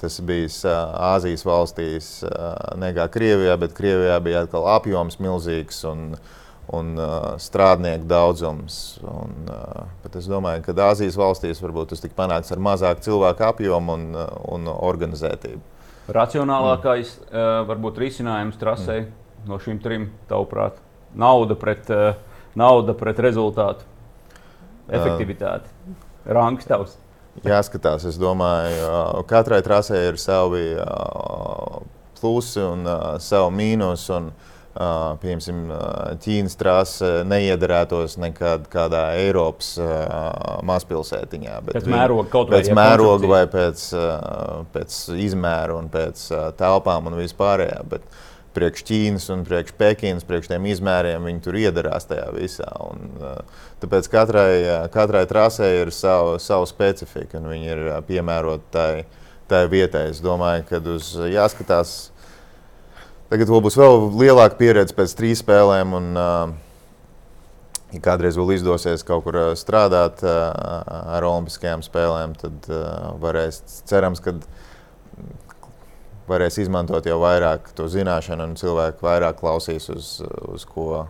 Tas 0.00 0.18
bija 0.26 0.74
Āzijas 1.12 1.46
valstīs, 1.46 2.10
nekā 2.82 3.06
Krievijā, 3.14 3.54
bet 3.62 3.76
Krievijā 3.78 4.18
bija 4.24 4.42
atkal 4.46 4.66
apjoms 4.72 5.20
milzīgs 5.22 5.84
un, 5.86 6.16
un 6.74 6.92
strādnieku 7.38 8.10
daudzums. 8.10 8.80
Un, 9.06 9.36
uh, 9.54 9.86
es 10.10 10.26
domāju, 10.26 10.66
ka 10.66 10.74
Āzijas 10.88 11.18
valstīs 11.20 11.62
varbūt 11.62 11.94
tas 11.94 12.02
tika 12.02 12.18
panākts 12.18 12.50
ar 12.50 12.58
mazāku 12.58 13.06
cilvēku 13.06 13.46
apjomu 13.52 13.94
un, 13.94 14.08
un 14.50 14.66
organizētību. 14.74 15.62
Racionālākais 16.08 17.14
mm. 17.18 17.28
uh, 17.30 17.50
varbūt 17.68 18.00
risinājums 18.02 18.58
trasē 18.60 18.96
mm. 19.02 19.10
no 19.50 19.60
šīm 19.62 19.80
trim, 19.82 20.08
tavuprāt, 20.30 20.80
nauda 21.14 21.56
pret, 21.58 21.90
uh, 21.92 22.14
nauda 22.58 22.96
pret 22.98 23.20
rezultātu 23.22 23.86
efektivitāti? 24.90 25.70
Rangs 26.26 26.66
tavs. 26.66 26.96
Jāskatās, 27.46 28.08
es 28.08 28.18
domāju, 28.20 29.24
katrai 29.30 29.60
trasē 29.62 30.00
ir 30.08 30.18
savi 30.18 30.72
plusi 32.18 32.64
un 32.64 32.88
savi 33.22 33.52
mīnus. 33.60 34.08
Un, 34.16 34.32
Uh, 34.32 34.49
piemēram, 34.74 35.60
Ķīnas 36.22 36.56
trase 36.60 37.10
neiederētos 37.26 38.16
nekad 38.22 38.68
kādā 38.70 39.06
Eiropas 39.18 39.74
mazpilsētiņā. 40.66 41.60
Pēc 41.72 41.90
mēroga 41.90 42.30
kaut 42.30 42.52
vai 42.52 42.60
pēc 42.60 42.72
mēroga 42.78 43.30
vai 43.30 43.44
pēc, 43.50 43.86
pēc 44.74 44.98
izmēra 45.26 45.78
un 45.80 45.90
pēc 45.92 46.26
telpām 46.60 47.10
un 47.10 47.18
vispārējā. 47.18 47.80
Bet, 47.90 48.06
priekš 48.54 48.82
Ķīnas 48.88 49.28
un 49.34 49.44
priekš 49.46 49.74
Pekinas, 49.78 50.26
priekš 50.26 50.50
tiem 50.50 50.66
izmēriem, 50.70 51.26
viņi 51.28 51.42
tur 51.44 51.58
iedarās 51.60 52.08
tajā 52.10 52.28
visā. 52.34 52.68
Un, 52.82 53.12
tāpēc 53.82 54.08
katrai, 54.10 54.52
katrai 54.94 55.24
trasē 55.30 55.70
ir 55.80 55.92
savu, 55.94 56.38
savu 56.42 56.66
specifiku, 56.70 57.38
un 57.38 57.50
viņi 57.52 57.70
ir 57.74 57.82
piemēroti 58.08 58.72
tai, 58.74 58.90
tai 59.50 59.64
vietai. 59.70 60.08
Es 60.14 60.22
domāju, 60.24 60.66
ka 60.70 60.82
uz 60.94 61.12
jāskatās. 61.30 61.98
Tagad 63.30 63.50
būs 63.62 63.76
vēl 63.78 64.08
lielāka 64.18 64.58
pieredze 64.58 64.94
pēc 64.96 65.12
trīs 65.14 65.40
spēlēm. 65.44 65.92
Un, 65.94 66.08
uh, 66.18 66.50
ja 67.94 68.00
kādreiz 68.02 68.38
vēl 68.38 68.56
izdosies 68.56 69.06
kaut 69.06 69.22
kur 69.28 69.38
strādāt 69.58 70.24
uh, 70.26 70.50
ar 71.14 71.26
Olimpiskajām 71.28 71.84
spēlēm, 71.86 72.34
tad 72.40 72.66
uh, 72.72 73.12
varēs 73.22 73.62
cerams, 73.86 74.22
ka 74.24 74.34
varēs 76.30 76.58
izmantot 76.62 77.06
jau 77.06 77.20
vairāk 77.22 77.70
to 77.78 77.86
zināšanu, 77.90 78.50
un 78.50 78.58
cilvēki 78.58 79.06
vairāk 79.06 79.38
klausīs 79.38 79.86
uz, 79.94 80.12
uz, 80.50 80.66
ko, 80.66 81.06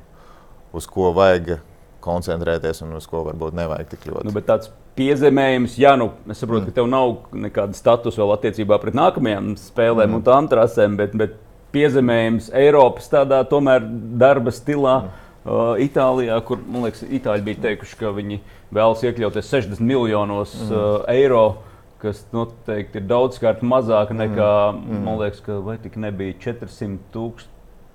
uz 0.76 0.88
ko 0.92 1.14
vajag 1.16 1.58
koncentrēties 2.04 2.80
un 2.84 2.96
uz 2.96 3.08
ko 3.08 3.24
varbūt 3.26 3.56
nevajag 3.56 3.90
tik 3.92 4.08
ļoti. 4.08 4.28
Nu, 4.28 4.44
tāds 4.44 4.70
piezemējums, 4.96 5.76
ja 5.80 5.96
nu, 6.00 6.12
es 6.28 6.40
saprotu, 6.40 6.66
mm. 6.66 6.70
ka 6.70 6.80
tev 6.80 6.88
nav 6.88 7.12
nekāda 7.48 7.76
statusa 7.76 8.22
vēl 8.22 8.34
attiecībā 8.36 8.80
pret 8.80 8.96
nākamajām 8.96 9.54
spēlēm 9.60 10.10
mm. 10.10 10.18
un 10.20 10.26
tām 10.26 10.48
trasēm, 10.52 10.96
bet, 11.00 11.16
bet 11.16 11.36
piezemējums 11.74 12.50
Eiropas 12.56 13.08
tādā 13.12 13.42
tomēr 13.48 13.86
darba 14.20 14.54
stilā. 14.54 15.00
Mm. 15.06 15.16
Uh, 15.40 15.70
Itālijā, 15.80 16.34
kur 16.44 16.58
man 16.60 16.82
liekas, 16.84 17.00
Itāļi 17.08 17.46
bija 17.46 17.62
teikuši, 17.64 17.94
ka 17.96 18.10
viņi 18.12 18.36
vēlas 18.76 19.00
iekļauties 19.08 19.46
60 19.48 19.80
miljonos 19.88 20.52
mm. 20.66 20.72
uh, 20.76 20.98
eiro 21.08 21.44
uh, 21.46 21.70
kas 22.00 22.22
noteikti 22.32 22.96
ir 23.00 23.06
daudzkārt 23.10 23.62
mazāka 23.66 24.14
nekā, 24.16 24.52
mm. 24.72 25.00
man 25.04 25.18
liekas, 25.20 25.40
ka 25.44 25.58
vai 25.64 25.76
tik 25.82 25.96
nebija 26.00 26.34
400 26.40 26.98
tūkstoši, 27.14 27.48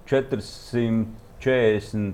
440 0.06 2.14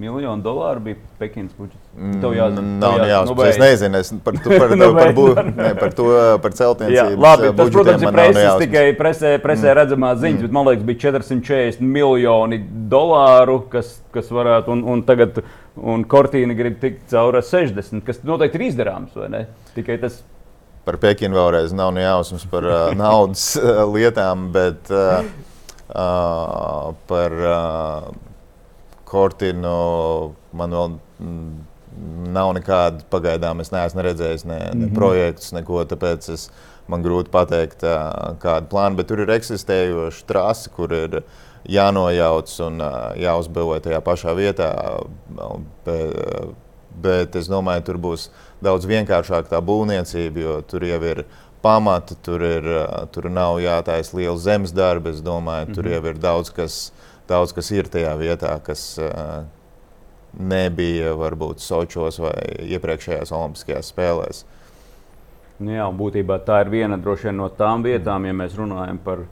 miljonu 0.00 0.42
dolāru 0.42 0.80
bija 0.84 0.96
Pekinas 1.20 1.52
budžets. 1.58 1.82
Tev 2.22 2.32
jāzina, 2.34 2.62
nav 2.80 2.96
jā, 2.98 3.08
jāsaka. 3.10 3.36
Nu, 3.36 3.46
es 3.50 3.58
nezinu, 3.60 4.00
es 4.00 4.12
par, 4.24 4.38
tu, 4.40 4.52
par, 4.54 4.72
nu, 4.80 4.88
par, 4.96 5.12
bū, 5.16 5.26
ne, 5.50 5.70
par 5.76 5.94
to, 5.96 6.08
par 6.44 6.56
celtniecību. 6.56 7.20
Labi, 7.20 7.50
tas, 7.58 7.72
protams, 7.74 8.06
ir 8.06 8.16
preses, 8.16 8.48
tikai 8.62 8.84
presē, 8.98 9.34
presē 9.42 9.68
mm. 9.68 9.76
redzamās 9.80 10.20
ziņas, 10.22 10.38
mm. 10.38 10.48
bet 10.48 10.56
man 10.56 10.70
liekas, 10.70 10.86
bija 10.88 11.02
440 11.10 11.84
miljoni 11.98 12.60
dolāru, 12.92 13.60
kas, 13.72 13.98
kas 14.14 14.32
varētu, 14.32 14.72
un, 14.74 14.84
un 14.94 15.04
tagad, 15.08 15.42
un 15.76 16.08
Kortīna 16.08 16.56
grib 16.58 16.80
tikt 16.82 17.04
cauri 17.12 17.44
60, 17.44 18.00
kas 18.06 18.24
noteikti 18.26 18.60
ir 18.60 18.68
izdarāms, 18.70 19.12
vai 19.20 19.28
ne? 19.34 19.44
Tikai 19.76 20.00
tas 20.00 20.22
par 20.88 20.96
Pekinu 21.00 21.36
vēlreiz 21.36 21.74
nav 21.76 21.92
ne 21.94 22.06
jausmas 22.06 22.46
par 22.50 22.66
uh, 22.66 22.80
naudas 22.98 23.52
uh, 23.60 23.84
lietām, 23.92 24.48
bet 24.54 24.90
uh, 24.94 25.20
uh, 25.92 26.90
par 27.10 27.36
uh, 27.44 28.10
Kortinu 29.10 29.74
man 30.56 30.78
vēl. 30.78 30.96
Mm, 31.18 31.58
Nav 32.30 32.52
nekāda 32.54 33.02
pagaidām, 33.10 33.58
es 33.60 33.72
neesmu 33.74 34.04
redzējis 34.06 34.44
ne, 34.46 34.58
ne 34.58 34.68
mm 34.70 34.82
-hmm. 34.84 34.94
projektus, 34.94 35.50
neko. 35.52 35.82
Tāpēc 35.90 36.28
es, 36.32 36.44
man 36.88 37.02
grūti 37.02 37.32
pateikt, 37.34 37.82
kāda 38.40 38.68
plāna. 38.70 38.96
Bet 38.96 39.08
tur 39.10 39.20
ir 39.20 39.32
eksistējoša 39.34 40.22
trase, 40.26 40.70
kur 40.70 40.94
ir 40.94 41.18
jānojauc 41.68 42.54
un 42.66 42.80
jāuzbūvē 43.20 43.80
tajā 43.84 44.00
pašā 44.06 44.36
vietā. 44.38 44.70
Bet, 45.84 46.54
bet 47.02 47.36
es 47.36 47.50
domāju, 47.50 47.84
tur 47.90 47.98
būs 47.98 48.30
daudz 48.62 48.86
vienkāršāka 48.86 49.50
tā 49.50 49.60
būvniecība, 49.60 50.44
jo 50.46 50.60
tur 50.62 50.84
jau 50.84 51.02
ir 51.02 51.24
pamati, 51.62 52.16
tur, 52.24 52.42
ir, 52.42 52.70
tur 53.12 53.28
nav 53.30 53.58
jātaisa 53.60 54.16
liela 54.16 54.38
zemes 54.40 54.72
darba. 54.72 55.10
Es 55.10 55.20
domāju, 55.20 55.66
mm 55.66 55.70
-hmm. 55.70 55.74
tur 55.74 55.88
jau 55.88 56.04
ir 56.06 56.18
daudz 56.18 56.50
kas, 56.50 56.92
daudz 57.30 57.54
kas 57.56 57.70
ir 57.74 57.88
tajā 57.90 58.12
vietā, 58.20 58.52
kas 58.64 58.98
nebija 60.38 61.14
varbūt 61.18 61.62
Sočos 61.62 62.20
vai 62.22 62.34
iepriekšējās 62.70 63.32
Olimpiskajās 63.34 63.90
spēlēs. 63.90 64.44
Nu 65.60 65.74
jā, 65.74 65.86
būtībā 65.92 66.38
tā 66.46 66.62
ir 66.64 66.70
viena 66.72 66.96
no 67.34 67.48
tām 67.52 67.82
vietām, 67.84 68.24
ja 68.24 68.32
mēs 68.32 68.54
runājam 68.56 68.98
par, 69.04 69.26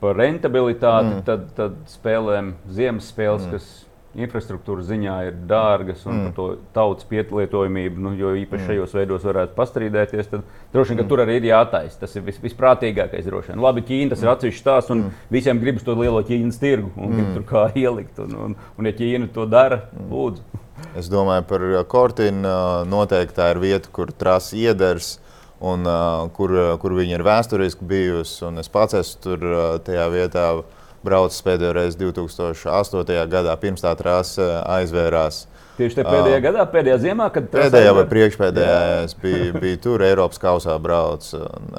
par 0.00 0.16
rentabilitāti, 0.18 1.12
mm. 1.12 1.22
tad, 1.28 1.44
tad 1.54 1.76
spēlēm 1.86 2.54
Ziemassvētku, 2.66 3.46
mm. 3.46 3.52
kas 3.52 3.81
infrastruktūras 4.18 4.88
ziņā 4.90 5.14
ir 5.28 5.36
dārgas 5.48 6.02
un 6.04 6.14
mm. 6.14 6.24
par 6.26 6.34
to 6.36 6.46
tautas 6.76 7.06
pielietojamību, 7.08 8.02
nu, 8.04 8.12
jo 8.18 8.34
īpaši 8.42 8.60
mm. 8.60 8.68
šajos 8.68 8.96
veidos 8.98 9.24
varētu 9.24 9.56
pastrīdēties, 9.56 10.28
tad 10.28 10.42
droši 10.74 10.92
vien 10.92 11.00
mm. 11.00 11.08
tur 11.08 11.22
arī 11.24 11.38
ir 11.40 11.48
jātaisa. 11.48 12.00
Tas 12.02 12.16
ir 12.18 12.26
vis, 12.26 12.40
visprātīgākais 12.42 13.28
droši 13.28 13.52
vien. 13.52 13.62
Labi, 13.64 13.84
Ķīna 13.88 14.12
tas 14.12 14.20
mm. 14.20 14.26
ir 14.26 14.32
atsevišķs 14.34 14.64
stāsts, 14.64 14.92
un 14.92 15.06
mm. 15.06 15.22
visiem 15.32 15.62
gribas 15.62 15.86
to 15.86 15.96
lielo 15.96 16.20
Ķīnas 16.28 16.60
tirgu 16.60 16.92
un 16.96 17.16
mm. 17.16 17.30
tur 17.38 17.46
kā 17.48 17.64
ielikt. 17.78 18.20
Un, 18.26 18.36
un, 18.48 18.58
un, 18.76 18.90
ja 18.90 18.98
Ķīna 18.98 19.30
to 19.32 19.48
dara, 19.48 19.86
mm. 19.88 20.12
lūdzu. 20.12 20.60
Es 20.98 21.08
domāju 21.08 21.46
par 21.48 21.64
Kortinu. 21.88 22.52
Noteikti 22.90 23.38
tā 23.38 23.48
ir 23.54 23.62
vieta, 23.62 23.88
kur 23.94 24.12
trasa 24.12 24.58
iedars. 24.58 25.16
Un, 25.62 25.86
uh, 25.86 26.24
kur, 26.34 26.50
kur 26.82 26.96
viņa 26.98 27.14
ir 27.14 27.22
vēsturiski 27.22 27.86
bijusi. 27.86 28.48
Es 28.58 28.66
pats 28.72 28.96
esmu 28.98 29.20
tur 29.22 29.44
tajā 29.86 30.08
vietā 30.10 30.48
uh, 30.58 30.64
braucis 31.04 31.42
pēdējo 31.46 31.72
reizi 31.76 32.00
2008. 32.00 33.16
gadā, 33.32 33.56
pirms 33.60 33.84
tā 33.84 33.92
trase 33.98 34.46
aizvērās. 34.62 35.44
Tieši 35.78 35.98
tajā 35.98 36.08
pēdējā 36.08 36.38
uh, 36.38 36.44
gadā, 36.44 36.64
pēdējā 36.72 36.98
ziemā, 37.06 37.28
kad 37.34 37.46
pēdējā 37.52 37.94
vai 37.96 38.04
priekšpēdējā 38.10 38.80
es 39.02 39.14
biju, 39.22 39.52
biju 39.62 39.80
tur, 39.82 40.04
Eiropas 40.06 40.42
kausā 40.42 40.76
braucis. 40.82 41.38
Un, 41.40 41.78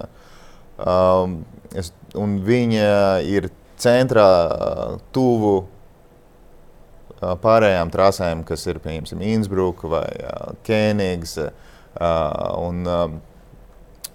um, 0.85 1.35
es, 1.77 1.93
un 2.17 2.39
viņa 2.45 2.95
ir 3.29 3.51
centrā, 3.81 4.29
tuvu 5.15 5.59
pārējām 7.43 7.91
trasēm, 7.93 8.41
kas 8.47 8.65
ir 8.67 8.81
piemēram 8.83 9.21
Innsbruck 9.23 9.85
vai 9.87 10.07
uh, 10.23 10.55
Kēnigs. 10.67 11.37
Uh, 11.39 11.53
un, 12.57 12.81
um, 12.89 13.19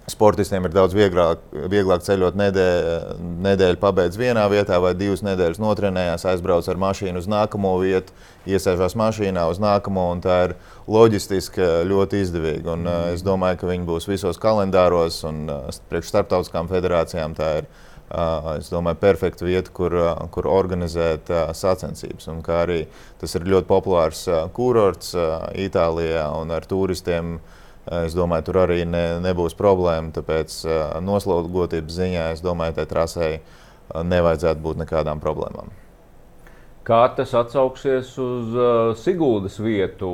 Sportistiem 0.09 0.65
ir 0.65 0.73
daudz 0.73 0.95
vieglāk, 0.97 1.41
vieglāk 1.71 2.03
ceļot 2.05 2.37
nedēļu, 2.39 3.17
nedēļu 3.45 3.79
pabeigts 3.81 4.19
vienā 4.19 4.45
vietā, 4.51 4.79
vai 4.81 4.95
divas 4.97 5.21
nedēļas 5.25 5.61
notrenējās, 5.61 6.25
aizbrauc 6.31 6.67
ar 6.71 6.79
mašīnu 6.81 7.21
uz 7.21 7.27
nākamo 7.29 7.75
vietu, 7.83 8.15
iesēžās 8.49 8.95
mašīnā 8.99 9.45
uz 9.51 9.59
nākamo. 9.61 10.07
Tā 10.23 10.39
ir 10.47 10.55
loģistiski 10.89 11.67
ļoti 11.89 12.23
izdevīga. 12.25 12.73
Un, 12.73 12.87
mm. 12.87 13.13
Es 13.17 13.25
domāju, 13.25 13.61
ka 13.61 13.69
viņi 13.69 13.87
būs 13.89 14.09
visos 14.09 14.41
kalendāros 14.41 15.21
un 15.29 15.45
priekš 15.91 16.11
starptautiskām 16.13 16.71
federācijām. 16.71 17.35
Tā 17.37 17.51
ir, 17.61 17.69
es 18.55 18.71
domāju, 18.73 18.99
perfekta 19.03 19.45
vieta, 19.45 19.73
kur, 19.75 19.95
kur 20.33 20.49
organizēt 20.49 21.29
sacensības. 21.57 22.29
Un 22.33 22.41
kā 22.45 22.63
arī 22.65 22.81
tas 23.21 23.37
ir 23.37 23.47
ļoti 23.49 23.69
populārs 23.69 24.25
kurorts 24.57 25.13
Itālijā 25.67 26.25
un 26.39 26.55
ar 26.55 26.67
turistiem. 26.69 27.37
Es 27.89 28.13
domāju, 28.13 28.45
tur 28.49 28.61
arī 28.67 28.83
ne, 28.85 29.17
nebūs 29.23 29.55
problēma. 29.57 30.13
Tāpēc 30.13 30.61
noslogotības 31.01 31.95
ziņā 31.97 32.25
es 32.35 32.43
domāju, 32.45 32.75
tai 32.77 32.85
trasei 32.89 33.31
nevajadzētu 33.89 34.61
būt 34.61 34.83
nekādām 34.83 35.21
problēmām. 35.23 35.71
Kā 36.85 37.01
tas 37.13 37.33
atsauksies 37.37 38.11
uz 38.21 38.53
Sigūdas 39.01 39.57
vietu 39.61 40.09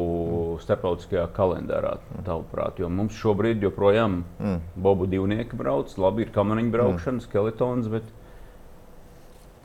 starptautiskajā 0.63 1.25
kalendārā, 1.35 1.97
tavuprāt? 2.27 2.79
Jo 2.79 2.89
mums 2.91 3.15
šobrīd 3.19 3.63
joprojām 3.63 4.21
mm. 4.39 4.57
bobu 4.83 5.07
divnieki 5.11 5.59
brauc, 5.59 5.91
labi 5.99 6.25
ir 6.25 6.31
kamaniņu 6.35 6.73
braukšana, 6.73 7.19
mm. 7.19 7.25
skeletons. 7.27 7.91
Bet... 7.91 8.07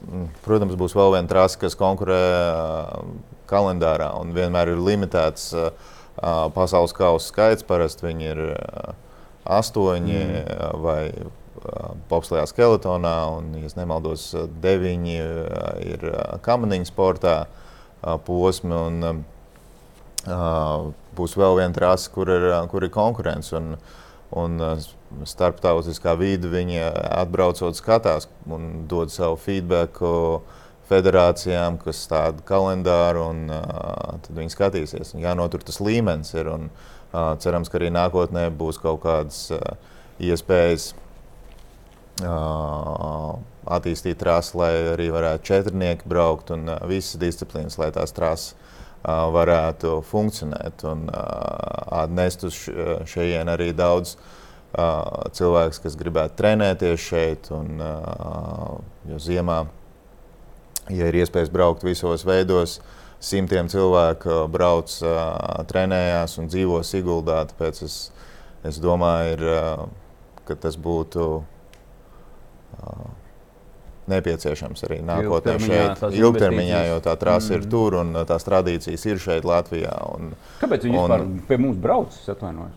Mm. 0.06 0.28
Protams, 0.44 0.78
būs 0.78 0.94
vēl 0.98 1.16
viena 1.16 1.30
trasa, 1.30 1.62
kas 1.62 1.78
konkurē 1.78 2.20
kalendārā 3.50 4.12
un 4.18 4.34
vienmēr 4.34 4.74
ir 4.74 4.84
limitēts 4.90 5.50
uh 5.54 5.96
pasaules 6.54 6.94
kausa 6.96 7.32
skaits. 7.32 7.66
Parasti 7.66 8.08
viņi 8.08 8.30
ir 8.32 8.42
uh, 8.52 8.94
astoņi 9.58 10.22
mm. 10.22 10.40
uh, 10.46 10.72
vai 10.84 11.02
Popslijā 12.08 12.46
skeletonā, 12.48 13.16
un, 13.36 13.50
ja 13.60 13.68
nemaldos, 13.76 14.30
deviņi 14.62 15.16
ir 15.84 16.06
kamaniņu 16.46 16.88
sportā 16.88 17.34
posmi. 18.24 18.72
Un, 18.72 19.26
Uh, 20.20 20.90
būs 21.16 21.32
vēl 21.32 21.54
viena 21.56 21.72
trase, 21.72 22.10
kur 22.12 22.28
ir, 22.28 22.44
kur 22.68 22.84
ir 22.84 22.92
konkurence. 22.92 23.54
Un, 23.56 23.78
un 24.36 25.24
starptautiskā 25.26 26.12
vide 26.20 26.50
viņi 26.52 26.82
atbraucot, 26.84 27.78
skatās 27.78 28.28
un 28.44 28.84
dod 28.90 29.12
savu 29.14 29.38
feedback 29.40 30.02
federācijām, 30.90 31.78
kas 31.82 32.02
tādu 32.10 32.44
kalendāru, 32.48 33.28
un 33.32 33.44
uh, 33.54 34.18
tad 34.24 34.32
viņi 34.36 34.54
skatīsies. 34.54 35.14
Un 35.14 35.24
jānotur 35.24 35.62
tas 35.66 35.80
līmenis 35.82 36.34
ir, 36.34 36.50
un 36.50 36.68
uh, 36.70 37.36
cerams, 37.42 37.70
ka 37.70 37.78
arī 37.80 37.92
nākotnē 37.94 38.48
būs 38.58 38.80
kaut 38.82 39.02
kādas 39.06 39.46
uh, 39.54 39.62
iespējas 40.20 40.92
attīstīt 42.20 44.18
trasi, 44.20 44.52
lai 44.60 44.70
arī 44.90 45.06
varētu 45.14 45.46
četrnieki 45.48 46.08
braukt 46.10 46.50
un 46.52 46.68
visas 46.90 47.16
disciplīnas, 47.16 47.78
lai 47.80 47.88
tās 47.96 48.12
trases 48.12 48.52
varētu 49.00 50.02
funkcionēt 50.04 50.84
un 50.84 51.06
atnest 51.08 52.44
uz 52.44 52.58
šejien 53.08 53.48
arī 53.48 53.70
daudz 53.72 54.18
cilvēku, 55.32 55.80
kas 55.86 55.96
gribētu 55.96 56.36
trenēties 56.42 57.08
šeit. 57.08 57.48
Un, 57.56 57.80
jo 59.08 59.22
ziemā, 59.24 59.62
ja 60.88 61.10
ir 61.10 61.20
iespējas 61.20 61.52
braukt 61.52 61.84
visos 61.84 62.24
veidos, 62.26 62.78
simtiem 63.20 63.68
cilvēku 63.68 64.46
brauc, 64.52 64.96
trenējās 65.70 66.38
un 66.40 66.50
dzīvo 66.50 66.80
Siguldā. 66.86 67.42
Tāpēc 67.52 67.82
es, 67.86 67.96
es 68.66 68.80
domāju, 68.82 69.36
ir, 69.36 69.44
ka 70.48 70.56
tas 70.64 70.78
būtu 70.80 71.26
nepieciešams 74.10 74.84
arī 74.88 74.98
nākotnē 75.06 75.56
šeit. 75.62 76.04
Ilgtermiņā, 76.18 76.80
jo 76.88 77.00
tā 77.04 77.14
trasa 77.20 77.52
mm. 77.52 77.58
ir 77.58 77.66
tur 77.70 77.98
un 78.00 78.14
tās 78.26 78.46
tradīcijas 78.46 79.06
ir 79.06 79.20
šeit 79.22 79.46
Latvijā. 79.46 79.92
Un, 80.16 80.32
Kāpēc 80.62 80.86
viņi 80.88 81.02
un, 81.04 81.26
pie 81.46 81.60
mums 81.60 81.78
brauc? 81.80 82.16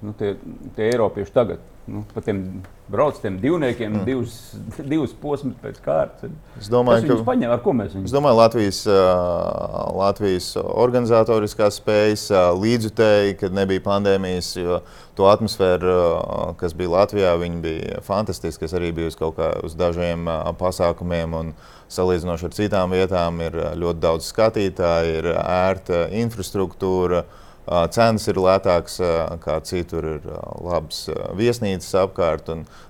Nu, 0.03 0.13
tie, 0.19 0.35
tie 0.75 0.91
Eiropieši 0.91 1.33
tagad 1.33 1.63
nu, 1.87 2.03
pa 2.13 2.21
tiem 2.23 2.63
brauc 2.91 3.17
tiem 3.21 3.39
divniekiem, 3.41 3.91
mm. 3.91 4.05
divus, 4.07 4.35
divus 4.93 5.13
posmus 5.19 5.57
pēc 5.61 5.79
kārtas. 5.83 6.31
Es 6.59 6.69
domāju, 6.71 7.09
ka 7.09 7.27
paņem, 7.27 7.51
ar 7.51 7.61
ko 7.63 7.73
mēs 7.75 7.95
viņus. 7.95 8.07
Es 8.07 8.15
domāju, 8.15 8.39
Latvijas, 8.39 8.79
Latvijas 9.97 10.49
organizatoriskās 10.63 11.81
spējas 11.81 12.25
līdzjutēji, 12.59 13.37
kad 13.41 13.55
nebija 13.55 13.83
pandēmijas, 13.83 14.53
jo 14.59 14.81
to 15.17 15.27
atmosfēru, 15.29 15.99
kas 16.59 16.75
bija 16.77 16.95
Latvijā, 16.95 17.35
bija 17.63 18.01
fantastiska. 18.05 18.67
Es 18.67 18.75
arī 18.77 18.93
biju 18.95 19.11
uz 19.11 19.19
kaut 19.19 19.37
kā 19.39 19.53
uz 19.63 19.77
dažiem 19.79 20.27
pasākumiem. 20.59 21.39
Un, 21.39 21.55
Salīdzinoši 21.93 22.47
ar 22.47 22.53
citām 22.55 22.93
vietām, 22.95 23.35
ir 23.45 23.53
ļoti 23.77 24.01
daudz 24.01 24.25
skatītāju, 24.25 25.17
ir 25.19 25.27
ērta 25.37 26.07
infrastruktūra. 26.23 27.19
Uh, 27.21 27.42
Cenas 27.63 28.25
ir 28.27 28.35
lētākas 28.43 28.97
kā 29.39 29.53
citur, 29.63 30.03
ir 30.17 30.25
labas 30.59 31.05
viesnīcas 31.39 31.93
apkārt. 32.01 32.49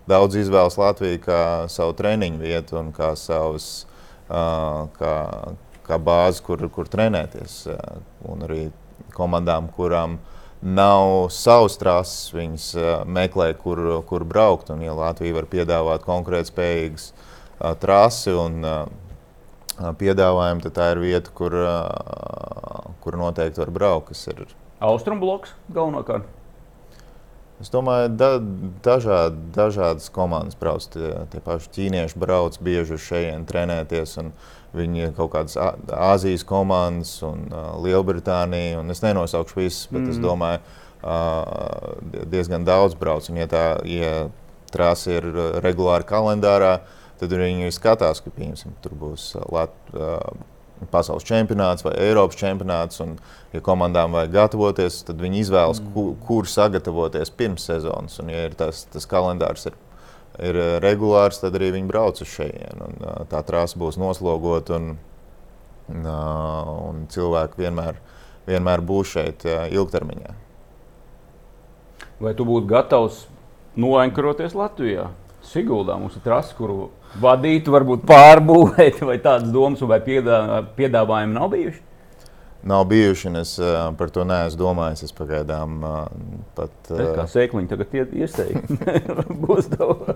Daudz 0.10 0.38
izvēlas 0.40 0.80
Latviju 0.82 1.20
kā 1.22 1.42
savu 1.70 1.94
treniņu 2.00 2.42
vietu 2.42 2.80
un 2.80 2.90
kā, 2.96 3.12
savas, 3.20 3.86
kā, 4.28 5.14
kā 5.86 6.00
bāzi, 6.02 6.42
kur, 6.48 6.66
kur 6.74 6.90
trenēties. 6.90 7.68
Un 8.26 8.42
arī 8.48 8.64
komandām, 9.14 9.70
kurām 9.76 10.18
nav 10.64 11.30
savas 11.30 11.78
trases, 11.78 12.34
viņas 12.34 13.06
meklē, 13.06 13.52
kur, 13.62 13.84
kur 14.10 14.26
braukt. 14.26 14.74
Un, 14.74 14.82
ja 14.82 14.98
Latvija 14.98 15.38
var 15.38 15.50
piedāvāt 15.54 16.10
konkurētspējīgas 16.10 17.12
trasi 17.84 18.34
un 18.34 18.66
piedāvājumu, 20.02 20.66
tad 20.66 20.78
tā 20.82 20.90
ir 20.96 21.06
vieta, 21.06 21.30
kur, 21.30 21.62
kur 23.06 23.22
noteikti 23.22 23.62
var 23.62 23.74
braukt. 23.78 24.16
Kas 24.16 24.26
ir 24.34 24.46
Austrumbloks 24.84 25.54
galvenokārt. 25.72 26.28
Es 27.62 27.70
domāju, 27.72 28.10
da, 28.18 28.34
dažād, 28.84 29.38
dažādas 29.56 30.10
komandas 30.12 30.58
brauc. 30.60 30.84
Tie, 30.92 31.14
tie 31.32 31.40
paši 31.44 31.70
ķīnieši 31.78 32.20
brauc 32.20 32.58
bieži 32.64 32.98
uz 32.98 33.06
šejienes 33.06 33.48
trenēties. 33.48 34.18
Viņi 34.76 35.06
ir 35.06 35.14
kaut 35.16 35.32
kādas 35.36 35.56
Āzijas 35.94 36.44
komandas 36.50 37.14
un 37.24 37.46
uh, 37.52 37.76
Lielbritānija. 37.86 38.82
Un 38.82 38.92
es 38.92 39.04
nenosaukšu 39.06 39.62
visas, 39.62 39.86
bet 39.94 40.02
mm. 40.02 40.12
es 40.12 40.20
domāju, 40.24 40.64
uh, 41.06 42.26
diezgan 42.34 42.66
daudz 42.68 42.98
brauc. 43.00 43.30
Un, 43.32 43.40
ja 43.40 43.48
tā 43.48 43.66
ja 43.88 44.14
trāsa 44.74 45.20
ir 45.22 45.30
regulāri 45.64 46.10
kalendārā, 46.10 46.80
tad 47.22 47.38
viņi 47.38 47.72
skatās, 47.72 48.20
ka 48.26 48.34
piemēram, 48.34 48.76
tur 48.84 48.98
būs 49.06 49.36
Latvijas. 49.46 49.94
Uh, 49.94 50.50
pasaules 50.92 51.26
čempionāts 51.28 51.86
vai 51.86 51.94
Eiropas 52.02 52.38
čempionāts. 52.40 53.02
Un, 53.04 53.16
ja 53.54 53.62
komandām 53.64 54.16
vajag 54.16 54.34
gatavoties, 54.34 55.02
tad 55.08 55.22
viņi 55.22 55.44
izvēlas, 55.46 55.82
mm. 55.82 55.94
kur, 55.96 56.12
kur 56.28 56.50
sagatavoties 56.50 57.34
pirms 57.38 57.68
sezonas. 57.70 58.20
Un, 58.24 58.32
ja 58.34 58.46
tas, 58.58 58.84
tas 58.94 59.08
kalendārs 59.10 59.68
ir, 59.70 59.78
ir 60.42 60.60
eh, 60.60 60.76
regulārs, 60.84 61.42
tad 61.44 61.58
arī 61.60 61.74
viņi 61.78 61.90
brauc 61.92 62.22
uz 62.24 62.32
šejienes. 62.34 63.00
Eh, 63.00 63.26
tā 63.32 63.44
trasa 63.48 63.80
būs 63.80 64.00
noslogota 64.02 64.80
un, 64.80 64.94
un, 65.94 66.06
eh, 66.06 66.72
un 66.90 67.04
cilvēki 67.14 67.66
vienmēr, 67.66 68.00
vienmēr 68.50 68.86
būs 68.86 69.18
šeit 69.18 69.48
ilgtermiņā. 69.48 70.40
Vai 72.24 72.32
tu 72.38 72.46
būtu 72.48 72.70
gatavs 72.70 73.26
noenkaroties 73.80 74.56
Latvijā? 74.56 75.10
Siguldā 75.44 75.98
mums 76.00 76.16
ir 76.18 76.24
trasa, 76.26 76.54
kuru 76.58 76.92
vadītu, 77.22 77.74
varbūt 77.74 78.06
pārbūvēt, 78.10 79.02
vai 79.06 79.18
tādas 79.22 79.52
domas 79.54 79.84
vai 79.88 80.00
piedā, 80.04 80.64
piedāvājumi 80.78 81.36
nav 81.36 81.52
bijuši? 81.54 81.82
Nav 82.64 82.86
bijuši, 82.88 83.28
un 83.28 83.42
es 83.42 83.58
uh, 83.60 83.90
par 84.00 84.12
to 84.16 84.24
neesmu 84.24 84.62
domājis. 84.62 85.04
Es 85.04 85.16
pagaidām 85.16 85.82
uh, 85.84 86.04
pat. 86.56 86.72
Uh, 86.88 87.10
kā 87.18 87.26
sēkliņi 87.28 87.72
tagad 87.74 87.98
iesēju. 88.00 88.62
Būs 89.44 89.68
daudz. 89.74 90.14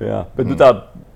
Jā, 0.00 0.24
bet 0.34 0.48
nu, 0.48 0.54
mm. 0.54 0.56
nu, 0.56 0.58
tā 0.58 0.70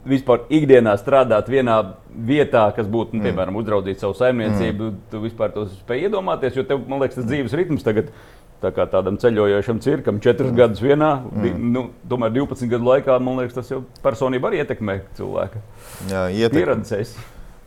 vispār 0.09 0.45
ikdienā 0.55 0.93
strādāt 1.01 1.49
vienā 1.51 1.79
vietā, 2.13 2.69
kas 2.77 2.87
būtu, 2.89 3.17
nu, 3.17 3.23
mm. 3.23 3.31
piemēram, 3.31 3.57
uzraudzīt 3.59 4.03
savu 4.03 4.15
saimniecību, 4.19 4.91
mm. 4.93 5.01
tu 5.13 5.23
vispār 5.25 5.53
to 5.57 5.65
spēj 5.73 6.07
iedomāties, 6.07 6.57
jo 6.61 6.65
tev, 6.69 6.85
man 6.89 7.03
liekas, 7.03 7.19
tas 7.19 7.27
dzīves 7.29 7.57
ritms 7.59 7.87
tagad 7.87 8.13
ir 8.13 8.15
Tā 8.59 8.73
kā 8.75 8.89
tādam 8.91 9.15
ceļojošam 9.23 9.79
cirkam, 9.85 10.17
četrus 10.23 10.51
mm. 10.51 10.59
gadus 10.59 10.81
vienā, 10.83 11.13
mm. 11.31 11.59
nu, 11.71 11.85
tomēr 12.11 12.33
12 12.35 12.67
gadu 12.73 12.89
laikā, 12.89 13.19
man 13.23 13.39
liekas, 13.39 13.55
tas 13.55 13.71
jau 13.71 13.85
personīgi 14.03 14.49
arī 14.49 14.63
ietekmē 14.65 14.97
cilvēku. 15.15 15.63
Jā, 16.11 16.25
ietekmē. 16.35 16.65
Pieredzēs. 16.65 17.13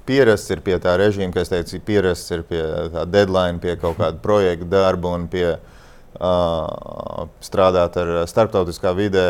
Pierasts 0.10 0.52
ir 0.52 0.64
pie 0.66 0.76
tā 0.84 0.98
režīma, 1.00 1.32
kas 1.32 1.54
teica, 1.54 1.80
pierasts 1.88 2.34
ir 2.36 2.44
pie 2.50 2.60
tā 2.92 3.06
deadline, 3.08 3.62
pie 3.64 3.78
kaut 3.80 4.02
kāda 4.02 4.20
projekta 4.20 4.68
darba 4.74 5.16
un 5.16 5.30
pie 5.32 5.46
uh, 5.56 7.28
strādāt 7.40 7.96
ar 8.02 8.14
starptautiskā 8.28 8.92
vidē. 8.98 9.26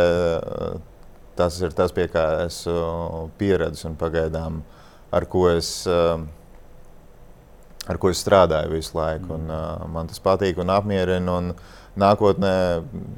Tas 1.37 1.61
ir 1.61 1.77
tas, 1.77 1.93
pie 1.93 2.07
kā 2.11 2.47
esmu 2.47 3.29
pieredzējis 3.37 3.91
un 3.91 4.01
pagaidām 4.01 4.61
ar 5.13 5.29
ko 5.29 5.45
es. 5.53 5.75
Uh, 5.85 6.25
ar 7.89 7.99
ko 8.01 8.11
es 8.13 8.21
strādāju 8.21 8.75
visu 8.75 8.97
laiku. 8.97 9.35
Un, 9.37 9.49
uh, 9.49 9.85
man 9.91 10.09
tas 10.11 10.21
patīk 10.23 10.61
un 10.61 10.73
apmierina. 10.73 11.37
Un 11.39 11.53
nākotnē 11.99 12.53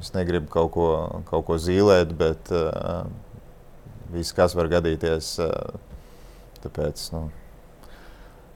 es 0.01 0.13
negribu 0.15 0.49
kaut 0.53 0.73
ko, 0.75 0.89
kaut 1.29 1.47
ko 1.49 1.59
zīmēt, 1.61 2.15
bet 2.17 2.51
uh, 2.55 3.03
viss, 4.13 4.35
kas 4.35 4.55
var 4.57 4.71
gadīties, 4.71 5.35
uh, 5.43 6.59
tāpēc. 6.63 7.07
Nu, 7.13 7.29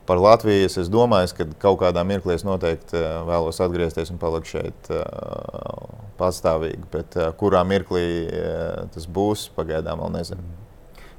Par 0.07 0.21
Latviju 0.23 0.69
es 0.71 0.87
domāju, 0.87 1.33
ka 1.35 1.45
kaut 1.59 1.81
kādā 1.81 1.99
mirklī 2.07 2.37
es 2.37 2.45
noteikti 2.47 2.99
vēlos 3.27 3.59
atgriezties 3.59 4.07
un 4.13 4.21
palikt 4.21 4.47
šeit 4.53 4.87
uh, 4.95 5.01
pastāvīgi. 6.19 6.87
Bet 6.93 7.17
uh, 7.19 7.33
kurā 7.35 7.65
mirklī 7.67 8.05
uh, 8.23 8.85
tas 8.93 9.03
būs, 9.03 9.49
pagaidām 9.57 9.99
vēl 10.05 10.13
nezinu. 10.15 10.66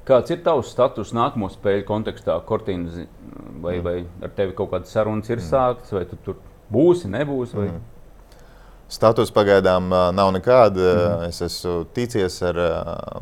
Kāds 0.09 0.33
ir 0.33 0.41
tavs 0.41 0.71
status 0.73 1.13
nākamo 1.13 1.51
spēļu 1.53 1.85
kontekstā, 1.85 2.39
Kortīna? 2.49 3.05
Vai, 3.59 3.75
mm. 3.77 3.83
vai 3.85 4.25
ar 4.25 4.31
tevi 4.33 4.55
kaut 4.57 4.71
kādas 4.71 4.93
sarunas 4.95 5.29
ir 5.29 5.37
mm. 5.37 5.45
sāktas, 5.45 5.93
vai 5.93 6.05
tu 6.09 6.17
tur 6.25 6.39
būsi, 6.73 7.11
nebūsi? 7.11 7.57
Vai? 7.59 7.67
Mm. 7.75 7.87
Status 8.89 9.29
pagaidām 9.29 9.91
uh, 9.93 10.07
nav 10.15 10.31
nekāda. 10.33 10.81
Mm. 10.81 11.27
Es 11.29 11.43
esmu 11.45 11.83
ticies 11.93 12.39
ar 12.49 12.57
uh, 12.63 13.19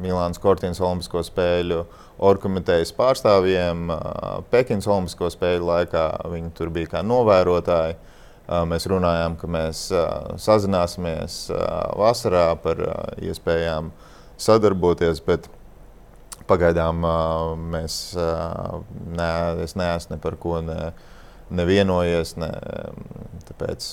Milānas 0.00 0.40
Kortīnas 0.42 0.80
Olimpisko 0.84 1.22
spēļu 1.24 1.84
orkomitejas 2.28 2.92
pārstāvjiem. 2.98 3.88
Uh, 3.88 4.42
Pekinas 4.52 4.88
Olimpisko 4.90 5.30
spēļu 5.32 5.70
laikā 5.70 6.04
viņi 6.28 6.52
tur 6.58 6.72
bija 6.74 6.98
kā 6.98 7.04
novērotāji. 7.06 7.96
Uh, 8.50 8.66
mēs 8.68 8.84
runājām, 8.90 9.38
ka 9.40 9.48
mēs 9.48 9.86
uh, 9.94 10.34
sazināsimies 10.40 11.46
uh, 11.54 11.64
vasarā 11.96 12.50
par 12.60 12.84
uh, 12.84 13.00
iespējām 13.24 13.88
sadarboties. 14.40 15.22
Bet, 15.24 15.48
pagaidām 16.50 17.06
mēs, 17.72 17.96
ne, 19.16 19.32
es 19.64 19.76
neesmu 19.78 20.16
ne 20.16 20.20
par 20.22 20.36
ko 20.42 20.60
ne, 20.66 20.78
nevienojies. 21.54 22.36
Ne, 22.40 22.50
tāpēc 23.48 23.90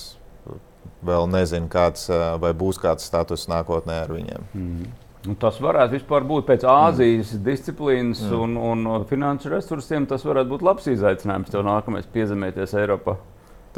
vēl 1.08 1.28
nezinu, 1.30 1.70
kāds, 1.70 2.08
vai 2.42 2.54
būs 2.58 2.80
kāds 2.82 3.06
status 3.06 3.46
nākotnē 3.50 4.02
ar 4.04 4.14
viņiem. 4.14 4.48
Mm. 4.54 4.88
Nu, 5.26 5.34
tas 5.34 5.58
varētu 5.60 5.98
būt 6.28 6.46
pēc 6.46 6.64
Āzijas 6.68 7.32
mm. 7.34 7.42
disciplīnas 7.44 8.22
mm. 8.22 8.44
Un, 8.62 8.86
un 8.86 9.08
finanšu 9.08 9.50
resursiem. 9.52 10.06
Tas 10.06 10.24
varētu 10.24 10.54
būt 10.54 10.64
labs 10.64 10.86
izaicinājums 10.88 11.50
tev 11.52 11.66
nākamais 11.66 12.06
piezemēties 12.12 12.76
Eiropā. 12.78 13.18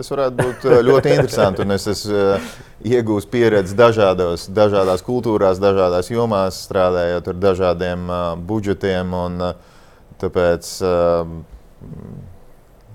Tas 0.00 0.08
varētu 0.08 0.36
būt 0.38 0.62
eh, 0.64 0.78
ļoti 0.80 1.10
interesanti. 1.12 1.64
Es 1.74 1.84
esmu 1.92 2.16
uh, 2.16 2.52
iegūmis 2.88 3.26
pieredzi 3.28 3.74
dažādos, 3.76 4.46
dažādās 4.56 5.04
kultūrās, 5.04 5.60
dažādās 5.60 6.08
jomās, 6.08 6.62
strādājot 6.64 7.28
ar 7.28 7.36
dažādiem 7.42 8.06
uh, 8.08 8.22
budžetiem. 8.48 9.12
Un, 9.12 9.36
uh, 9.44 9.76
tāpēc 10.22 10.70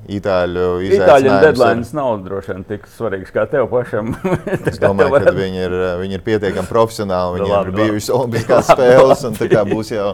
Itāļu 0.06 0.66
Itāļu 0.86 1.32
deadlines 1.42 1.90
nav 1.98 2.20
droši 2.22 2.52
vien 2.52 2.66
tik 2.70 2.84
svarīgs 2.94 3.32
kā 3.34 3.48
tev 3.50 3.66
pašam. 3.72 4.12
es 4.70 4.78
domāju, 4.82 5.18
ka 5.24 5.34
viņi, 5.34 5.64
ir, 5.66 5.76
viņi 6.02 6.18
ir 6.20 6.24
pietiekami 6.26 6.70
profesionāli. 6.70 7.40
Viņiem 7.40 7.54
labi, 7.56 7.72
ir 7.72 7.80
bijušas 7.80 8.12
Olimpiskās 8.14 8.70
spēles, 8.70 9.24
un 9.26 9.40
tā 9.40 9.64
būs 9.66 9.92
jau. 9.96 10.12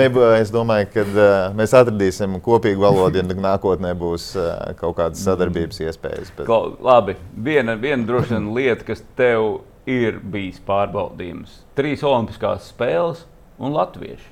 Nebū, 0.00 0.24
es 0.38 0.52
domāju, 0.54 0.88
ka 0.94 1.04
uh, 1.04 1.28
mēs 1.58 1.76
atradīsim 1.76 2.40
kopīgu 2.44 2.80
valodu, 2.86 3.20
ja 3.20 3.40
nākotnē 3.44 3.92
būs 4.00 4.30
uh, 4.40 4.50
kaut 4.80 4.96
kādas 5.02 5.24
sadarbības 5.28 5.82
iespējas. 5.84 6.32
Bet... 6.38 6.46
Klau, 6.48 6.76
labi, 6.80 7.18
viena, 7.36 7.76
viena 7.80 8.08
droši 8.08 8.38
vien 8.38 8.50
lieta, 8.56 8.88
kas 8.88 9.04
tev 9.20 9.66
ir 9.90 10.22
bijis 10.32 10.62
pārbaudījums. 10.64 11.60
Trīs 11.76 12.06
Olimpiskās 12.08 12.72
spēles 12.72 13.26
un 13.60 13.76
latvieši. 13.76 14.30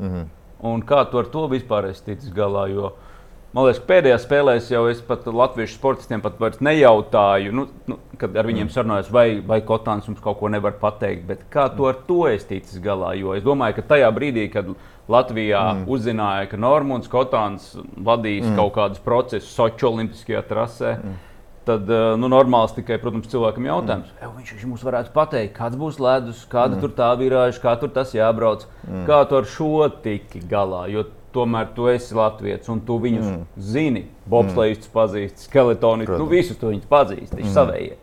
Mm 0.00 0.10
-hmm. 0.10 0.34
Un 0.60 0.82
kā 0.84 1.06
tu 1.08 1.16
ar 1.18 1.24
to 1.32 1.48
vispār 1.48 1.88
esi 1.88 2.04
ticis 2.04 2.32
galā? 2.36 2.66
Jo, 2.68 2.92
uh, 2.92 3.09
Man 3.50 3.66
liekas, 3.66 3.80
pēdējā 3.82 4.16
spēlē 4.22 4.52
jau 4.62 4.84
es 4.86 5.00
pat 5.02 5.24
latviešu 5.26 5.74
sportistiem 5.74 6.20
pat 6.22 6.60
nejautāju, 6.62 7.54
nu, 7.58 7.64
nu, 7.90 7.96
kad 8.20 8.36
ar 8.38 8.46
viņiem 8.46 8.68
mm. 8.68 8.74
sarunājos, 8.76 9.10
vai, 9.10 9.40
vai 9.42 9.58
Kotāns 9.66 10.06
mums 10.06 10.22
kaut 10.22 10.38
ko 10.38 10.50
nevar 10.54 10.76
pateikt. 10.78 11.24
Bet 11.26 11.42
kā 11.50 11.66
to 11.74 11.88
ar 11.90 11.98
to 12.06 12.20
es 12.30 12.46
ticis 12.46 12.78
galā? 12.84 13.16
Jo 13.18 13.34
es 13.34 13.42
domāju, 13.42 13.80
ka 13.80 13.88
tajā 13.96 14.12
brīdī, 14.14 14.46
kad 14.54 14.70
Latvijā 15.10 15.64
mm. 15.72 15.82
uzzināja, 15.90 16.46
ka 16.52 16.62
Normons 16.62 17.10
Kotāns 17.10 17.72
vadīs 17.98 18.46
mm. 18.46 18.54
kaut 18.60 18.76
kādus 18.78 19.02
procesus 19.02 19.50
Sochi 19.50 19.88
Olimpiskajā 19.90 20.46
trasē. 20.46 20.94
Mm. 21.00 21.18
Tad 21.66 21.90
uh, 21.90 22.14
nu, 22.16 22.30
normāls 22.30 22.72
tikai, 22.72 22.96
protams, 23.02 23.28
cilvēkam 23.34 23.66
jautājums, 23.66 24.14
mm. 24.14 24.36
viņš, 24.38 24.52
viņš 24.54 24.68
mums 24.70 24.84
varētu 24.86 25.10
pateikt, 25.14 25.56
kāds 25.58 25.78
būs 25.78 25.98
ledus, 26.00 26.46
kāda 26.50 26.78
mm. 26.78 26.84
tur 26.86 26.94
tā 27.02 27.10
virāža, 27.18 27.58
kā 27.66 27.74
tur 27.82 27.90
tas 27.98 28.14
jābrauc. 28.14 28.64
Mm. 28.86 29.02
Kā 29.10 29.24
tu 29.26 29.42
ar 29.42 29.50
šo 29.58 29.90
tiki 30.06 30.40
galā? 30.50 30.86
Jo 30.94 31.04
tomēr 31.34 31.70
tu 31.76 31.88
esi 31.90 32.14
Latvijas, 32.16 32.68
un 32.72 32.82
tu 32.86 32.98
viņus 33.02 33.26
mm. 33.26 33.40
zini. 33.72 34.04
Bobslēdzis 34.30 34.86
mm. 34.88 34.94
pazīst, 34.94 35.46
skeletonis, 35.48 36.10
nu 36.20 36.28
visus 36.30 36.58
tu 36.60 36.70
viņus 36.70 36.90
pazīsti, 36.90 37.40
viņš 37.40 37.48
mm. 37.48 37.56
savējie. 37.56 37.98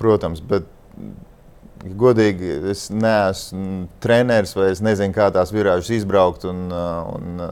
Protams, 0.00 0.40
bet 0.40 0.68
godīgi 2.00 2.54
es 2.70 2.88
neesmu 2.92 3.88
treneris 4.04 4.54
vai 4.56 4.70
es 4.72 4.82
nezinu, 4.84 5.14
kā 5.16 5.30
tās 5.34 5.52
virāžas 5.54 5.92
izbraukt. 6.00 6.46
Un, 6.48 6.68
un, 6.70 7.44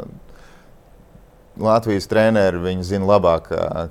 Latvijas 1.59 2.07
treneri 2.07 2.77
zina 2.87 3.09
labāk, 3.09 3.49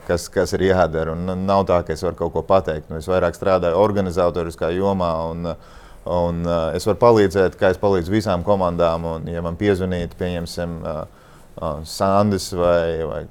kas, 0.07 0.29
kas 0.31 0.53
ir 0.55 0.69
jādara. 0.69 1.17
Un 1.17 1.43
nav 1.43 1.65
tā, 1.67 1.81
ka 1.83 1.91
es 1.97 2.03
varu 2.05 2.15
kaut 2.15 2.31
ko 2.37 2.43
pateikt. 2.47 2.87
Nu, 2.87 3.01
es 3.01 3.09
vairāk 3.11 3.35
strādāju 3.35 3.75
organizatoriskā 3.81 4.69
jomā. 4.71 5.09
Un, 5.33 5.49
uh, 5.51 5.83
Un, 6.07 6.43
uh, 6.47 6.71
es 6.77 6.87
varu 6.87 6.99
palīdzēt, 7.01 7.57
kā 7.59 7.71
es 7.73 7.79
palīdzu 7.81 8.13
visām 8.13 8.43
komandām. 8.47 9.05
Un, 9.07 9.29
ja 9.31 9.43
man 9.43 9.57
piezvanītu, 9.59 10.17
pieņemsim, 10.19 10.75
uh, 10.83 11.27
uh, 11.57 11.83
Sandis 11.87 12.49
vai, 12.55 13.03
vai, 13.09 13.21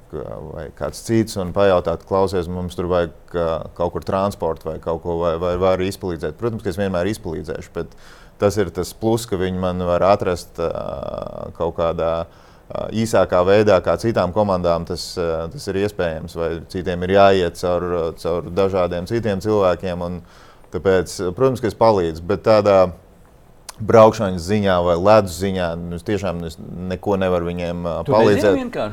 vai 0.52 0.66
kāds 0.76 1.02
cits, 1.06 1.38
un 1.40 1.54
pajautāt, 1.56 2.04
klausies, 2.08 2.50
mums 2.52 2.76
tur 2.78 2.90
vajag 2.92 3.36
uh, 3.36 3.52
kaut 3.78 3.94
kur 3.96 4.06
transportu 4.06 4.70
vai 4.70 4.78
kaut 4.82 5.02
ko, 5.04 5.18
vai, 5.22 5.36
vai 5.42 5.54
var 5.60 5.84
izpalīdzēt. 5.84 6.38
Protams, 6.40 6.64
ka 6.64 6.72
es 6.72 6.80
vienmēr 6.80 7.12
izpalīdzēšu, 7.14 7.72
bet 7.76 7.94
tas 8.40 8.58
ir 8.60 8.72
tas 8.74 8.92
plus, 8.96 9.28
ka 9.28 9.38
viņi 9.40 9.62
man 9.62 9.84
var 9.88 10.04
atrast 10.12 10.60
uh, 10.60 11.52
kaut 11.56 11.78
kādā 11.78 12.14
uh, 12.26 12.88
īsākā 12.92 13.40
veidā, 13.48 13.78
kā 13.84 13.96
citām 14.02 14.34
komandām 14.36 14.84
tas, 14.88 15.12
uh, 15.20 15.46
tas 15.52 15.70
ir 15.72 15.84
iespējams, 15.86 16.36
vai 16.36 16.50
citiem 16.72 17.06
ir 17.06 17.16
jāiet 17.16 17.62
caur, 17.62 17.88
caur 18.20 18.50
dažādiem 18.52 19.08
citiem 19.08 19.40
cilvēkiem. 19.44 20.04
Un, 20.10 20.20
uh, 20.20 20.42
Tāpēc, 20.76 21.18
protams, 21.36 21.64
ka 21.64 21.70
es 21.70 21.76
palīdzu, 21.78 22.24
bet 22.28 22.44
tādā 22.44 22.78
braukšanas 23.80 24.44
ziņā 24.44 24.78
vai 24.84 24.96
ledus 25.00 25.36
ziņā 25.40 25.74
nu, 25.80 25.98
es 25.98 26.06
tiešām 26.06 26.46
es 26.48 26.56
neko 26.60 27.18
nevaru 27.20 27.50
viņiem 27.50 27.84
tu 28.06 28.16
palīdzēt. 28.16 28.88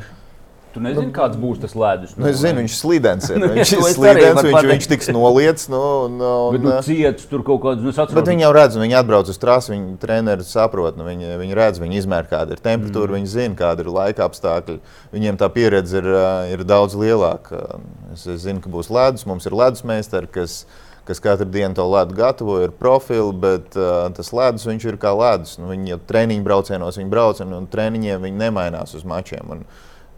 Tu 0.74 0.80
nezini, 0.82 1.06
nu, 1.06 1.14
kāds 1.14 1.38
būs 1.38 1.60
tas 1.62 1.76
ledus. 1.78 2.16
Nu, 2.18 2.26
es 2.26 2.40
zinu, 2.40 2.58
viņš 2.58 2.76
slīdens 2.80 3.28
ir. 3.30 3.44
Viņš 3.54 3.72
ir 3.76 3.82
slīdens, 3.94 4.40
viņš, 4.42 4.64
viņš 4.72 4.88
tiks 4.90 5.10
noliets. 5.14 5.68
Nu, 5.70 5.82
nu, 6.10 6.30
bet, 6.50 6.64
nu, 6.64 6.72
ciets 6.82 7.28
tur 7.30 7.44
kaut 7.46 7.60
kāds, 7.62 7.84
nu, 7.84 7.92
atceros. 7.92 8.16
Bet 8.16 8.26
viņi 8.32 8.42
jau 8.42 8.48
redz, 8.56 8.78
viņi 8.82 8.96
atbrauc 8.98 9.30
uz 9.30 9.38
trasi, 9.38 9.70
viņi 9.70 9.94
treneri 10.02 10.42
saprot, 10.48 10.98
nu, 10.98 11.06
viņi, 11.06 11.36
viņi 11.38 11.58
redz, 11.60 11.78
viņi 11.78 12.00
izmēr, 12.00 12.26
kāda 12.26 12.56
ir 12.56 12.64
temperatūra, 12.64 13.12
mm. 13.12 13.20
viņi 13.20 13.30
zina, 13.36 13.54
kāda 13.60 13.86
ir 13.86 13.92
laika 13.94 14.26
apstākļi. 14.26 14.80
Viņiem 15.14 15.38
tā 15.38 15.46
pieredze 15.54 16.02
ir, 16.02 16.10
ir 16.56 16.66
daudz 16.66 16.98
lielāka. 16.98 17.62
Es, 18.10 18.26
es 18.26 18.42
zinu, 18.42 18.58
ka 18.64 18.74
būs 18.74 18.90
ledus, 18.90 19.28
mums 19.30 19.46
ir 19.46 19.54
ledus 19.54 19.86
meistari, 19.86 20.26
kas 20.40 20.64
ir 20.64 20.83
kas 21.04 21.20
katru 21.20 21.46
dienu 21.52 21.76
to 21.76 21.84
ledu 21.90 22.16
gatavo, 22.16 22.58
ir 22.64 22.72
profili, 22.76 23.32
bet 23.40 23.76
uh, 23.76 24.06
tas 24.16 24.32
ledus 24.32 24.66
ir 24.66 25.00
kā 25.00 25.12
ledus. 25.16 25.58
Nu, 25.60 25.70
viņi 25.72 25.94
jau 25.94 25.98
treniņu 26.12 26.46
braucienos 26.46 27.00
viņi 27.00 27.10
brauc, 27.12 27.42
un, 27.44 27.52
un 27.60 27.66
treniņiem 27.70 28.24
viņi 28.24 28.40
nemainās 28.46 28.96
uz 28.96 29.04
mačiem. 29.08 29.58
Un, 29.58 29.66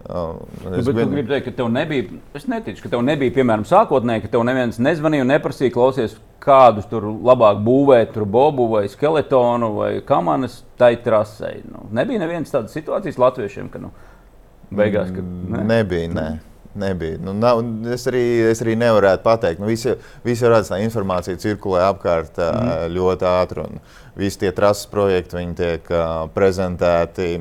Uh, 0.06 0.36
nu, 0.62 0.70
bet 0.70 0.84
grib... 0.94 1.08
gribu 1.10 1.30
teikt, 1.32 1.48
ka 1.48 1.52
tev 1.56 1.70
nebija, 1.72 2.04
es 2.38 2.44
neticu, 2.46 2.78
ka 2.84 2.90
tev 2.92 3.00
nebija, 3.02 3.32
piemēram, 3.40 3.64
sākotnēji, 3.66 4.22
ka 4.22 4.28
tev 4.36 4.44
neviens 4.46 4.76
nezvanīja 4.78 5.24
un 5.24 5.32
neprasīja, 5.32 5.72
klausies, 5.74 6.14
kādus 6.46 6.86
tur 6.86 7.08
labāk 7.26 7.58
būvēt, 7.66 8.12
tur 8.14 8.22
bobu 8.30 8.68
vai 8.70 8.84
skeletonu 8.92 9.72
vai 9.80 9.88
kamanas 10.06 10.60
tai 10.78 10.92
trasē. 11.02 11.56
Nu, 11.72 11.88
nebija 11.96 12.22
nevienas 12.22 12.54
tādas 12.54 12.76
situācijas 12.76 13.18
latviešiem, 13.18 13.72
ka 13.72 13.82
nu, 13.82 13.90
beigās, 14.70 15.10
ka 15.10 15.24
ne? 15.26 15.64
nebija. 15.72 16.12
Ne. 16.14 16.28
Nebija. 16.76 17.18
Nu, 17.24 17.32
nav, 17.36 17.62
es, 17.92 18.04
arī, 18.10 18.22
es 18.50 18.60
arī 18.64 18.76
nevarētu 18.78 19.24
pateikt. 19.24 19.62
Nu, 19.62 19.68
visi, 19.70 19.94
visi 20.26 20.48
redzēt, 20.48 20.74
ka 20.74 20.80
informācija 20.84 21.40
cirkulē 21.40 21.86
apkārt 21.88 22.36
mm. 22.42 22.92
ļoti 22.92 23.28
ātri. 23.30 23.66
Visi 24.16 24.42
tie 24.44 24.52
trases 24.56 24.88
projekti 24.92 25.42
tiek 25.56 25.88
uh, 25.92 26.26
prezentēti 26.34 27.40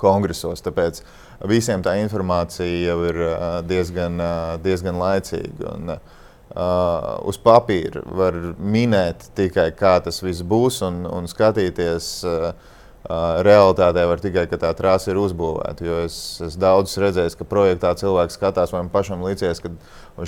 kongresos. 0.00 0.62
Tāpēc 0.64 1.02
visiem 1.50 1.82
tā 1.84 1.96
informācija 2.00 2.88
jau 2.90 2.98
ir 3.10 3.20
uh, 3.26 3.60
diezgan, 3.66 4.18
uh, 4.22 4.56
diezgan 4.62 4.98
laicīga. 5.00 5.74
Un, 5.74 5.94
uh, 5.94 7.14
uz 7.30 7.38
papīra 7.42 8.04
var 8.06 8.36
minēt 8.58 9.30
tikai, 9.38 9.70
kā 9.78 9.98
tas 10.04 10.22
viss 10.24 10.46
būs 10.46 10.82
un, 10.86 11.02
un 11.10 11.30
skatīties. 11.30 12.12
Uh, 12.26 12.76
realitātē 13.08 14.02
var 14.04 14.20
tikai, 14.20 14.44
ka 14.50 14.58
tā 14.60 14.70
trāsa 14.76 15.10
ir 15.10 15.18
uzbūvēta. 15.22 15.84
Jo 15.84 16.00
es, 16.04 16.14
es 16.44 16.56
daudz 16.60 16.92
redzēju, 17.00 17.32
ka 17.38 17.46
projektā 17.48 17.94
cilvēks 17.96 18.36
skatās, 18.36 18.72
vai 18.74 18.82
man 18.82 18.90
pašam 18.92 19.24
licies, 19.24 19.62
ka 19.64 19.72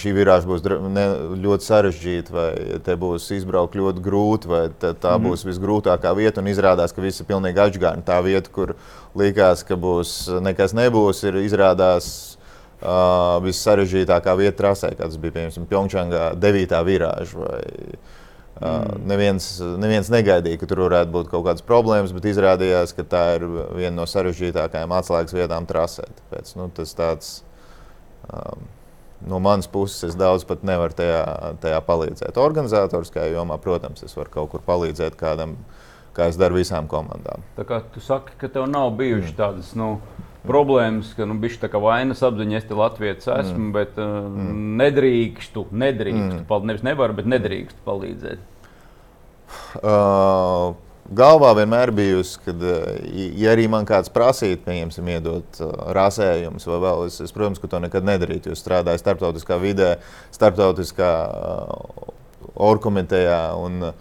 šī 0.00 0.14
virāža 0.16 0.48
būs 0.48 0.64
ne, 0.88 1.04
ļoti 1.42 1.68
sarežģīta, 1.68 2.32
vai 2.32 2.48
te 2.84 2.96
būs 2.96 3.28
izbraukt 3.36 3.76
ļoti 3.76 4.02
grūti, 4.02 4.48
vai 4.48 4.62
tā 4.80 4.94
mm 4.94 5.04
-hmm. 5.04 5.28
būs 5.28 5.44
visgrūtākā 5.44 6.14
vieta. 6.16 6.40
Un 6.40 6.48
izrādās, 6.48 6.94
ka 6.94 7.02
viss 7.02 7.20
ir 7.20 7.28
pilnīgi 7.28 7.60
atžgāni. 7.60 8.02
Tā 8.02 8.22
vieta, 8.24 8.48
kur 8.50 8.74
likās, 9.14 9.64
ka 9.64 9.76
būs 9.76 10.40
nekas 10.40 10.72
nebūs, 10.72 11.24
ir 11.28 11.34
izrādās. 11.44 12.38
Uh, 12.82 13.38
Vissarežģītākā 13.44 14.32
vieta 14.36 14.56
trasē, 14.58 14.88
kāds 14.98 15.14
bija 15.16 15.32
piemēram 15.32 15.68
Pjongčangā, 15.70 16.34
9. 16.34 16.72
virāža 16.82 17.38
vai 17.38 17.62
Mm. 18.60 19.06
Neviens, 19.08 19.46
neviens 19.80 20.10
negaidīja, 20.12 20.60
ka 20.60 20.68
tur 20.70 20.84
varētu 20.84 21.10
būt 21.14 21.30
kaut 21.32 21.46
kādas 21.46 21.64
problēmas, 21.66 22.12
bet 22.14 22.28
izrādījās, 22.30 22.92
ka 22.94 23.04
tā 23.08 23.22
ir 23.38 23.46
viena 23.48 23.94
no 23.96 24.04
sarežģītākajām 24.06 24.92
atslēgas 24.98 25.34
vietām 25.34 25.66
trasē. 25.66 26.04
Tāpēc, 26.20 26.52
nu, 26.60 26.68
tas 26.76 26.92
tāds, 26.98 27.30
um, 28.28 28.66
no 29.26 29.40
manas 29.42 29.70
puses 29.72 30.10
es 30.10 30.18
daudz 30.20 30.44
pat 30.46 30.66
nevaru 30.68 30.94
tajā, 31.00 31.22
tajā 31.64 31.80
palīdzēt. 31.88 32.38
Organizatoriskajā 32.42 33.32
jomā, 33.32 33.56
protams, 33.62 34.04
es 34.06 34.14
varu 34.18 34.36
kaut 34.36 34.52
kur 34.52 34.66
palīdzēt 34.68 35.16
kādam, 35.18 35.56
kā 36.14 36.28
es 36.30 36.38
daru 36.38 36.60
visām 36.60 36.90
komandām. 36.92 37.42
Tā 37.56 37.66
kā 37.66 37.80
tu 37.94 38.04
saki, 38.04 38.36
ka 38.38 38.52
tev 38.52 38.68
nav 38.70 38.92
bijušas 39.00 39.34
tādas. 39.38 39.72
Nu... 39.78 39.96
Problēmas, 40.42 41.12
ka 41.14 41.26
nu, 41.28 41.36
bija 41.38 41.60
tā 41.62 41.68
kā 41.70 41.78
vainas 41.78 42.22
apziņa, 42.26 42.56
es 42.58 42.64
te 42.66 42.74
Latvijas 42.74 43.28
esmu, 43.30 43.68
mm. 43.68 43.74
bet 43.76 43.98
uh, 44.00 44.24
mm. 44.26 44.62
nedrīkstu, 44.80 45.68
nedrīkstu, 45.70 46.40
mm. 46.40 46.46
Pal, 46.48 46.64
nevis 46.66 46.82
nevaru, 46.86 47.14
bet 47.20 47.28
nedrīkstu 47.30 47.78
palīdzēt. 47.86 48.48
Uh, 49.78 50.74
galvā 51.14 51.52
vienmēr 51.60 51.92
bijusi, 51.94 52.40
ka, 52.42 52.56
ja 53.12 53.54
arī 53.54 53.68
man 53.70 53.86
kāds 53.86 54.10
prasītu, 54.10 54.64
pieņemsim, 54.66 55.12
iedot 55.14 55.62
uh, 55.62 55.72
rasējumus 55.94 56.66
vai 56.72 56.82
vēl, 56.88 57.06
es, 57.12 57.20
es, 57.22 57.34
protams, 57.36 57.62
ka 57.62 57.70
to 57.70 57.84
nekad 57.86 58.10
nedarītu, 58.10 58.50
jo 58.50 58.58
strādāju 58.58 58.98
starptautiskā 58.98 59.60
vidē, 59.62 59.92
starptautiskā 60.34 61.12
uh, 61.30 62.12
orkomitejā, 62.72 63.44
un 63.62 63.92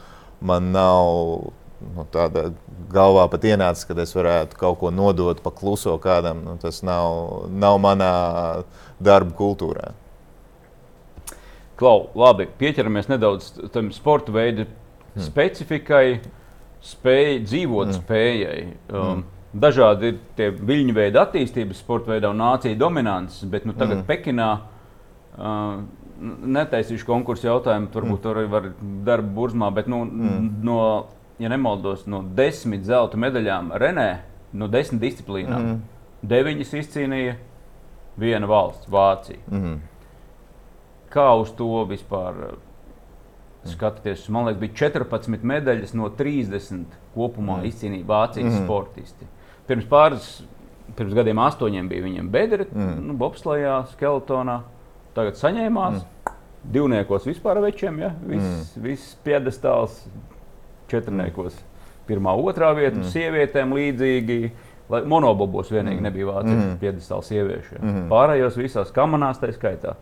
man 0.42 0.74
nav 0.74 1.52
nu, 1.96 2.06
tāda 2.14 2.50
galvā 2.92 3.26
pat 3.32 3.46
ienācis, 3.48 3.88
ka 3.88 3.96
es 4.02 4.14
varētu 4.16 4.58
kaut 4.60 4.80
ko 4.82 4.92
nodot 4.94 5.42
pa 5.44 5.54
kluso 5.56 5.96
kādam. 6.02 6.44
Nu, 6.46 6.56
tas 6.62 6.82
nav, 6.86 7.48
nav 7.50 7.80
manā 7.84 8.14
darba 9.02 9.36
kultūrā. 9.38 9.92
Klau, 11.82 12.12
labi, 12.18 12.46
pieķeramies 12.60 13.10
nedaudz 13.10 13.54
tam 13.74 13.90
sporta 13.96 14.34
veidu 14.36 14.68
hmm. 14.68 15.24
specifikai, 15.26 16.06
spēj, 16.86 17.40
dzīvot 17.48 17.90
hmm. 17.90 18.02
spējai. 18.04 18.60
Um, 18.92 19.00
hmm. 19.00 19.24
Dažādi 19.62 20.14
ir 20.14 20.20
tie 20.38 20.52
viļņu 20.56 20.94
veidi 20.96 21.20
attīstības 21.20 21.82
sporta 21.84 22.14
veidā 22.14 22.30
un 22.32 22.40
nācija 22.40 22.78
dominants, 22.80 23.42
bet 23.52 23.66
nu, 23.68 23.74
tagad 23.76 24.00
hmm. 24.00 24.08
Pekinā 24.08 24.52
uh, 24.62 25.82
netaisīšu 26.22 27.08
konkursu 27.08 27.48
jautājumu, 27.48 27.90
varbūt 27.94 28.26
mm. 28.26 28.32
arī 28.32 28.50
var 28.52 28.68
darba 29.08 29.34
burzmā, 29.40 29.72
bet 29.74 29.90
nu, 29.90 30.04
mm. 30.06 30.50
no 30.66 30.78
ja 31.42 31.50
nemaldos, 31.52 32.06
no 32.10 32.22
desmit 32.38 32.86
zelta 32.88 33.20
medaļām 33.20 33.74
Renē, 33.82 34.10
no 34.54 34.70
desmit 34.72 35.02
disciplīnām, 35.08 35.66
mm 35.66 35.82
deviņas 36.22 36.74
izcīnīja 36.78 37.32
viena 38.22 38.46
valsts, 38.46 38.86
Vācija. 38.94 39.40
Mm. 39.50 39.80
Kā 41.10 41.24
uz 41.42 41.50
to 41.58 41.82
vispār 41.90 42.38
uh, 42.46 42.52
skatīties? 43.66 44.28
Man 44.30 44.46
liekas, 44.46 44.62
bija 44.62 44.76
14 44.84 45.48
medaļas 45.50 45.96
no 45.98 46.12
30 46.14 46.94
kopumā 47.16 47.58
mm 47.58 47.72
izcīnīja 47.72 48.10
Vācijas 48.12 48.52
mm 48.52 48.68
sportisti. 48.68 49.30
Pirms 49.66 49.90
pāris 49.90 50.30
pirms 50.98 51.16
gadiem, 51.16 51.40
astoņiem 51.42 51.90
bija 51.90 52.06
viņiem 52.06 52.30
bedri, 52.32 52.68
mm. 52.68 52.98
nu, 53.08 53.16
bobslajā, 53.20 53.78
skeletonā. 53.94 54.62
Tagad 55.16 55.40
saņēmās. 55.40 56.02
Mm. 56.02 56.38
Divniekos 56.72 57.26
vispār 57.26 57.58
večiem, 57.64 57.98
ja? 58.04 58.12
viss 58.22 58.76
mm. 58.76 58.84
vis 58.84 59.06
piedestāls, 59.26 60.04
četrniekos. 60.92 61.58
Pirmā, 62.10 62.34
otrā 62.36 62.72
vieta, 62.78 63.00
mm. 63.00 63.10
sievietēm 63.14 63.76
līdzīgi. 63.78 64.40
Monobobos 64.92 65.70
vienīgi 65.72 66.02
mm. 66.02 66.08
nebija 66.10 66.32
vāciešu 66.34 66.64
mm. 66.66 66.80
piedestāla 66.82 67.24
sieviešu. 67.24 67.76
Ja. 67.78 67.84
Mm. 67.84 68.08
Pārējos 68.12 68.58
visās 68.60 68.92
kamerās 68.96 69.40
tā 69.40 69.52
skaitā. 69.56 69.96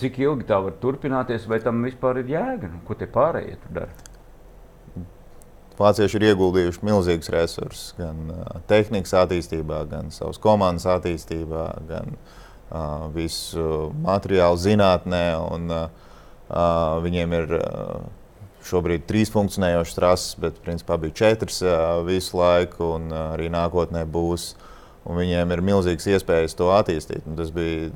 Cik 0.00 0.18
ilgi 0.20 0.48
tā 0.48 0.58
var 0.60 0.74
turpināties, 0.82 1.46
vai 1.48 1.60
tam 1.62 1.84
vispār 1.86 2.20
ir 2.20 2.34
jēga? 2.34 2.72
Nu, 2.72 2.82
ko 2.84 2.96
tie 2.98 3.06
pārējie 3.10 3.56
tur 3.62 3.78
dara? 3.78 4.10
Vācieši 5.78 6.18
ir 6.20 6.26
ieguldījuši 6.30 6.84
milzīgus 6.86 7.30
resursus 7.34 7.94
gan 7.98 8.28
uh, 8.30 8.42
tehnikas 8.70 9.14
attīstībā, 9.24 9.80
gan 9.90 10.12
savas 10.14 10.38
komandas 10.42 10.86
attīstībā, 10.90 11.64
gan 11.88 12.12
uh, 12.14 13.08
visu 13.14 13.88
materiālu 14.04 14.60
zinātnē. 14.60 15.24
Un, 15.54 15.72
uh, 15.74 17.00
viņiem 17.02 17.34
ir 17.40 17.56
uh, 17.58 18.04
šobrīd 18.68 19.06
trīs 19.08 19.32
funkcionējošas 19.34 19.96
trases, 19.98 20.36
bet 20.40 20.60
principā 20.64 20.98
bija 21.00 21.16
četras 21.24 21.60
visu 22.06 22.38
laiku, 22.40 22.94
un 22.98 23.10
arī 23.12 23.50
nākotnē 23.52 24.04
būs. 24.10 24.54
Un 25.04 25.18
viņiem 25.20 25.50
ir 25.52 25.60
milzīgas 25.60 26.06
iespējas 26.14 26.56
to 26.56 26.70
attīstīt. 26.72 27.26
Un 27.28 27.36
tas 27.36 27.50
bija 27.52 27.90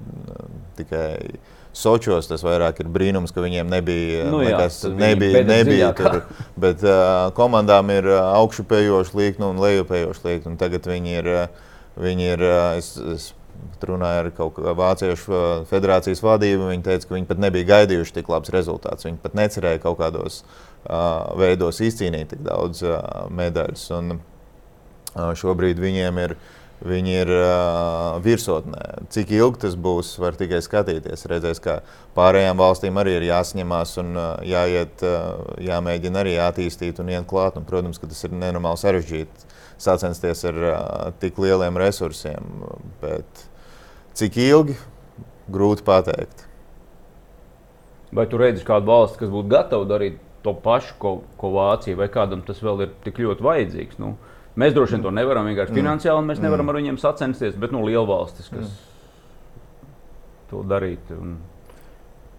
tikai 0.77 1.39
Sočos. 1.79 2.29
Tas 2.29 2.43
vairāk 2.45 2.83
ir 2.83 2.91
brīnums, 2.93 3.33
ka 3.35 3.45
viņiem 3.45 3.71
nebija. 3.71 4.27
Nu, 4.33 4.43
jā, 4.45 4.57
nekas, 4.57 4.83
nebija, 4.93 5.45
nebija 5.47 5.93
tur. 5.97 6.21
Bet 6.65 6.85
uh, 6.85 7.31
komandām 7.37 7.93
ir 7.95 8.11
augšupējoša 8.19 9.17
līnija 9.19 9.49
un 9.49 9.63
lejupējoša 9.63 10.27
līnija. 10.27 10.59
Tagad 10.61 10.91
viņi 10.91 11.19
ir. 11.23 11.33
Viņi 11.99 12.29
ir 12.31 12.43
es, 12.79 12.93
es 13.11 13.25
runāju 13.89 14.23
ar 14.25 14.31
kaut 14.37 14.57
kādu 14.57 14.75
Vāciešu 14.79 15.41
federācijas 15.71 16.23
vadību. 16.25 16.69
Viņi 16.73 16.87
teica, 16.87 17.09
ka 17.09 17.17
viņi 17.17 17.29
pat 17.31 17.43
nebija 17.43 17.69
gaidījuši 17.73 18.19
tik 18.19 18.31
labus 18.33 18.53
rezultātus. 18.55 19.07
Viņi 19.09 19.21
pat 19.23 19.37
necerēja 19.39 19.83
kaut 19.85 19.99
kādos 20.01 20.43
uh, 20.43 21.29
veidos 21.39 21.83
izcīnīt 21.85 22.33
tik 22.35 22.45
daudz 22.47 22.85
uh, 22.87 22.99
medaļas. 23.35 23.89
Un, 23.99 24.19
uh, 24.19 25.35
šobrīd 25.39 25.83
viņiem 25.83 26.25
ir. 26.27 26.39
Viņi 26.79 27.15
ir 27.25 27.31
uh, 27.35 28.21
virsotnē. 28.23 28.83
Cik 29.11 29.33
ilgi 29.35 29.65
tas 29.65 29.73
būs, 29.75 30.13
var 30.23 30.37
tikai 30.39 30.61
skatīties. 30.63 31.25
Redzēs, 31.27 31.59
ka 31.59 31.81
pārējām 32.15 32.61
valstīm 32.61 33.01
arī 33.03 33.17
ir 33.17 33.27
jāsaņemās 33.33 33.97
un 34.05 34.13
uh, 34.15 34.29
jāiet, 34.47 35.03
uh, 35.03 35.57
jāmēģina 35.59 36.23
arī 36.23 36.37
attīstīt 36.39 37.03
un 37.03 37.11
iet 37.11 37.27
klāt. 37.27 37.59
Un, 37.59 37.67
protams, 37.67 37.99
ka 37.99 38.07
tas 38.07 38.23
ir 38.29 38.37
nenormāli 38.39 38.79
sarežģīti 38.79 39.48
sacensties 39.79 40.43
ar 40.49 40.59
uh, 40.59 40.79
tik 41.23 41.39
lieliem 41.43 41.79
resursiem. 41.79 42.63
Bet 43.03 43.49
Cik 44.19 44.35
ilgi? 44.43 44.75
Grūti 45.49 45.85
pateikt. 45.87 46.43
Vai 48.11 48.25
tu 48.27 48.41
redzi 48.41 48.65
kādu 48.67 48.89
valsti, 48.89 49.21
kas 49.21 49.31
būtu 49.31 49.53
gatava 49.53 49.87
darīt 49.87 50.17
to 50.43 50.55
pašu, 50.65 50.97
ko, 50.99 51.13
ko 51.39 51.51
Vācija, 51.55 51.99
vai 51.99 52.09
kādam 52.11 52.43
tas 52.47 52.59
vēl 52.65 52.83
ir 52.87 52.97
tik 53.05 53.21
ļoti 53.23 53.45
vajadzīgs? 53.47 54.01
Nu, 54.03 54.17
mēs 54.59 54.75
droši 54.75 54.97
vien 54.97 55.05
to 55.05 55.13
nevaram 55.15 55.47
vienkārši 55.47 55.71
mm. 55.71 55.79
finansiāli, 55.79 56.25
mēs 56.27 56.43
nevaram 56.43 56.67
mm. 56.67 56.73
ar 56.73 56.79
viņiem 56.81 56.99
sacensties, 56.99 57.55
bet 57.61 57.75
nu, 57.75 57.85
liela 57.87 58.09
valstis, 58.09 58.49
kas 58.51 58.73
mm. 58.73 59.95
to 60.51 60.65
darīt. 60.67 61.15
Un... 61.15 61.37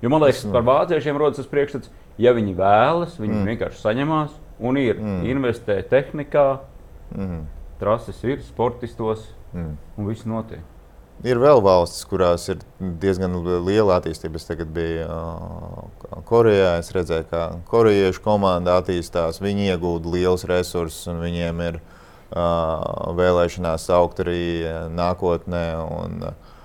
Jo 0.03 0.11
man 0.11 0.25
liekas, 0.25 0.43
par 0.51 0.67
vāciešiem 0.67 1.21
rodas 1.21 1.39
tas 1.39 1.51
priekšstats, 1.51 1.93
ja 2.19 2.35
viņi 2.35 2.57
vēlas, 2.59 3.15
viņi 3.21 3.37
mm. 3.37 3.53
vienkārši 3.53 3.83
saņemās 3.85 4.35
un 4.59 4.81
ir 4.83 4.99
mm. 4.99 5.23
investē 5.31 5.79
tehnikā, 5.95 6.49
mm. 7.15 7.45
trases 7.79 8.19
ir, 8.27 8.43
sportistos 8.45 9.29
mm. 9.53 9.71
un 9.97 10.11
viss 10.11 10.27
notiek. 10.29 10.65
Ir 11.19 11.35
vēl 11.35 11.59
valstis, 11.59 12.05
kurās 12.07 12.45
ir 12.47 12.61
diezgan 12.79 13.33
liela 13.67 13.97
attīstība. 13.99 14.39
Es 14.39 14.47
tagad 14.47 14.69
biju 14.71 15.03
uh, 15.03 16.21
Korejā. 16.29 16.77
Es 16.79 16.93
redzēju, 16.95 17.25
kā 17.27 17.41
korejiešu 17.67 18.23
komanda 18.23 18.77
attīstās. 18.79 19.41
Viņi 19.43 19.73
iegūda 19.73 20.13
liels 20.13 20.47
resursus, 20.47 21.09
un 21.11 21.19
viņiem 21.19 21.59
ir 21.65 21.81
uh, 21.81 23.11
vēlēšanās 23.19 23.89
augt 23.97 24.23
arī 24.23 24.45
nākotnē. 24.95 25.65
Un, 25.97 26.23
uh, 26.29 26.55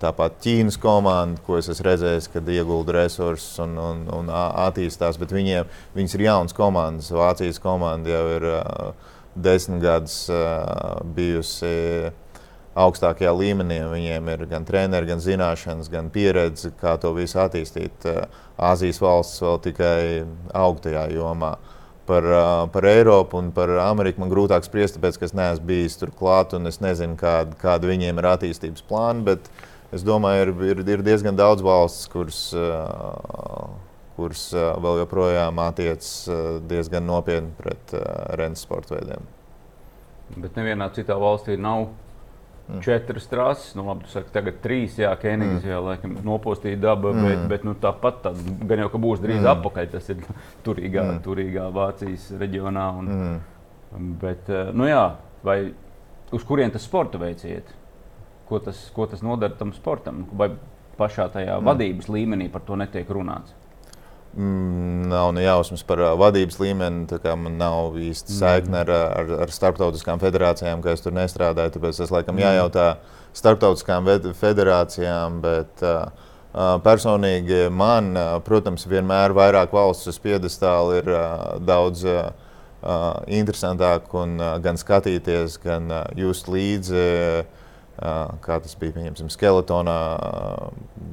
tāpat 0.00 0.40
Ķīnas 0.40 0.80
komanda, 0.80 1.42
ko 1.44 1.60
es 1.60 1.68
esmu 1.68 1.90
redzējis, 1.90 2.30
kad 2.32 2.48
iegūda 2.56 2.96
resursus 3.02 3.60
un, 3.62 3.76
un, 3.76 4.00
un 4.16 4.32
attīstās. 4.32 5.20
Bet 5.20 5.36
viņiem, 5.36 5.68
viņas 5.98 6.16
ir 6.16 6.24
jaunas 6.30 6.56
komandas. 6.56 7.12
Vācijas 7.12 7.60
komanda 7.60 8.16
jau 8.16 8.24
ir 8.38 8.48
uh, 8.54 9.12
desmit 9.36 9.82
gadus 9.84 10.24
uh, 10.32 11.02
bijusi 11.16 12.12
augstākajā 12.76 13.32
līmenī. 13.36 13.78
Viņiem 13.90 14.28
ir 14.34 14.44
gan 14.50 14.66
treneri, 14.68 15.08
gan 15.10 15.22
zināšanas, 15.22 15.88
gan 15.92 16.10
pieredze, 16.12 16.72
kā 16.80 16.96
to 17.00 17.14
visu 17.16 17.40
attīstīt. 17.42 18.06
Āzijas 18.56 19.00
valsts 19.02 19.42
vēl 19.44 19.62
tikai 19.64 19.96
augtajā 20.56 21.08
jomā. 21.16 21.56
Par, 22.06 22.26
par 22.70 22.86
Eiropu 22.86 23.40
un 23.40 23.48
par 23.50 23.72
Ameriku 23.82 24.22
man 24.22 24.30
grūtāk 24.30 24.62
spriest, 24.62 24.94
tāpēc, 24.94 25.16
ka 25.18 25.26
es 25.26 25.34
neesmu 25.34 25.66
bijis 25.66 25.96
tur 25.98 26.12
klāt 26.14 26.54
un 26.54 26.70
es 26.70 26.78
nezinu, 26.78 27.16
kāda, 27.18 27.56
kāda 27.58 27.90
viņiem 27.90 28.20
ir 28.22 28.28
attīstības 28.30 28.84
plāna. 28.86 29.24
Bet 29.26 29.48
es 29.96 30.06
domāju, 30.06 30.44
ir, 30.44 30.52
ir, 30.76 30.84
ir 30.94 31.02
diezgan 31.06 31.38
daudz 31.38 31.64
valsts, 31.66 32.06
kuras, 32.12 32.44
kuras 34.16 34.48
vēl 34.54 35.02
joprojām 35.02 35.60
attiecas 35.62 36.10
diezgan 36.68 37.06
nopietni 37.08 37.52
pret 37.58 37.94
rennes 38.40 38.64
sporta 38.64 38.96
veidiem. 38.96 39.28
Bet 40.36 40.56
nevienā 40.58 40.88
citā 40.96 41.14
valstī 41.20 41.54
nav 41.60 41.86
Mm. 42.68 42.82
Četras 42.82 43.26
trases, 43.26 43.74
nu, 43.74 43.84
labi, 43.86 44.08
saki, 44.10 44.32
tagad 44.34 44.56
trīs, 44.62 44.96
jā, 44.98 45.12
Kenijas 45.22 45.60
mm. 45.60 45.70
jau 45.70 45.82
laikam 45.86 46.16
nopostīja 46.26 46.80
daba, 46.82 47.12
mm. 47.14 47.26
bet, 47.28 47.42
bet 47.52 47.66
nu, 47.68 47.76
tāpat 47.78 48.24
tā, 48.24 48.32
gan 48.66 48.82
jau, 48.82 48.88
ka 48.90 49.00
būs 49.04 49.20
drīz 49.22 49.38
mm. 49.38 49.50
apakaļ, 49.52 49.90
tas 49.92 50.10
ir 50.10 50.24
turīgā, 50.66 51.04
mm. 51.04 51.20
turīgā 51.22 51.68
Vācijas 51.74 52.32
reģionā. 52.40 52.86
Un, 52.98 53.12
mm. 53.12 54.08
Bet, 54.22 54.50
eh, 54.50 54.72
nu 54.74 54.88
jā, 54.90 55.04
vai 55.46 55.60
uz 56.34 56.46
kurien 56.48 56.74
tas 56.74 56.82
sporta 56.82 57.22
veids 57.22 57.46
iet? 57.46 57.70
Ko 58.50 58.58
tas, 58.62 58.80
ko 58.94 59.06
tas 59.10 59.22
nodara 59.22 59.54
tam 59.58 59.70
sportam? 59.74 60.24
Vai 60.34 60.50
pašā 60.98 61.28
tajā 61.36 61.60
mm. 61.60 61.70
vadības 61.70 62.10
līmenī 62.10 62.50
par 62.50 62.66
to 62.66 62.80
netiek 62.82 63.14
runāts? 63.14 63.54
Mm, 64.36 65.08
nav 65.08 65.30
ne 65.32 65.42
jausmas 65.46 65.80
par 65.86 66.00
uh, 66.02 66.12
vadības 66.20 66.58
līmeni. 66.60 67.06
Man 67.40 67.56
nav 67.56 67.96
īsti 67.96 68.34
mm. 68.34 68.36
saikne 68.36 68.82
ar, 68.84 68.92
ar, 68.92 69.30
ar 69.46 69.52
starptautiskām 69.52 70.20
federācijām, 70.20 70.82
ka 70.84 70.92
es 70.92 71.04
tur 71.04 71.16
nestrādāju. 71.16 71.72
Tāpēc 71.76 72.02
es 72.04 72.12
laikam 72.12 72.36
mm. 72.36 72.44
jājautā 72.44 72.86
starptautiskām 73.36 74.10
federācijām. 74.36 75.40
Bet, 75.44 75.80
uh, 75.86 76.26
personīgi 76.84 77.66
man, 77.72 78.12
protams, 78.44 78.86
vienmēr 78.88 79.34
vairāk 79.36 79.72
valsts 79.76 80.08
uz 80.12 80.20
piedestāla 80.24 81.00
ir 81.02 81.10
daudz 81.68 82.04
interesantāk 83.28 84.08
un 84.16 84.38
gan 84.64 84.80
skatīties, 84.80 85.58
gan 85.60 85.92
just 86.16 86.48
līdzi. 86.48 87.44
Kā 87.96 88.56
tas 88.60 88.74
bija, 88.76 88.92
pieņemsim, 88.92 89.28
skeletonā, 89.32 90.00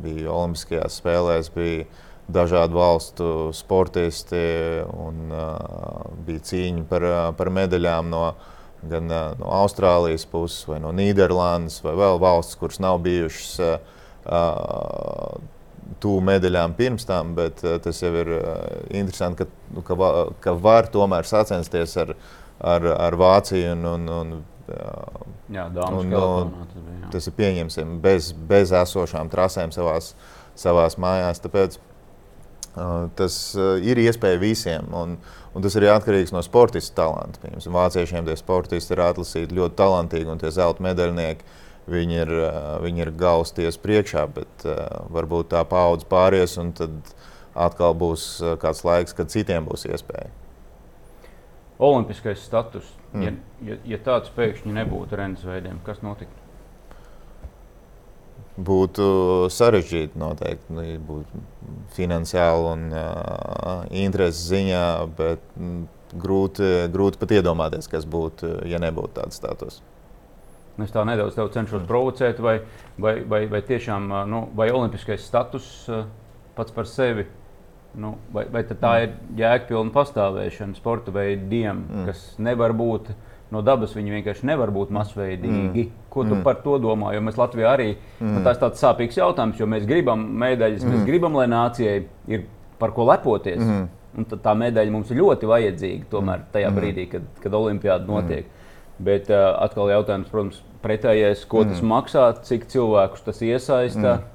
bija 0.04 0.32
Olimpiskajās 0.32 1.00
spēlēs, 1.00 1.52
bija 1.56 1.86
dažādu 2.34 2.80
valstu 2.80 3.30
sportisti 3.56 4.42
un 4.98 5.32
bija 6.28 6.44
cīņa 6.50 6.86
par, 6.90 7.08
par 7.38 7.52
medaļām 7.54 8.12
no, 8.12 8.26
gan 8.90 9.10
no 9.10 9.52
Austrālijas 9.62 10.26
puses, 10.30 10.66
vai 10.70 10.80
no 10.84 10.92
Nīderlandes, 10.96 11.82
vai 11.86 11.96
vēl 12.00 12.22
valsts, 12.24 12.60
kuras 12.60 12.82
nav 12.84 13.02
bijušas 13.06 13.60
tuvu 16.04 16.24
medaļām 16.24 16.76
pirms 16.78 17.06
tam, 17.08 17.34
bet 17.38 17.62
tas 17.84 18.02
jau 18.04 18.12
ir 18.22 18.32
interesanti, 18.96 19.44
ka, 19.44 19.68
nu, 19.76 19.84
ka, 19.86 19.98
ka 20.44 20.56
var 20.60 20.90
tomēr 20.94 21.28
sacensties 21.28 21.96
ar, 22.02 22.16
ar, 22.60 22.88
ar 23.08 23.18
Vāciju. 23.20 23.74
Un, 23.76 23.88
un, 23.90 24.10
un, 24.14 24.36
jā, 25.54 25.68
un, 25.68 26.14
un, 26.14 26.54
tas, 26.72 26.78
bija, 26.78 27.00
jā. 27.02 27.10
tas 27.16 27.30
ir 27.30 27.38
pieņemsim 27.40 27.98
bez, 28.04 28.32
bez 28.52 28.74
esošām 28.84 29.32
trasēm 29.34 29.74
savās, 29.76 30.14
savās 30.60 30.98
mājās. 31.02 31.44
Tāpēc 31.44 31.80
tas 33.18 33.40
uh, 33.58 33.76
ir 33.82 34.02
iespēja 34.02 34.42
visiem. 34.42 34.92
Un, 34.98 35.18
Un 35.54 35.62
tas 35.62 35.76
ir 35.78 35.86
atkarīgs 35.86 36.34
no 36.34 36.42
sportista 36.42 37.04
talanta. 37.04 37.38
Piemēram, 37.44 37.76
vāciešiem 37.76 38.26
tie 38.26 38.34
sportisti 38.40 38.96
ir 38.96 39.04
atlasīti 39.06 39.58
ļoti 39.60 39.78
talantīgi, 39.78 40.32
un 40.34 40.42
tie 40.42 40.50
zelta 40.54 40.82
medaļnieki 40.82 41.46
viņi 41.94 42.18
ir, 42.24 42.32
viņi 42.82 43.06
ir 43.06 43.12
gausties 43.20 43.78
priekšā, 43.84 44.26
bet 44.34 44.66
varbūt 45.14 45.52
tā 45.54 45.62
paudze 45.70 46.08
pāries, 46.10 46.58
un 46.58 46.72
tad 46.74 47.14
atkal 47.54 47.94
būs 47.94 48.26
kāds 48.64 48.82
laiks, 48.88 49.14
kad 49.14 49.30
citiem 49.30 49.68
būs 49.70 49.86
iespēja. 49.92 50.32
Olimpiskais 51.84 52.42
status. 52.42 52.88
Mm. 53.14 53.24
Ja, 53.24 53.34
ja, 53.68 53.78
ja 53.94 54.00
tāds 54.02 54.34
pēkšņi 54.34 54.74
nebūtu 54.74 55.20
Renes 55.20 55.44
veidiem, 55.46 55.78
kas 55.86 56.02
notiktu? 56.02 56.43
Būtu 58.54 59.06
sarežģīti 59.50 60.20
noteikti. 60.22 60.76
Nu, 60.76 60.84
būtu 61.08 61.42
finansiāli 61.96 62.68
un 62.70 62.84
uh, 62.94 63.88
intereses 63.90 64.46
ziņā, 64.52 64.86
bet 65.18 65.42
mm, 65.58 65.88
grūti, 66.22 66.70
grūti 66.94 67.22
pat 67.22 67.34
iedomāties, 67.40 67.90
kas 67.90 68.06
būtu, 68.06 68.60
ja 68.70 68.82
nebūtu 68.82 69.18
tāds 69.18 69.40
status. 69.42 69.82
Es 70.82 70.94
tā 70.94 71.04
nedaudz 71.06 71.38
cenšos 71.54 71.86
provocēt, 71.90 72.40
vai, 72.42 72.60
vai, 72.98 73.20
vai, 73.30 73.44
vai 73.50 73.62
tiešām 73.66 74.10
nu, 74.30 74.48
vai 74.58 74.72
olimpiskais 74.74 75.26
status 75.26 75.68
pats 76.58 76.74
par 76.74 76.90
sevi. 76.90 77.28
Nu, 77.94 78.16
vai, 78.34 78.48
vai 78.50 78.64
tā 78.66 78.94
ir 79.04 79.12
jēgpilna 79.38 79.94
pastāvēšana 79.94 80.74
sporta 80.80 81.14
veidiem, 81.14 81.84
mm. 81.84 82.08
kas 82.10 82.24
nevar 82.42 82.74
būt 82.74 83.12
no 83.54 83.62
dabas, 83.66 83.94
viņi 83.98 84.18
vienkārši 84.18 84.48
nevar 84.50 84.72
būt 84.74 84.94
masveidīgi. 84.96 85.86
Mm. 85.86 85.92
Ko 86.14 86.26
tu 86.26 86.36
mm. 86.36 86.44
par 86.46 86.60
to 86.66 86.80
domā? 86.82 87.14
Jo 87.16 87.22
mēs 87.26 87.38
Latvijā 87.40 87.74
arī 87.76 87.90
nu, 87.94 88.32
mm. 88.32 88.42
tas 88.46 88.58
ir 88.58 88.64
tāds 88.66 88.84
sāpīgs 88.84 89.20
jautājums, 89.20 89.62
jo 89.62 89.70
mēs 89.70 89.86
gribam 89.90 90.26
medaļas, 90.42 90.84
mm. 90.84 90.96
mēs 90.96 91.06
gribam, 91.08 91.38
lai 91.38 91.48
nācijai 91.52 92.02
ir 92.34 92.48
par 92.82 92.96
ko 92.96 93.08
lepoties. 93.10 93.62
Mm. 93.62 93.88
Un 94.14 94.28
tā 94.30 94.52
medaļa 94.58 94.94
mums 94.94 95.10
ir 95.10 95.18
ļoti 95.24 95.50
vajadzīga 95.50 96.10
tomēr 96.12 96.44
tajā 96.54 96.70
mm. 96.70 96.78
brīdī, 96.78 97.08
kad, 97.16 97.26
kad 97.42 97.56
olimpiāda 97.58 98.10
notiek. 98.10 98.46
Mm. 98.46 98.60
Bet 99.04 99.32
uh, 99.34 99.56
atkal 99.64 99.90
jautājums, 99.90 100.30
protams, 100.30 100.62
pretējais, 100.84 101.48
ko 101.50 101.64
mm. 101.64 101.74
tas 101.74 101.82
maksā, 101.94 102.28
cik 102.46 102.68
cilvēkus 102.70 103.26
tas 103.26 103.42
iesaista. 103.46 104.20
Mm. 104.20 104.30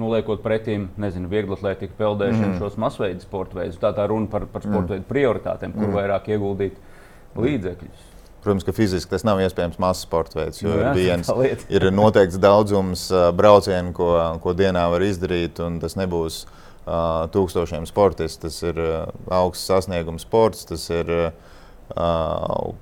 Nu, 0.00 0.08
liekot 0.14 0.40
pretīm, 0.42 0.88
nezinu, 1.02 1.28
vieglatlētiku, 1.30 1.96
peldēšanu, 1.98 2.52
mm. 2.54 2.58
šos 2.62 2.78
masveida 2.80 3.22
sporta 3.22 3.58
veidus. 3.58 3.78
Tā 3.82 3.90
tā 3.94 4.06
runa 4.10 4.30
par, 4.32 4.46
par 4.50 4.64
sporta 4.64 4.94
veidu 4.94 5.06
prioritātēm, 5.10 5.74
kur 5.76 5.88
mm. 5.88 5.96
vairāk 5.98 6.30
ieguldīt 6.30 6.78
līdzekļus. 7.38 8.09
Protams, 8.40 8.64
ka 8.64 8.72
fiziski 8.72 9.12
tas 9.12 9.24
nav 9.28 9.40
iespējams 9.44 9.76
mazs 9.82 10.06
sports 10.06 10.36
veids, 10.36 10.62
jo 10.62 10.70
nu, 10.72 10.78
jā, 10.80 10.92
ir, 10.94 10.96
viens, 10.96 11.66
ir 11.68 11.84
noteikts 11.92 12.40
daudzums 12.40 13.02
braucienu, 13.36 13.92
ko, 13.96 14.14
ko 14.40 14.54
dienā 14.56 14.86
var 14.92 15.04
izdarīt, 15.04 15.60
un 15.60 15.76
tas 15.82 15.98
nebūs 16.00 16.46
uh, 16.46 17.28
tūkstošiem 17.34 17.84
sportistu. 17.90 18.48
Tas 18.48 18.56
ir 18.64 18.80
uh, 18.80 19.10
augsts 19.36 19.68
sasniegums 19.68 20.24
sports, 20.24 20.64
tas 20.70 20.86
ir 20.88 21.12
uh, 21.12 22.72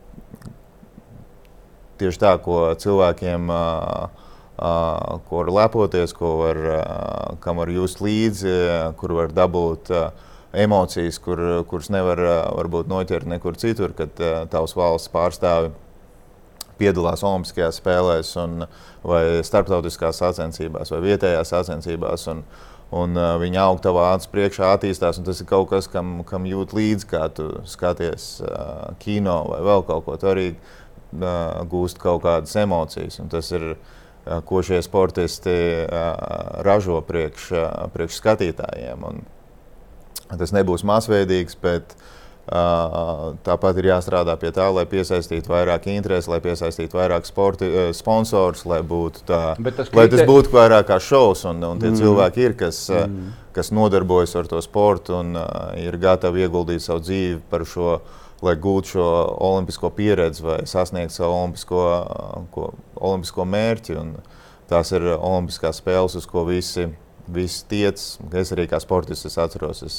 tieši 1.99 2.23
tā, 2.23 2.37
ko 2.43 2.63
cilvēkiem, 2.79 3.51
ko 4.59 5.41
var 5.43 5.51
lepoties, 5.55 6.15
ko 6.15 6.33
var, 6.41 6.59
kam 7.43 7.61
var 7.63 7.71
just 7.71 8.03
līdzi, 8.03 8.55
kur 8.99 9.15
var 9.19 9.35
dabūt 9.35 9.91
emocijas, 10.57 11.19
kur, 11.21 11.41
kuras 11.69 11.91
nevar 11.93 12.23
varbūt 12.57 12.89
noķert 12.89 13.29
nekur 13.29 13.59
citur, 13.61 13.93
kad 13.97 14.17
tavs 14.53 14.77
valsts 14.79 15.13
pārstāvi 15.13 15.75
piedalās 16.79 17.25
Olimpiskajās 17.27 17.81
spēlēs, 17.83 18.33
un, 18.41 18.65
vai 19.07 19.23
starptautiskās 19.47 20.21
sacensībās, 20.23 20.93
vai 20.95 21.03
vietējās 21.05 21.53
sacensībās. 21.55 22.27
Un, 22.33 22.43
un 22.95 23.19
uh, 23.19 23.35
viņi 23.43 23.61
aug 23.61 23.83
tavā 23.85 24.13
acu 24.15 24.31
priekšā, 24.33 24.73
attīstās. 24.77 25.21
Tas 25.25 25.43
ir 25.43 25.49
kaut 25.51 25.71
kas, 25.73 25.91
kam, 25.93 26.21
kam 26.29 26.47
jūt 26.49 26.75
līdzi, 26.79 27.09
kā 27.11 27.27
tu 27.35 27.51
skaties 27.69 28.31
uh, 28.45 28.91
kino 29.03 29.41
vai 29.51 29.63
vēl 29.67 29.87
kaut 29.89 30.07
ko 30.09 30.19
tādu 30.21 30.53
gūst 31.73 31.97
kaut 32.03 32.21
kādas 32.27 32.53
emocijas. 32.61 33.17
Tas 33.33 33.49
ir 33.57 33.71
ko 34.45 34.61
šie 34.61 34.83
sportisti 34.85 35.55
ražo 36.67 36.99
priekš, 37.09 37.47
priekš 37.95 38.19
skatītājiem. 38.21 39.07
Un 39.09 39.23
tas 40.29 40.55
nebūs 40.57 40.85
masveidīgs, 40.89 41.59
bet 41.63 41.97
tāpat 43.45 43.77
ir 43.77 43.91
jāstrādā 43.91 44.33
pie 44.41 44.51
tā, 44.57 44.71
lai 44.73 44.87
piesaistītu 44.89 45.53
vairāk 45.53 45.89
interesi, 45.93 46.31
lai 46.33 46.39
piesaistītu 46.41 46.97
vairāk 46.97 47.27
sporti, 47.29 47.69
sponsorus, 47.97 48.65
lai, 48.69 48.81
tā, 49.29 49.43
tas 49.77 49.91
lai 49.93 50.07
tas 50.09 50.25
būtu 50.29 50.55
vairāk 50.55 50.89
kā 50.89 50.97
šovs. 51.03 51.45
Un, 51.51 51.61
un 51.69 51.83
tie 51.83 51.91
mm. 51.93 51.99
cilvēki 52.01 52.47
ir, 52.47 52.57
kas, 52.57 52.87
mm. 52.89 53.35
kas 53.57 53.73
nodarbojas 53.77 54.33
ar 54.41 54.49
to 54.49 54.63
sportu 54.65 55.19
un 55.21 55.37
ir 55.77 56.01
gatavi 56.01 56.47
ieguldīt 56.47 56.85
savu 56.85 57.05
dzīvi 57.05 57.43
par 57.53 57.69
šo 57.69 57.99
lai 58.45 58.55
gūtu 58.55 58.93
šo 58.95 59.07
olimpisko 59.43 59.91
pieredzi 59.97 60.45
vai 60.45 60.59
sasniegtu 60.71 61.17
savu 61.17 61.35
olimpisko, 61.41 61.83
ko, 62.55 62.71
olimpisko 62.95 63.47
mērķi. 63.49 63.97
Un 63.99 64.13
tās 64.71 64.93
ir 64.95 65.05
olimpiskās 65.17 65.81
spēles, 65.83 66.17
uz 66.19 66.27
ko 66.29 66.45
visi, 66.49 66.89
visi 67.35 67.65
tiec. 67.71 68.03
Es 68.41 68.53
arī 68.55 68.67
kā 68.71 68.81
sportists 68.83 69.29
es 69.29 69.39
atceros, 69.41 69.83
es, 69.87 69.97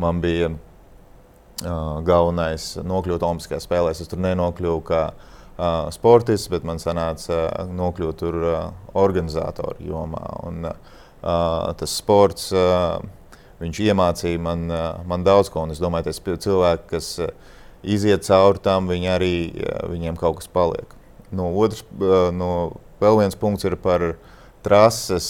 man 0.00 0.20
bija 0.24 0.50
uh, 0.52 2.00
galvenais 2.06 2.74
nokļūt 2.82 3.26
Olimpiskajās 3.26 3.68
spēlēs. 3.68 4.02
Es 4.04 4.10
tur 4.10 4.22
nenokļuvu 4.24 4.84
kā 4.88 5.02
uh, 5.12 5.88
sportists, 5.94 6.50
bet 6.52 6.66
man 6.66 6.82
sanāca 6.82 7.40
uh, 7.46 7.74
nokļūt 7.74 8.20
tur 8.22 8.40
uh, 8.42 8.62
organizatoru 8.98 9.90
jomā. 9.90 10.24
Un, 10.48 10.70
uh, 10.70 11.74
tas 11.78 11.98
sports. 12.00 12.50
Uh, 12.54 13.02
Viņš 13.54 13.78
iemācīja 13.80 14.40
man, 14.42 14.64
man 15.06 15.22
daudz 15.24 15.46
ko, 15.48 15.62
un 15.62 15.70
es 15.72 15.78
domāju, 15.80 16.10
ka 16.10 16.32
cilvēki, 16.42 16.88
kas 16.90 17.12
uh, 17.22 17.30
iziet 17.86 18.26
cauri 18.26 18.60
tam, 18.64 18.88
viņi 18.90 19.10
arī, 19.12 19.34
viņiem 19.92 20.18
kaut 20.20 20.40
kas 20.40 20.50
paliek. 20.50 20.90
No 21.34 21.50
otras, 21.62 21.84
no 22.34 22.50
vēl 23.00 23.20
viens 23.22 23.38
punkts 23.38 23.66
ir 23.68 23.76
par 23.80 24.16
trases 24.64 25.28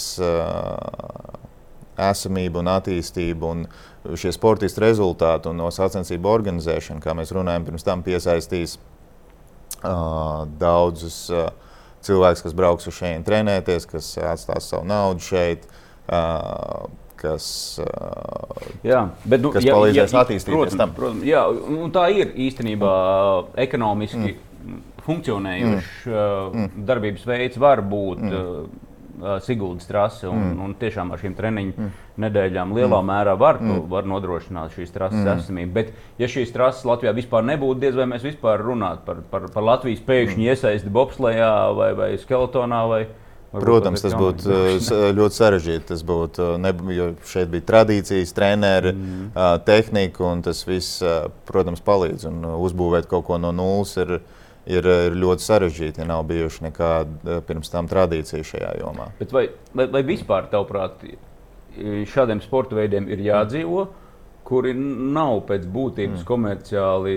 esamību 1.98 2.62
un 2.62 2.70
attīstību. 2.74 3.50
Un 3.54 4.16
šie 4.20 4.32
sportisti 4.34 4.82
rezultāti 4.84 5.48
un 5.50 5.60
no 5.62 5.70
sacensību 5.72 6.28
organizēšana, 6.28 7.02
kā 7.04 7.14
mēs 7.16 7.32
runājam, 7.34 7.64
pirms 7.68 7.86
tam 7.86 8.02
piesaistīs 8.04 8.76
uh, 9.84 10.44
daudzus 10.60 11.22
uh, 11.32 11.48
cilvēkus, 12.04 12.44
kas 12.44 12.56
brauks 12.56 12.90
uz 12.90 12.98
šeit 12.98 13.24
trenēties, 13.26 13.88
kas 13.88 14.10
atstās 14.20 14.68
savu 14.72 14.84
naudu 14.90 15.24
šeit. 15.24 15.64
Uh, 16.04 16.84
kas, 17.24 17.44
jā, 18.84 18.98
bet, 19.24 19.40
nu, 19.40 19.52
kas 19.54 19.64
ja, 19.64 19.76
palīdzēs 19.76 20.12
ja, 20.12 20.24
attīstīties. 20.24 20.74
Protams, 20.74 20.96
protams, 20.98 21.22
jā, 21.24 21.44
tā 21.94 22.02
ir 22.12 22.34
īstenībā 22.46 22.96
ekonomiski 23.64 24.34
mm. 24.34 24.82
funkcionējošs 25.06 26.02
mm. 26.10 26.58
mm. 26.66 26.84
darbības 26.90 27.24
veids, 27.30 27.60
var 27.62 27.80
būt. 27.88 28.20
Mm. 28.20 28.90
Siguldas 29.44 29.86
trase 29.88 30.28
un, 30.28 30.40
mm. 30.40 30.62
un 30.64 30.76
tiešām 30.78 31.12
ar 31.14 31.20
šīm 31.22 31.34
treniņu 31.38 31.74
mm. 31.74 31.90
nedēļām 32.24 32.74
lielā 32.76 33.00
mm. 33.00 33.10
mērā 33.10 33.34
var, 33.40 33.60
mm. 33.62 33.84
var 33.90 34.08
nodrošināt 34.10 34.74
šīs 34.74 34.94
trases 34.94 35.20
mm. 35.22 35.42
esamību. 35.44 35.74
Bet, 35.74 35.92
ja 36.20 36.30
šīs 36.30 36.54
trases 36.54 36.86
Latvijā 36.88 37.14
vispār 37.16 37.46
nebūtu, 37.46 37.80
diez 37.84 37.98
vai 37.98 38.08
mēs 38.10 38.26
vispār 38.26 38.62
runātu 38.64 39.06
par, 39.06 39.22
par, 39.30 39.50
par 39.54 39.68
Latvijas 39.72 40.02
pēkšņu 40.06 40.40
mm. 40.40 40.48
iesaisti 40.50 40.94
bobslējā 40.94 41.52
vai, 41.78 41.92
vai 41.98 42.10
skeletonā 42.22 42.82
vai, 42.90 43.04
Protams, 43.54 44.02
tas 44.02 44.14
būtu 44.18 44.50
uh, 44.50 45.02
ļoti 45.14 45.38
sarežģīti. 45.38 45.86
Tas 45.92 46.00
būtu, 46.06 46.42
uh, 46.42 46.54
ne, 46.58 46.72
jo 46.94 47.10
šeit 47.30 47.52
bija 47.52 47.62
tradīcijas, 47.68 48.34
treneri, 48.34 48.90
mm. 48.90 49.28
tehnika, 49.66 50.24
un 50.26 50.42
tas 50.42 50.64
viss, 50.66 50.98
protams, 51.46 51.82
palīdz. 51.84 52.26
Un 52.32 52.48
uzbūvēt 52.56 53.06
kaut 53.10 53.28
ko 53.28 53.38
no 53.38 53.52
nulles 53.54 53.94
ir, 54.02 54.16
ir, 54.66 54.88
ir 55.08 55.18
ļoti 55.20 55.44
sarežģīti, 55.44 56.02
ja 56.02 56.08
nav 56.08 56.24
bijuši 56.28 56.68
nekāda 56.68 57.40
pirms 57.48 57.72
tam 57.72 57.88
tradīcija 57.90 58.46
šajā 58.46 58.72
jomā. 58.80 59.10
Bet 59.20 59.34
vai, 59.34 59.48
vai, 59.76 59.88
vai 59.92 60.04
vispār, 60.06 60.48
tavuprāt, 60.52 61.04
šādiem 62.10 62.42
sporta 62.44 62.78
veidiem 62.78 63.08
ir 63.12 63.24
jādzīvo, 63.26 63.88
kuri 64.44 64.74
nav 64.76 65.44
pēc 65.48 65.66
būtības 65.72 66.20
mm. 66.20 66.28
komerciāli 66.28 67.16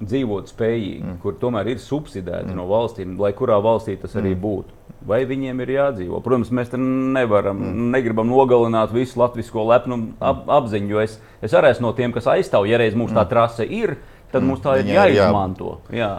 dzīvot 0.00 0.48
spējīgi, 0.48 1.04
mm. 1.04 1.16
kur 1.22 1.36
tomēr 1.40 1.72
ir 1.74 1.80
subsidēti 1.82 2.50
mm. 2.50 2.56
no 2.56 2.66
valstīm, 2.70 3.16
lai 3.20 3.32
kurā 3.36 3.58
valstī 3.64 3.96
tas 4.00 4.14
arī 4.16 4.34
mm. 4.34 4.40
būtu. 4.44 4.76
Vai 5.08 5.22
viņiem 5.28 5.60
ir 5.64 5.72
jādzīvo? 5.74 6.20
Protams, 6.24 6.50
mēs 6.56 6.72
nevaram, 6.76 7.60
mm. 7.60 7.90
negribam 7.94 8.28
nogalināt 8.28 8.92
visu 8.92 9.20
latviešu 9.20 9.64
lepnumu 9.68 10.14
ap, 10.20 10.44
apziņu, 10.60 10.92
jo 10.92 11.04
es, 11.04 11.16
es 11.44 11.56
arī 11.56 11.72
esmu 11.72 11.88
no 11.88 11.94
tiem, 11.96 12.12
kas 12.16 12.28
aizstāv, 12.32 12.68
ja 12.68 12.80
reiz 12.80 12.96
mums 12.96 13.14
tā 13.14 13.24
mm. 13.24 13.30
trase 13.32 13.64
ir, 13.64 13.96
tad 14.32 14.42
mm. 14.42 14.50
mums 14.52 14.64
tā 14.64 14.78
ir 14.80 14.92
jāizmanto. 14.92 15.78
Jā. 15.96 16.12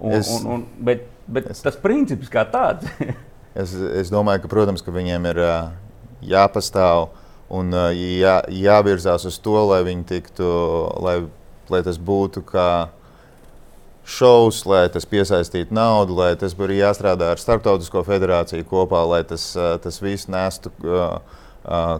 Un, 0.00 0.12
es, 0.12 0.28
un, 0.28 0.46
un, 0.52 0.64
bet, 0.84 1.06
bet 1.26 1.48
es, 1.52 1.62
tas 1.64 1.76
princips 1.80 2.28
kā 2.32 2.44
tāds. 2.52 2.88
es, 3.62 3.72
es 3.72 4.12
domāju, 4.12 4.44
ka, 4.44 4.50
protams, 4.52 4.84
ka 4.84 4.92
viņiem 4.94 5.30
ir 5.32 5.40
jāpastāv 6.26 7.08
un 7.56 7.72
jā, 7.94 8.40
jāvirzās 8.50 9.24
uz 9.28 9.38
to, 9.40 9.56
lai 9.70 9.80
viņi 9.86 10.04
tiktu, 10.08 10.50
lai, 11.02 11.16
lai 11.72 11.82
tas 11.86 11.98
būtu 12.02 12.42
kā 12.48 12.68
šovs, 14.06 14.60
lai 14.68 14.84
tas 14.92 15.08
piesaistītu 15.08 15.74
naudu, 15.74 16.14
lai 16.18 16.34
tas 16.38 16.54
būtu 16.58 16.76
jāstrādā 16.76 17.32
ar 17.32 17.42
Startautisko 17.42 18.04
federāciju 18.06 18.66
kopā, 18.68 19.02
lai 19.08 19.22
tas, 19.26 19.48
tas 19.82 19.98
viss 20.02 20.28
nestu 20.30 20.70
uh, 20.84 21.16
uh, 21.64 21.96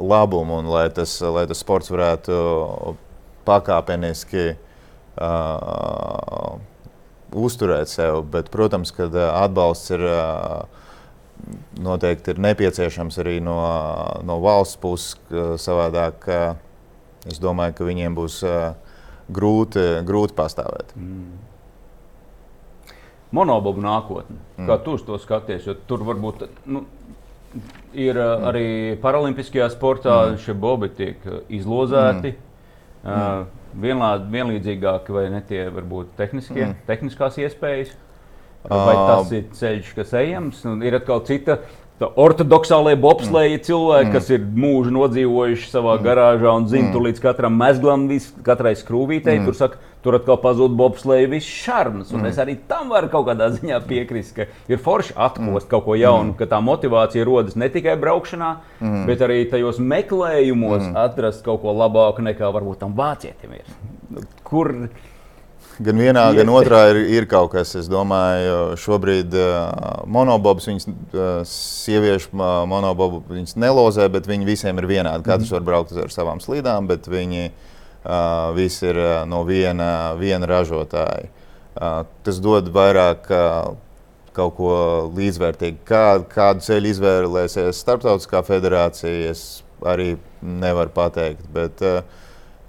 labumu 0.00 0.62
un 0.62 0.70
lai 0.72 0.86
tas, 0.94 1.18
lai 1.20 1.44
tas 1.50 1.60
sports 1.60 1.92
varētu 1.92 2.38
pakāpeniski 3.48 4.46
uh, 4.54 4.66
uzturēt 7.30 7.92
sevi. 7.92 8.22
Bet, 8.36 8.52
protams, 8.54 8.94
ka 8.96 9.10
atbalsts 9.34 9.96
ir. 9.96 10.06
Uh, 10.10 10.86
noteikti 11.80 12.34
ir 12.34 12.40
nepieciešams 12.44 13.18
arī 13.22 13.38
no, 13.44 13.56
no 14.26 14.38
valsts 14.42 14.76
puses. 14.80 15.16
Savādāk 15.62 16.26
es 17.30 17.40
domāju, 17.42 17.76
ka 17.78 17.86
viņiem 17.88 18.16
būs 18.18 18.40
grūti, 19.30 19.86
grūti 20.06 20.36
pastāvēt. 20.36 20.92
Mm. 20.98 21.38
Monobobu 23.36 23.82
nākotne. 23.84 24.40
Mm. 24.58 24.66
Kā 24.68 24.78
tu 24.84 24.96
to 25.06 25.18
skaties? 25.22 25.68
Jo 25.68 25.76
tur 25.86 26.02
varbūt 26.06 26.48
nu, 26.66 26.84
ir 27.94 28.18
mm. 28.18 28.46
arī 28.50 28.66
paralimpiskajā 29.02 29.70
sportā 29.72 30.16
mm. 30.32 30.40
šie 30.44 30.56
bobi 30.58 30.90
tiek 30.96 31.26
izlozēti. 31.48 32.34
Mm. 32.34 32.46
Uh, 33.00 33.46
vienlād, 33.80 34.26
vienlīdzīgāki 34.32 35.14
vai 35.14 35.26
ne 35.32 35.40
tie 35.46 35.66
varbūt 35.72 36.14
tehniskie, 36.18 36.64
mm. 36.66 36.78
tehniskās 36.88 37.38
iespējas. 37.40 37.94
Vai 38.68 38.92
tas 38.92 39.30
ir 39.32 39.46
ceļš, 39.56 39.94
kas 39.96 40.10
ejams? 40.20 40.58
Un 40.68 40.82
ir 40.84 40.98
atkal 40.98 41.22
cita 41.24 41.62
ortodoksālie 42.00 42.96
bobsleji 43.00 43.56
mm. 43.56 43.62
cilvēki, 43.64 44.08
mm. 44.08 44.12
kas 44.16 44.28
ir 44.32 44.44
mūžu 44.64 44.92
nodzīvojuši 44.96 45.70
savā 45.70 45.96
mm. 45.96 46.04
garāžā 46.04 46.52
un 46.56 46.68
zina, 46.68 46.88
mm. 46.88 46.92
tur 46.94 47.06
līdz 47.08 47.22
katram 47.24 47.56
mezglam, 47.60 48.06
vis, 48.10 48.30
katrai 48.46 48.74
skrūvītei. 48.78 49.38
Mm. 49.40 49.48
Tur, 49.48 49.56
saka, 49.56 49.80
tur 50.04 50.16
atkal 50.16 50.38
pazūd 50.40 50.74
bobsleja 50.78 51.28
viss 51.30 51.48
šarms. 51.64 52.12
Mm. 52.14 52.28
Es 52.30 52.40
arī 52.40 52.56
tam 52.68 52.92
varu 52.92 53.10
kaut 53.12 53.28
kādā 53.28 53.50
ziņā 53.56 53.82
piekrist, 53.88 54.32
ka 54.36 54.48
ir 54.70 54.80
forši 54.80 55.16
atkost 55.16 55.66
mm. 55.66 55.70
kaut 55.72 55.86
ko 55.86 55.98
jaunu, 55.98 56.32
mm. 56.32 56.38
ka 56.40 56.48
tā 56.50 56.62
motivācija 56.64 57.26
rodas 57.28 57.58
ne 57.60 57.68
tikai 57.72 57.98
braukšanā, 58.00 58.50
mm. 58.80 59.04
bet 59.10 59.24
arī 59.26 59.42
tajos 59.52 59.80
meklējumos 59.82 60.88
mm. 60.88 60.98
atrast 61.04 61.44
kaut 61.46 61.62
ko 61.64 61.76
labāku 61.76 62.24
nekā 62.24 62.52
varbūt 62.56 62.84
tam 62.84 62.96
vācietim 62.96 63.56
ir. 63.60 63.78
Kur? 64.46 64.74
Gan 65.80 65.96
vienā, 65.96 66.26
Iet. 66.28 66.42
gan 66.42 66.50
otrā 66.52 66.80
ir, 66.90 66.98
ir 67.08 67.24
kaut 67.28 67.54
kas. 67.54 67.70
Es 67.78 67.86
domāju, 67.88 68.74
šobrīd 68.80 69.32
uh, 69.32 70.02
monobobs, 70.12 70.66
viņas 70.68 70.86
uh, 70.90 71.28
sieviešu 71.48 72.34
uh, 72.34 72.42
monobobu, 72.68 73.22
viņas 73.32 73.56
nelozē, 73.56 74.10
bet 74.12 74.28
viņi 74.28 74.48
visiem 74.48 74.80
ir 74.82 74.88
vienādi. 74.90 75.24
Katrs 75.24 75.48
mm. 75.48 75.56
var 75.56 75.66
braukt 75.70 75.96
ar 75.96 76.12
savām 76.12 76.42
slīdām, 76.44 76.90
bet 76.90 77.08
viņi 77.08 77.46
uh, 77.48 77.69
visi 78.56 78.86
ir 78.88 78.98
uh, 78.98 79.12
no 79.28 79.42
viena, 79.44 80.14
viena 80.18 80.48
ražotāja. 80.48 81.28
Uh, 81.76 82.02
tas 82.24 82.40
dod 82.42 82.70
vairāk 82.72 83.28
uh, 83.30 83.74
kaut 84.36 84.56
ko 84.56 84.72
līdzvērtīgu. 85.16 85.82
Kā, 85.88 86.20
kādu 86.30 86.64
ceļu 86.64 86.94
izvēlēsies 86.94 87.80
Startautiskā 87.80 88.42
federācija, 88.46 89.30
es 89.30 89.62
arī 89.86 90.14
nevaru 90.40 90.92
pateikt. 90.94 91.44
Bet, 91.52 91.82
uh, 91.84 92.00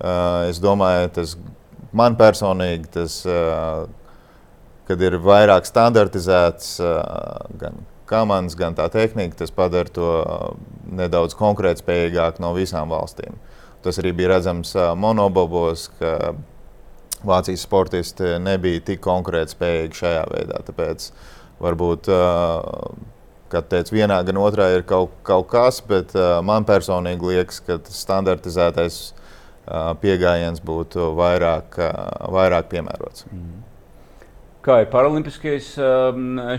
uh, 0.01 0.49
es 0.49 0.59
domāju, 0.63 1.09
tas 1.15 1.37
man 1.93 2.15
personīgi 2.19 2.87
tas, 2.91 3.21
kad 4.87 5.01
ir 5.03 5.17
vairāk 5.19 5.65
standartizēts 5.67 6.77
gan 7.59 7.81
komandas, 8.07 8.55
gan 8.59 8.75
tā 8.75 8.85
tehnika, 8.91 9.41
tas 9.41 9.51
padara 9.51 9.91
to 9.91 10.11
nedaudz 10.87 11.35
konkurētspējīgāku 11.39 12.43
no 12.43 12.53
visām 12.55 12.91
valstīm. 12.91 13.35
Tas 13.81 13.97
arī 14.01 14.11
bija 14.13 14.35
redzams 14.35 14.75
monobobos, 14.99 15.87
ka 15.99 16.33
Vācijas 17.25 17.63
sportisti 17.67 18.35
nebija 18.41 18.81
tik 18.85 19.01
konkurētspējīgi 19.05 19.97
šajā 19.99 20.21
veidā. 20.31 20.61
Tāpēc 20.65 21.07
varbūt, 21.61 22.09
kad 23.53 23.67
teicu, 23.69 23.95
vienā 23.99 24.17
gan 24.25 24.39
otrā 24.41 24.71
ir 24.73 24.85
kaut, 24.89 25.13
kaut 25.27 25.49
kas, 25.51 25.81
bet 25.85 26.15
man 26.45 26.65
personīgi 26.65 27.33
liekas, 27.33 27.61
ka 27.65 27.77
tas 27.85 28.01
standartizētais 28.05 29.01
pieejams 30.01 30.63
būtu 30.65 31.11
vairāk, 31.17 31.77
vairāk 32.33 32.71
piemērots. 32.73 33.27
Mm. 33.29 33.70
Kā 34.61 34.75
ir 34.83 34.91
paralimpiskais 34.93 35.71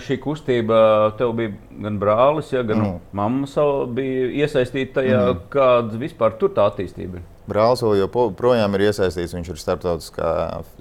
šī 0.02 0.16
kustība? 0.22 0.78
Tev 1.18 1.36
bija 1.38 1.52
gan 1.84 2.00
brālis, 2.02 2.48
ja, 2.50 2.64
gan 2.66 2.80
mm. 2.80 2.96
mamma 3.14 3.66
bija 3.94 4.24
iesaistīta 4.42 4.96
tajā, 4.98 5.20
mm. 5.28 5.44
kāda 5.52 6.00
vispār 6.00 6.34
tur 6.40 6.50
tā 6.56 6.66
attīstība 6.72 7.20
ir. 7.20 7.28
Brālis 7.46 7.82
vēl 7.82 8.00
joprojām 8.00 8.74
ir 8.74 8.88
iesaistīts. 8.88 9.36
Viņš 9.36 9.52
ir 9.54 9.60
starptautiskā, 9.62 10.32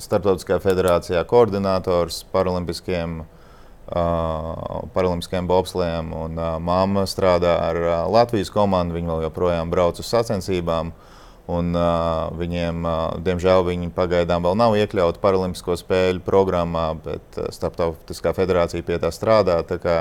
starptautiskā 0.01 0.57
federācijā 0.61 1.22
koordinators 1.30 2.24
paralimpiskiem, 2.34 3.19
uh, 3.22 4.82
paralimpiskiem 4.97 5.49
bobslēm. 5.49 6.11
Un, 6.26 6.41
uh, 6.41 6.57
mamma 6.61 7.05
strādā 7.09 7.53
ar 7.67 7.82
uh, 7.86 7.95
Latvijas 8.13 8.53
komandu. 8.53 8.97
Viņa 8.97 9.13
vēl 9.13 9.26
joprojām 9.30 9.74
brauc 9.74 10.01
uz 10.01 10.09
sacensībām. 10.09 10.93
Uh, 10.93 11.11
Un, 11.52 11.72
uh, 11.76 12.30
viņiem, 12.38 12.86
uh, 12.86 12.97
diemžēl, 13.26 13.64
viņi 13.68 13.91
pagaidām 13.95 14.45
vēl 14.45 14.58
nav 14.60 14.76
iekļauti 14.80 15.20
Paralimpisko 15.24 15.76
spēļu 15.80 16.24
programmā, 16.24 16.91
bet 17.04 17.39
uh, 17.41 17.49
Startautiskā 17.52 18.32
federācija 18.38 18.86
pie 18.88 18.99
tā 19.02 19.12
strādā. 19.12 19.58
Tā 19.68 19.80
kā, 19.82 19.97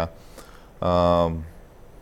uh, 0.78 1.32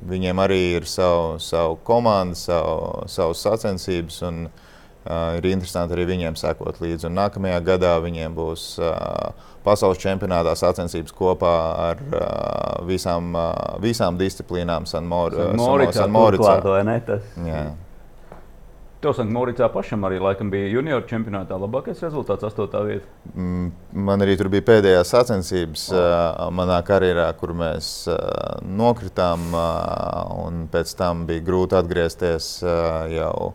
viņiem 0.08 0.42
arī 0.44 0.62
ir 0.80 0.88
savu, 0.90 1.38
savu 1.42 1.78
komandu, 1.86 2.36
savu, 2.38 3.06
savas 3.08 3.44
sacensības. 3.46 4.20
Un, 4.28 4.44
uh, 4.50 5.38
ir 5.38 5.48
interesanti 5.52 5.96
arī 5.96 6.08
viņiem 6.12 6.36
sekot 6.38 6.82
līdzi. 6.82 7.08
Un 7.08 7.18
nākamajā 7.22 7.62
gadā 7.64 7.96
viņiem 8.04 8.36
būs 8.36 8.68
uh, 8.82 9.32
pasaules 9.64 10.00
čempionātā 10.02 10.54
sacensības 10.58 11.14
kopā 11.16 11.56
ar 11.88 12.06
uh, 12.10 12.86
visām, 12.88 13.32
uh, 13.36 13.76
visām 13.82 14.20
disciplīnām 14.20 14.88
Sanmoricā. 14.88 15.50
San 15.52 15.56
San 15.96 16.16
San 17.74 17.87
Tev 18.98 19.12
Sankt 19.14 19.30
Mauricā 19.30 19.68
pašam 19.70 20.02
arī 20.08 20.16
laikam 20.18 20.48
bija 20.50 20.72
junior 20.72 21.04
čempionātā 21.06 21.54
labākais 21.54 22.00
rezultāts, 22.02 22.42
8. 22.48 22.80
vieta. 22.88 23.06
Mm, 23.30 23.68
man 24.08 24.24
arī 24.24 24.34
tur 24.40 24.50
bija 24.50 24.64
pēdējās 24.66 25.12
sacensības 25.14 25.84
oh. 25.94 26.48
manā 26.50 26.80
karjerā, 26.86 27.28
kur 27.38 27.52
mēs 27.54 28.08
nokritām, 28.66 29.54
un 30.42 30.64
pēc 30.72 30.96
tam 30.98 31.22
bija 31.30 31.46
grūti 31.46 31.78
atgriezties 31.78 32.50
jau 33.14 33.52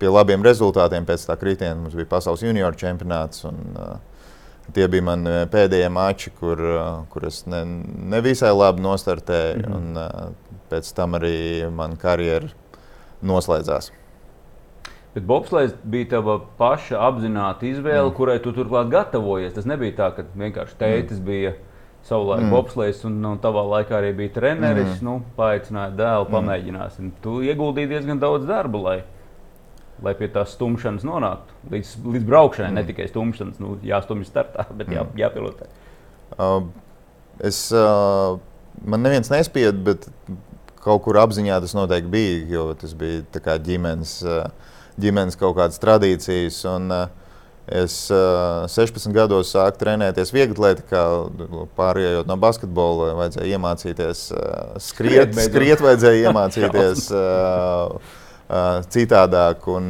pie 0.00 0.08
labiem 0.08 0.48
rezultātiem. 0.48 1.04
Pēc 1.04 1.28
tā 1.28 1.36
kritiena 1.36 1.76
mums 1.82 1.98
bija 1.98 2.08
pasaules 2.16 2.46
junior 2.46 2.80
čempionāts. 2.80 3.44
Un, 3.50 3.62
Tie 4.72 4.86
bija 4.88 5.04
mani 5.04 5.32
pēdējie 5.52 5.90
mači, 5.92 6.30
kur, 6.38 6.56
kur 7.12 7.26
es 7.28 7.42
ne, 7.44 7.58
nevisai 8.14 8.48
labi 8.56 8.80
nostartēju. 8.80 9.58
Mm 9.60 9.74
-hmm. 9.74 9.98
un, 10.24 10.60
pēc 10.70 10.88
tam 10.96 11.18
arī 11.18 11.68
mana 11.68 12.00
karjera 12.00 12.48
noslēdzās. 13.26 13.90
Bet 15.14 15.26
Bobslēgs 15.28 15.76
bija 15.86 16.08
tava 16.16 16.40
paša 16.58 16.98
apzināta 17.06 17.68
izvēle, 17.68 18.08
mm. 18.08 18.14
kurai 18.16 18.40
tu 18.42 18.50
turklāt 18.54 18.90
gatavojies. 18.90 19.54
Tas 19.54 19.68
nebija 19.70 19.94
tā, 20.00 20.10
ka 20.16 20.24
vienkārši 20.34 20.78
tētis 20.80 21.20
mm. 21.20 21.26
bija 21.28 21.52
savulaik 22.04 22.42
mm. 22.42 22.52
Bobslēgs, 22.52 23.04
un, 23.08 23.20
un 23.30 23.38
tavā 23.42 23.62
laikā 23.76 23.94
arī 24.00 24.10
bija 24.18 24.34
treneris. 24.40 24.96
Mm. 24.98 25.04
Nu, 25.06 25.14
Paaicināja 25.38 25.94
dēlu, 25.94 26.26
mm. 26.26 26.34
pamēģināsim. 26.34 27.12
Tu 27.24 27.36
ieguldīji 27.46 27.92
diezgan 27.94 28.22
daudz 28.22 28.48
darba, 28.48 28.80
lai, 28.88 28.96
lai 30.02 30.16
pie 30.18 30.28
tās 30.34 30.56
stumšanas 30.58 31.06
nonāktu. 31.06 31.60
Līdz, 31.72 31.94
līdz 32.16 32.26
braukšanai, 32.32 32.72
mm. 32.72 32.80
ne 32.80 32.86
tikai 32.90 33.06
stumšanas, 33.12 33.62
nu, 33.62 33.76
jāstumj 33.86 34.26
startā, 34.28 34.66
bet 34.80 34.90
jā, 34.90 35.06
mm. 35.06 35.20
jāpilotē. 35.22 35.70
Uh, 36.34 36.58
es, 37.38 37.68
uh, 37.70 38.34
man 38.82 39.06
neviens 39.06 39.30
nespied, 39.30 39.78
bet 39.86 40.10
kaut 40.84 41.02
kur 41.06 41.18
apziņā 41.22 41.58
tas 41.64 41.74
noteikti 41.76 42.12
bija, 42.12 42.38
jo 42.54 42.70
tas 42.78 42.94
bija 42.98 43.56
ģimenes, 43.64 44.16
ģimenes 45.00 45.38
kaut 45.40 45.56
kādas 45.60 45.82
tradīcijas. 45.82 46.62
Un, 46.70 46.90
Es 47.64 48.10
uh, 48.12 48.66
16 48.68 49.08
gados 49.16 49.48
sāku 49.54 49.78
trenēties 49.80 50.34
vieglatlētikā, 50.34 51.04
pārējot 51.78 52.28
no 52.28 52.36
basketbola. 52.36 53.14
Vajadzēja 53.16 53.56
iemācīties 53.56 54.26
skriet, 54.84 55.32
skriet, 55.32 55.38
skriet 55.46 55.84
vajadzēja 55.84 56.20
iemācīties 56.28 57.06
citādāk 58.92 59.64
un 59.72 59.88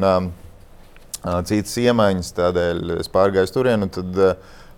citas 1.50 1.74
iemaņas. 1.82 2.30
Tādēļ 2.38 2.94
es 3.00 3.10
pārgāju 3.10 3.54
turienu. 3.56 3.90
Tad, 3.98 4.22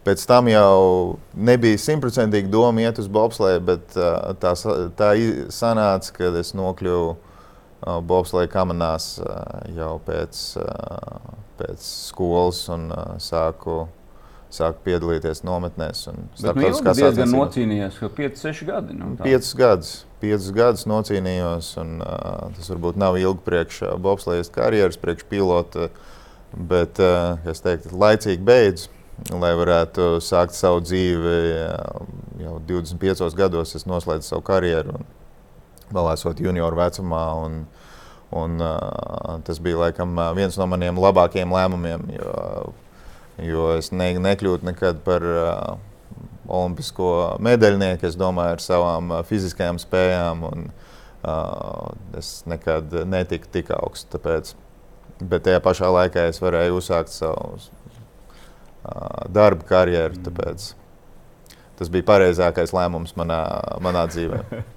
Pēc 0.06 0.22
tam 0.30 0.46
jau 0.46 1.16
nebija 1.34 1.78
simtprocentīgi 1.82 2.46
doma 2.52 2.84
iet 2.84 3.00
uz 3.02 3.08
bobsleju, 3.10 3.62
bet 3.66 3.96
uh, 3.98 4.36
tā, 4.38 4.52
tā 4.94 5.08
sanāca, 5.50 6.12
kad 6.14 6.38
es 6.38 6.52
nokļuvu 6.54 7.08
uh, 7.10 7.98
bobsleja 8.06 8.52
kamerās 8.52 9.16
uh, 9.18 9.66
jau 9.74 9.96
pēc, 10.06 10.44
uh, 10.62 11.34
pēc 11.58 11.90
skolas 11.90 12.62
un 12.70 12.86
uh, 12.94 13.16
sāku, 13.18 13.80
sāku 14.54 14.86
piedalīties 14.86 15.42
nometnēs. 15.42 16.06
Tas 16.38 16.54
nu, 16.54 16.94
diezgan 16.94 17.34
nocīnījies, 17.34 17.98
ka 17.98 18.14
5-6 18.22 18.64
gadi. 18.70 18.94
Nu, 19.02 19.16
5 19.26 19.52
gadus. 19.58 19.94
5 20.22 20.50
gadus 20.54 20.86
nocīnījos, 20.86 21.74
un 21.82 21.96
uh, 21.98 22.46
tas 22.54 22.70
varbūt 22.76 23.02
nav 23.02 23.18
ilgi 23.18 23.42
priekš 23.48 23.82
bobslejas 24.06 24.54
karjeras, 24.54 25.02
priekš 25.02 25.26
pilota, 25.26 25.90
bet 26.54 27.02
uh, 27.02 27.42
es 27.50 27.66
teiktu, 27.66 27.98
laicīgi 27.98 28.46
beidzu 28.46 28.94
lai 29.32 29.52
varētu 29.56 30.16
sākt 30.24 30.56
savu 30.56 30.82
dzīvi. 30.84 31.36
Jau 32.42 32.58
25 32.68 33.36
gados 33.38 33.74
es 33.78 33.86
noslēdzu 33.88 34.28
savu 34.28 34.44
karjeru, 34.46 35.00
vēl 35.92 36.10
esot 36.12 36.40
junioru 36.42 36.78
vecumā. 36.78 37.24
Un, 37.46 37.62
un, 38.36 38.58
uh, 38.60 39.36
tas 39.46 39.60
bija 39.62 39.86
laikam 39.86 40.16
viens 40.36 40.58
no 40.60 40.68
maniem 40.68 41.00
labākajiem 41.00 41.54
lēmumiem, 41.56 42.08
jo, 42.18 42.34
jo 43.46 43.68
es 43.78 43.92
ne, 43.92 44.12
nekļūtu 44.20 44.68
nekad 44.68 45.00
par 45.06 45.24
olimpisko 46.46 47.38
medaļnieku. 47.42 48.06
Es 48.06 48.18
domāju, 48.20 48.58
ar 48.58 48.62
savām 48.64 49.16
fiziskajām 49.26 49.80
spējām. 49.82 50.44
Un, 50.50 50.68
es 52.14 52.44
nekad 52.46 52.92
netiku 53.08 53.48
tik 53.50 53.72
augsts. 53.74 54.06
Tāpēc, 54.12 54.52
bet 55.18 55.42
tajā 55.48 55.62
pašā 55.64 55.88
laikā 55.90 56.28
es 56.30 56.38
varēju 56.42 56.78
uzsākt 56.78 57.10
savu 57.10 57.56
darba 59.32 59.66
karjeru. 59.68 60.18
Tāpēc 60.26 60.70
tas 61.76 61.92
bija 61.92 62.06
pareizākais 62.08 62.72
lēmums 62.76 63.16
manā, 63.18 63.42
manā 63.84 64.06
dzīvē. 64.12 64.44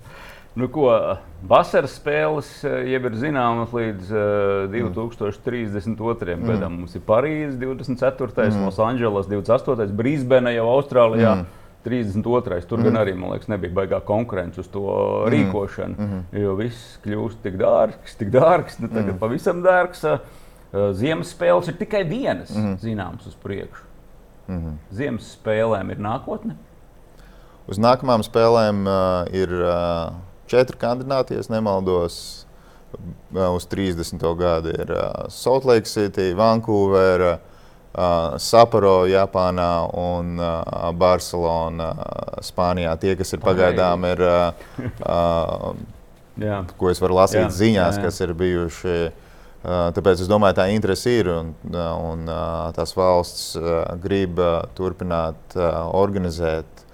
Nu, 0.58 0.66
ko, 0.74 0.90
vasaras 1.48 1.94
spēles 2.00 2.48
jau 2.66 3.00
ir 3.06 3.14
zināmas 3.22 3.72
līdz 3.76 4.10
uh, 4.12 4.74
2032. 4.74 6.34
Mm. 6.36 6.50
gadam. 6.50 6.80
Mums 6.82 6.98
ir 6.98 7.04
Parīzes 7.06 7.56
24., 7.62 8.50
mm. 8.50 8.66
Losandželos 8.66 9.30
28., 9.30 9.94
Brisbane 9.96 10.56
jau 10.58 10.68
Austrālijā. 10.74 11.38
Mm. 11.40 11.56
32. 11.86 12.60
Tur 12.68 12.82
mm. 12.82 12.88
gan 12.90 13.00
arī 13.00 13.14
liekas, 13.16 13.48
nebija 13.48 13.72
baigā 13.78 14.02
konkurence 14.04 14.60
uz 14.60 14.68
to 14.74 14.84
mm. 14.84 15.30
rīkošanu. 15.32 15.96
Mm. 15.96 16.24
Jo 16.42 16.56
viss 16.60 16.98
kļūst 17.06 17.40
tik 17.46 17.56
dārgs, 17.62 18.18
tik 18.20 18.34
dārgs, 18.36 18.82
nu, 18.82 18.90
tagad 18.92 19.14
mm. 19.14 19.20
pavisam 19.22 19.64
dārgs. 19.64 20.04
Ziemas 21.00 21.32
spēles 21.34 21.72
ir 21.72 21.80
tikai 21.80 22.04
vienas 22.10 22.52
mm. 22.52 22.76
zināmas 22.84 23.30
uz 23.32 23.38
priekšu. 23.42 23.89
Mm 24.50 24.58
-hmm. 24.58 24.96
Ziemas 24.96 25.38
spēlēm 25.38 25.92
ir 25.92 26.00
nākotne? 26.02 26.56
Uz 27.70 27.78
nākamajām 27.78 28.24
spēlēm 28.26 28.88
uh, 28.88 29.34
ir 29.34 29.52
uh, 29.54 30.14
četri 30.48 30.78
kandidāti, 30.78 31.36
ja 31.38 31.42
nemaldos. 31.50 32.46
Uh, 33.34 33.56
uz 33.56 33.68
30. 33.68 34.38
gadu 34.38 34.70
ir 34.70 34.92
uh, 34.92 35.30
Salt 35.30 35.66
Lake 35.66 35.86
City, 35.86 36.34
Vankūvera, 36.34 37.38
uh, 37.38 38.38
Sapporo, 38.38 39.06
Japānā 39.06 39.86
un 39.94 40.40
uh, 40.40 40.92
Barcelona, 40.92 41.92
uh, 41.92 42.42
Spānijā. 42.42 42.98
Tie, 42.98 43.16
kas 43.16 43.34
ir 43.34 43.40
pagaidām, 43.40 44.06
ir, 44.06 44.20
uh, 44.26 45.74
uh, 46.66 46.66
ko 46.78 46.90
es 46.90 47.02
varu 47.02 47.22
lasīt 47.22 47.44
jā, 47.44 47.50
ziņās, 47.50 47.96
jā, 47.96 48.02
jā. 48.02 48.06
kas 48.06 48.22
ir 48.22 48.34
bijuši. 48.34 48.88
Uh, 49.06 49.29
Tāpēc 49.60 50.22
es 50.24 50.30
domāju, 50.32 50.56
tā 50.56 50.70
interese 50.72 51.12
ir 51.20 51.28
un, 51.34 51.50
un 51.68 52.30
tās 52.76 52.94
valsts 52.96 53.58
grib 54.00 54.40
turpināt 54.78 55.58
organizēt. 55.60 56.86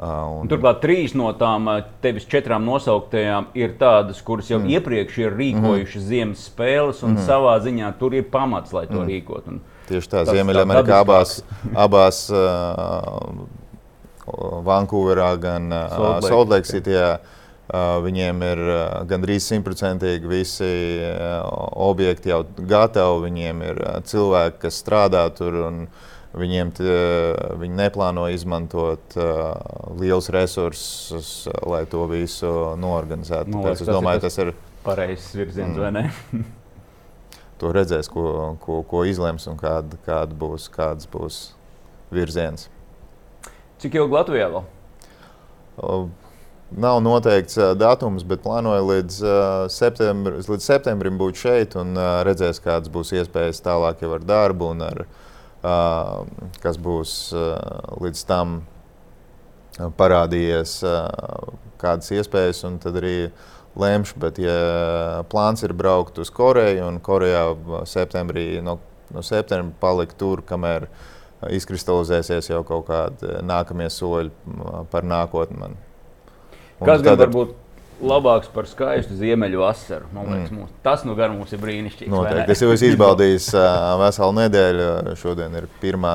Un... 0.00 0.46
Turklāt 0.48 0.78
trīs 0.80 1.12
no 1.18 1.32
tām 1.36 1.66
tevis 2.00 2.24
četrām 2.30 2.62
nosauktajām 2.64 3.50
ir 3.58 3.74
tādas, 3.80 4.22
kuras 4.24 4.48
jau 4.48 4.60
mm. 4.62 4.70
iepriekš 4.78 5.18
ir 5.20 5.34
rīkojušas 5.36 5.98
mm. 5.98 6.06
ziemas 6.12 6.46
spēles, 6.46 7.02
un 7.04 7.18
mm. 7.18 7.26
savā 7.26 7.58
ziņā 7.66 7.90
tur 8.00 8.16
ir 8.16 8.24
pamats, 8.32 8.72
lai 8.72 8.86
to 8.88 9.02
mm. 9.02 9.10
rīkotu. 9.10 9.58
Tieši 9.90 10.12
tā, 10.14 10.22
Ziemeļamerikā 10.30 11.02
abās, 11.02 11.34
abās 11.74 12.22
uh, 12.30 13.44
Vankūverā, 14.70 15.34
gan 15.42 15.68
uh, 15.74 16.22
Soldlake 16.22 16.70
Cityjā. 16.70 17.12
Uh, 17.18 17.18
Uh, 17.20 17.39
viņiem 18.04 18.44
ir 18.46 18.62
uh, 18.66 18.78
gandrīz 19.08 19.46
simtprocentīgi 19.50 20.30
visi 20.30 20.70
uh, 21.06 21.44
objekti 21.86 22.32
jau 22.32 22.42
gatavi, 22.56 23.26
viņiem 23.28 23.66
ir 23.68 23.82
cilvēki, 24.10 24.62
kas 24.66 24.80
strādā 24.84 25.26
tur. 25.34 25.60
Viņiem 26.30 26.68
tie, 26.78 26.92
viņi 27.58 27.74
neplāno 27.74 28.28
izmantot 28.30 29.16
uh, 29.18 29.48
liels 29.98 30.28
resursus, 30.30 31.48
lai 31.66 31.80
to 31.90 32.04
visu 32.06 32.52
norganizētu. 32.78 33.50
Nu, 33.50 33.64
Tāpēc 33.64 33.82
es 33.82 33.90
domāju, 33.90 34.22
tas 34.28 34.38
ir 34.38 34.52
pareizs 34.86 35.32
virziens, 35.34 35.74
mm. 35.74 35.82
vai 35.82 35.90
ne? 35.96 36.46
to 37.60 37.74
redzēs, 37.74 38.06
ko, 38.14 38.54
ko, 38.62 38.80
ko 38.86 39.02
izlems 39.10 39.50
un 39.50 39.58
kāda, 39.60 39.98
kāda 40.06 40.38
būs, 40.38 40.70
kāds 40.70 41.10
būs 41.10 41.42
virziens. 42.14 42.68
Cik 43.82 43.98
ilgi 43.98 44.14
Latvijā 44.14 44.48
vēl? 44.54 44.64
Uh, 45.80 46.06
Nav 46.70 47.00
noteikts 47.02 47.56
uh, 47.58 47.72
datums, 47.74 48.22
bet 48.22 48.44
plānoju 48.44 48.84
līdz, 48.86 49.14
uh, 49.26 49.64
septembr, 49.74 50.36
līdz 50.38 50.66
septembrim 50.68 51.16
būt 51.18 51.40
šeit 51.40 51.74
un 51.80 51.96
uh, 51.98 52.20
redzēs, 52.26 52.62
kādas 52.62 52.92
būs 52.94 53.10
iespējas 53.18 53.58
tālāk 53.64 54.04
ar 54.06 54.22
darbu 54.22 54.68
un 54.76 54.84
ar, 54.86 55.00
uh, 55.66 56.52
kas 56.62 56.78
būs 56.78 57.16
uh, 57.34 57.56
līdz 57.98 58.22
tam 58.28 58.60
parādījies, 59.98 60.76
uh, 60.86 61.58
kādas 61.82 62.12
iespējas, 62.14 62.62
tad 62.84 63.02
arī 63.02 63.32
lemšu. 63.74 64.22
Bet, 64.22 64.38
ja 64.38 65.26
plāns 65.26 65.66
ir 65.66 65.74
braukt 65.74 66.22
uz 66.22 66.30
Koreju 66.30 66.86
un 66.86 67.02
Korejā 67.02 67.44
septembrī, 67.82 68.60
no, 68.62 68.78
no 69.10 69.26
septembra 69.26 69.74
palikt 69.82 70.20
tur, 70.22 70.46
kamēr 70.46 70.86
izkristalizēsies 71.50 72.52
jau 72.52 72.62
kaut 72.68 72.86
kādi 72.92 73.40
nākamie 73.42 73.90
soļi 73.90 74.86
par 74.92 75.02
nākotni. 75.08 75.64
Man. 75.64 75.80
Kas 76.86 77.02
gan 77.04 77.18
var 77.20 77.32
būt 77.32 77.52
labāks 78.00 78.48
par 78.52 78.68
skaistu 78.68 79.16
ziemeļu 79.18 79.60
vasaru? 79.60 80.08
Man 80.14 80.30
liekas, 80.30 80.50
mm. 80.50 80.60
mums, 80.62 80.76
tas 80.84 81.04
nu 81.04 81.16
gan 81.18 81.34
mums 81.36 81.52
ir 81.52 81.60
brīnišķīgi. 81.62 82.10
Noteikti. 82.12 82.54
Es 82.54 82.64
jau 82.64 82.70
esmu 82.74 82.92
izbaudījis 82.94 83.50
uh, 83.58 83.66
veselu 84.00 84.36
nedēļu. 84.40 84.88
Šodien 85.20 85.58
ir 85.60 85.68
pirmā 85.82 86.14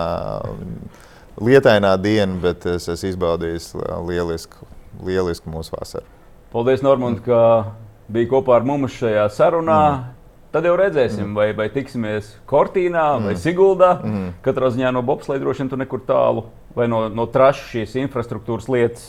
lietainā 1.41 1.93
diena, 2.01 2.39
bet 2.41 2.65
es 2.75 2.89
esmu 2.91 3.11
izbaudījis 3.11 3.71
lielisku, 4.07 4.67
lielisku 5.05 5.53
mūsu 5.53 5.75
vasaru. 5.77 6.07
Paldies, 6.55 6.83
Normund, 6.85 7.21
mm. 7.21 7.25
ka 7.27 8.11
biji 8.11 8.29
kopā 8.31 8.59
ar 8.59 8.67
mums 8.67 8.95
šajā 8.99 9.27
sarunā. 9.33 9.81
Mm. 9.91 10.11
Tad 10.55 10.63
jau 10.63 10.77
redzēsim, 10.79 11.25
mm. 11.27 11.35
vai, 11.35 11.49
vai 11.57 11.67
tiksimies 11.73 12.29
Kortīnā 12.47 13.05
mm. 13.17 13.27
vai 13.27 13.35
Siguldā. 13.39 13.91
Mm. 13.99 14.29
Katrā 14.45 14.71
ziņā 14.71 14.93
no 14.95 15.03
bobslēga 15.05 15.43
droši 15.43 15.65
vien 15.65 15.71
tur 15.73 15.81
nekur 15.81 16.05
tālu, 16.07 16.45
vai 16.77 16.87
no, 16.87 17.05
no 17.11 17.27
trašas 17.27 17.73
šīs 17.73 17.97
infrastruktūras 18.05 18.69
lietas 18.71 19.03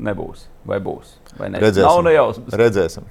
nebūs. 0.00 0.46
Vai 0.68 0.78
būs? 0.82 1.16
Vai 1.38 1.50
ne? 1.52 1.60
Redzēsim. 1.62 1.88
Nav 1.88 2.04
nejausmas. 2.06 2.56
Redzēsim. 2.58 3.08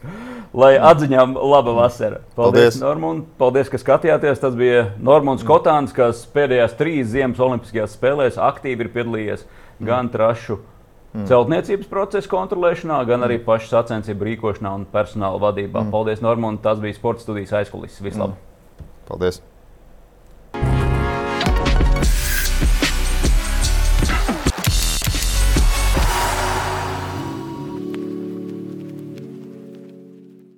Lai 0.58 0.74
atziņām 0.76 1.38
laba 1.38 1.76
vasara. 1.78 2.22
Paldies, 2.36 2.76
Paldies. 2.76 2.80
Normund. 2.82 3.28
Paldies, 3.40 3.70
ka 3.72 3.80
skatījāties. 3.80 4.42
Tas 4.42 4.58
bija 4.58 4.90
Normons 5.00 5.46
Kotāns, 5.48 5.94
kas 5.96 6.26
pēdējās 6.34 6.76
trīs 6.80 7.12
Ziemas 7.14 7.40
Olimpiskajās 7.44 7.96
spēlēs 7.98 8.40
aktīvi 8.42 8.88
ir 8.88 8.92
piedalījies 8.96 9.46
gan 9.82 10.12
trašu 10.14 10.60
mm. 10.60 11.28
celtniecības 11.30 11.90
procesa 11.92 12.32
kontrolēšanā, 12.32 13.00
gan 13.10 13.28
arī 13.28 13.40
pašu 13.46 13.72
sacensību 13.72 14.32
rīkošanā 14.32 14.76
un 14.82 14.90
personāla 14.92 15.42
vadībā. 15.42 15.86
Mm. 15.86 15.96
Paldies, 15.96 16.24
Normund. 16.26 16.64
Tas 16.66 16.84
bija 16.84 17.00
sports 17.00 17.28
studijas 17.28 17.56
aizkulisks. 17.64 18.04
Vislabāk! 18.04 18.36
Mm. 18.38 18.92
Paldies! 19.08 19.42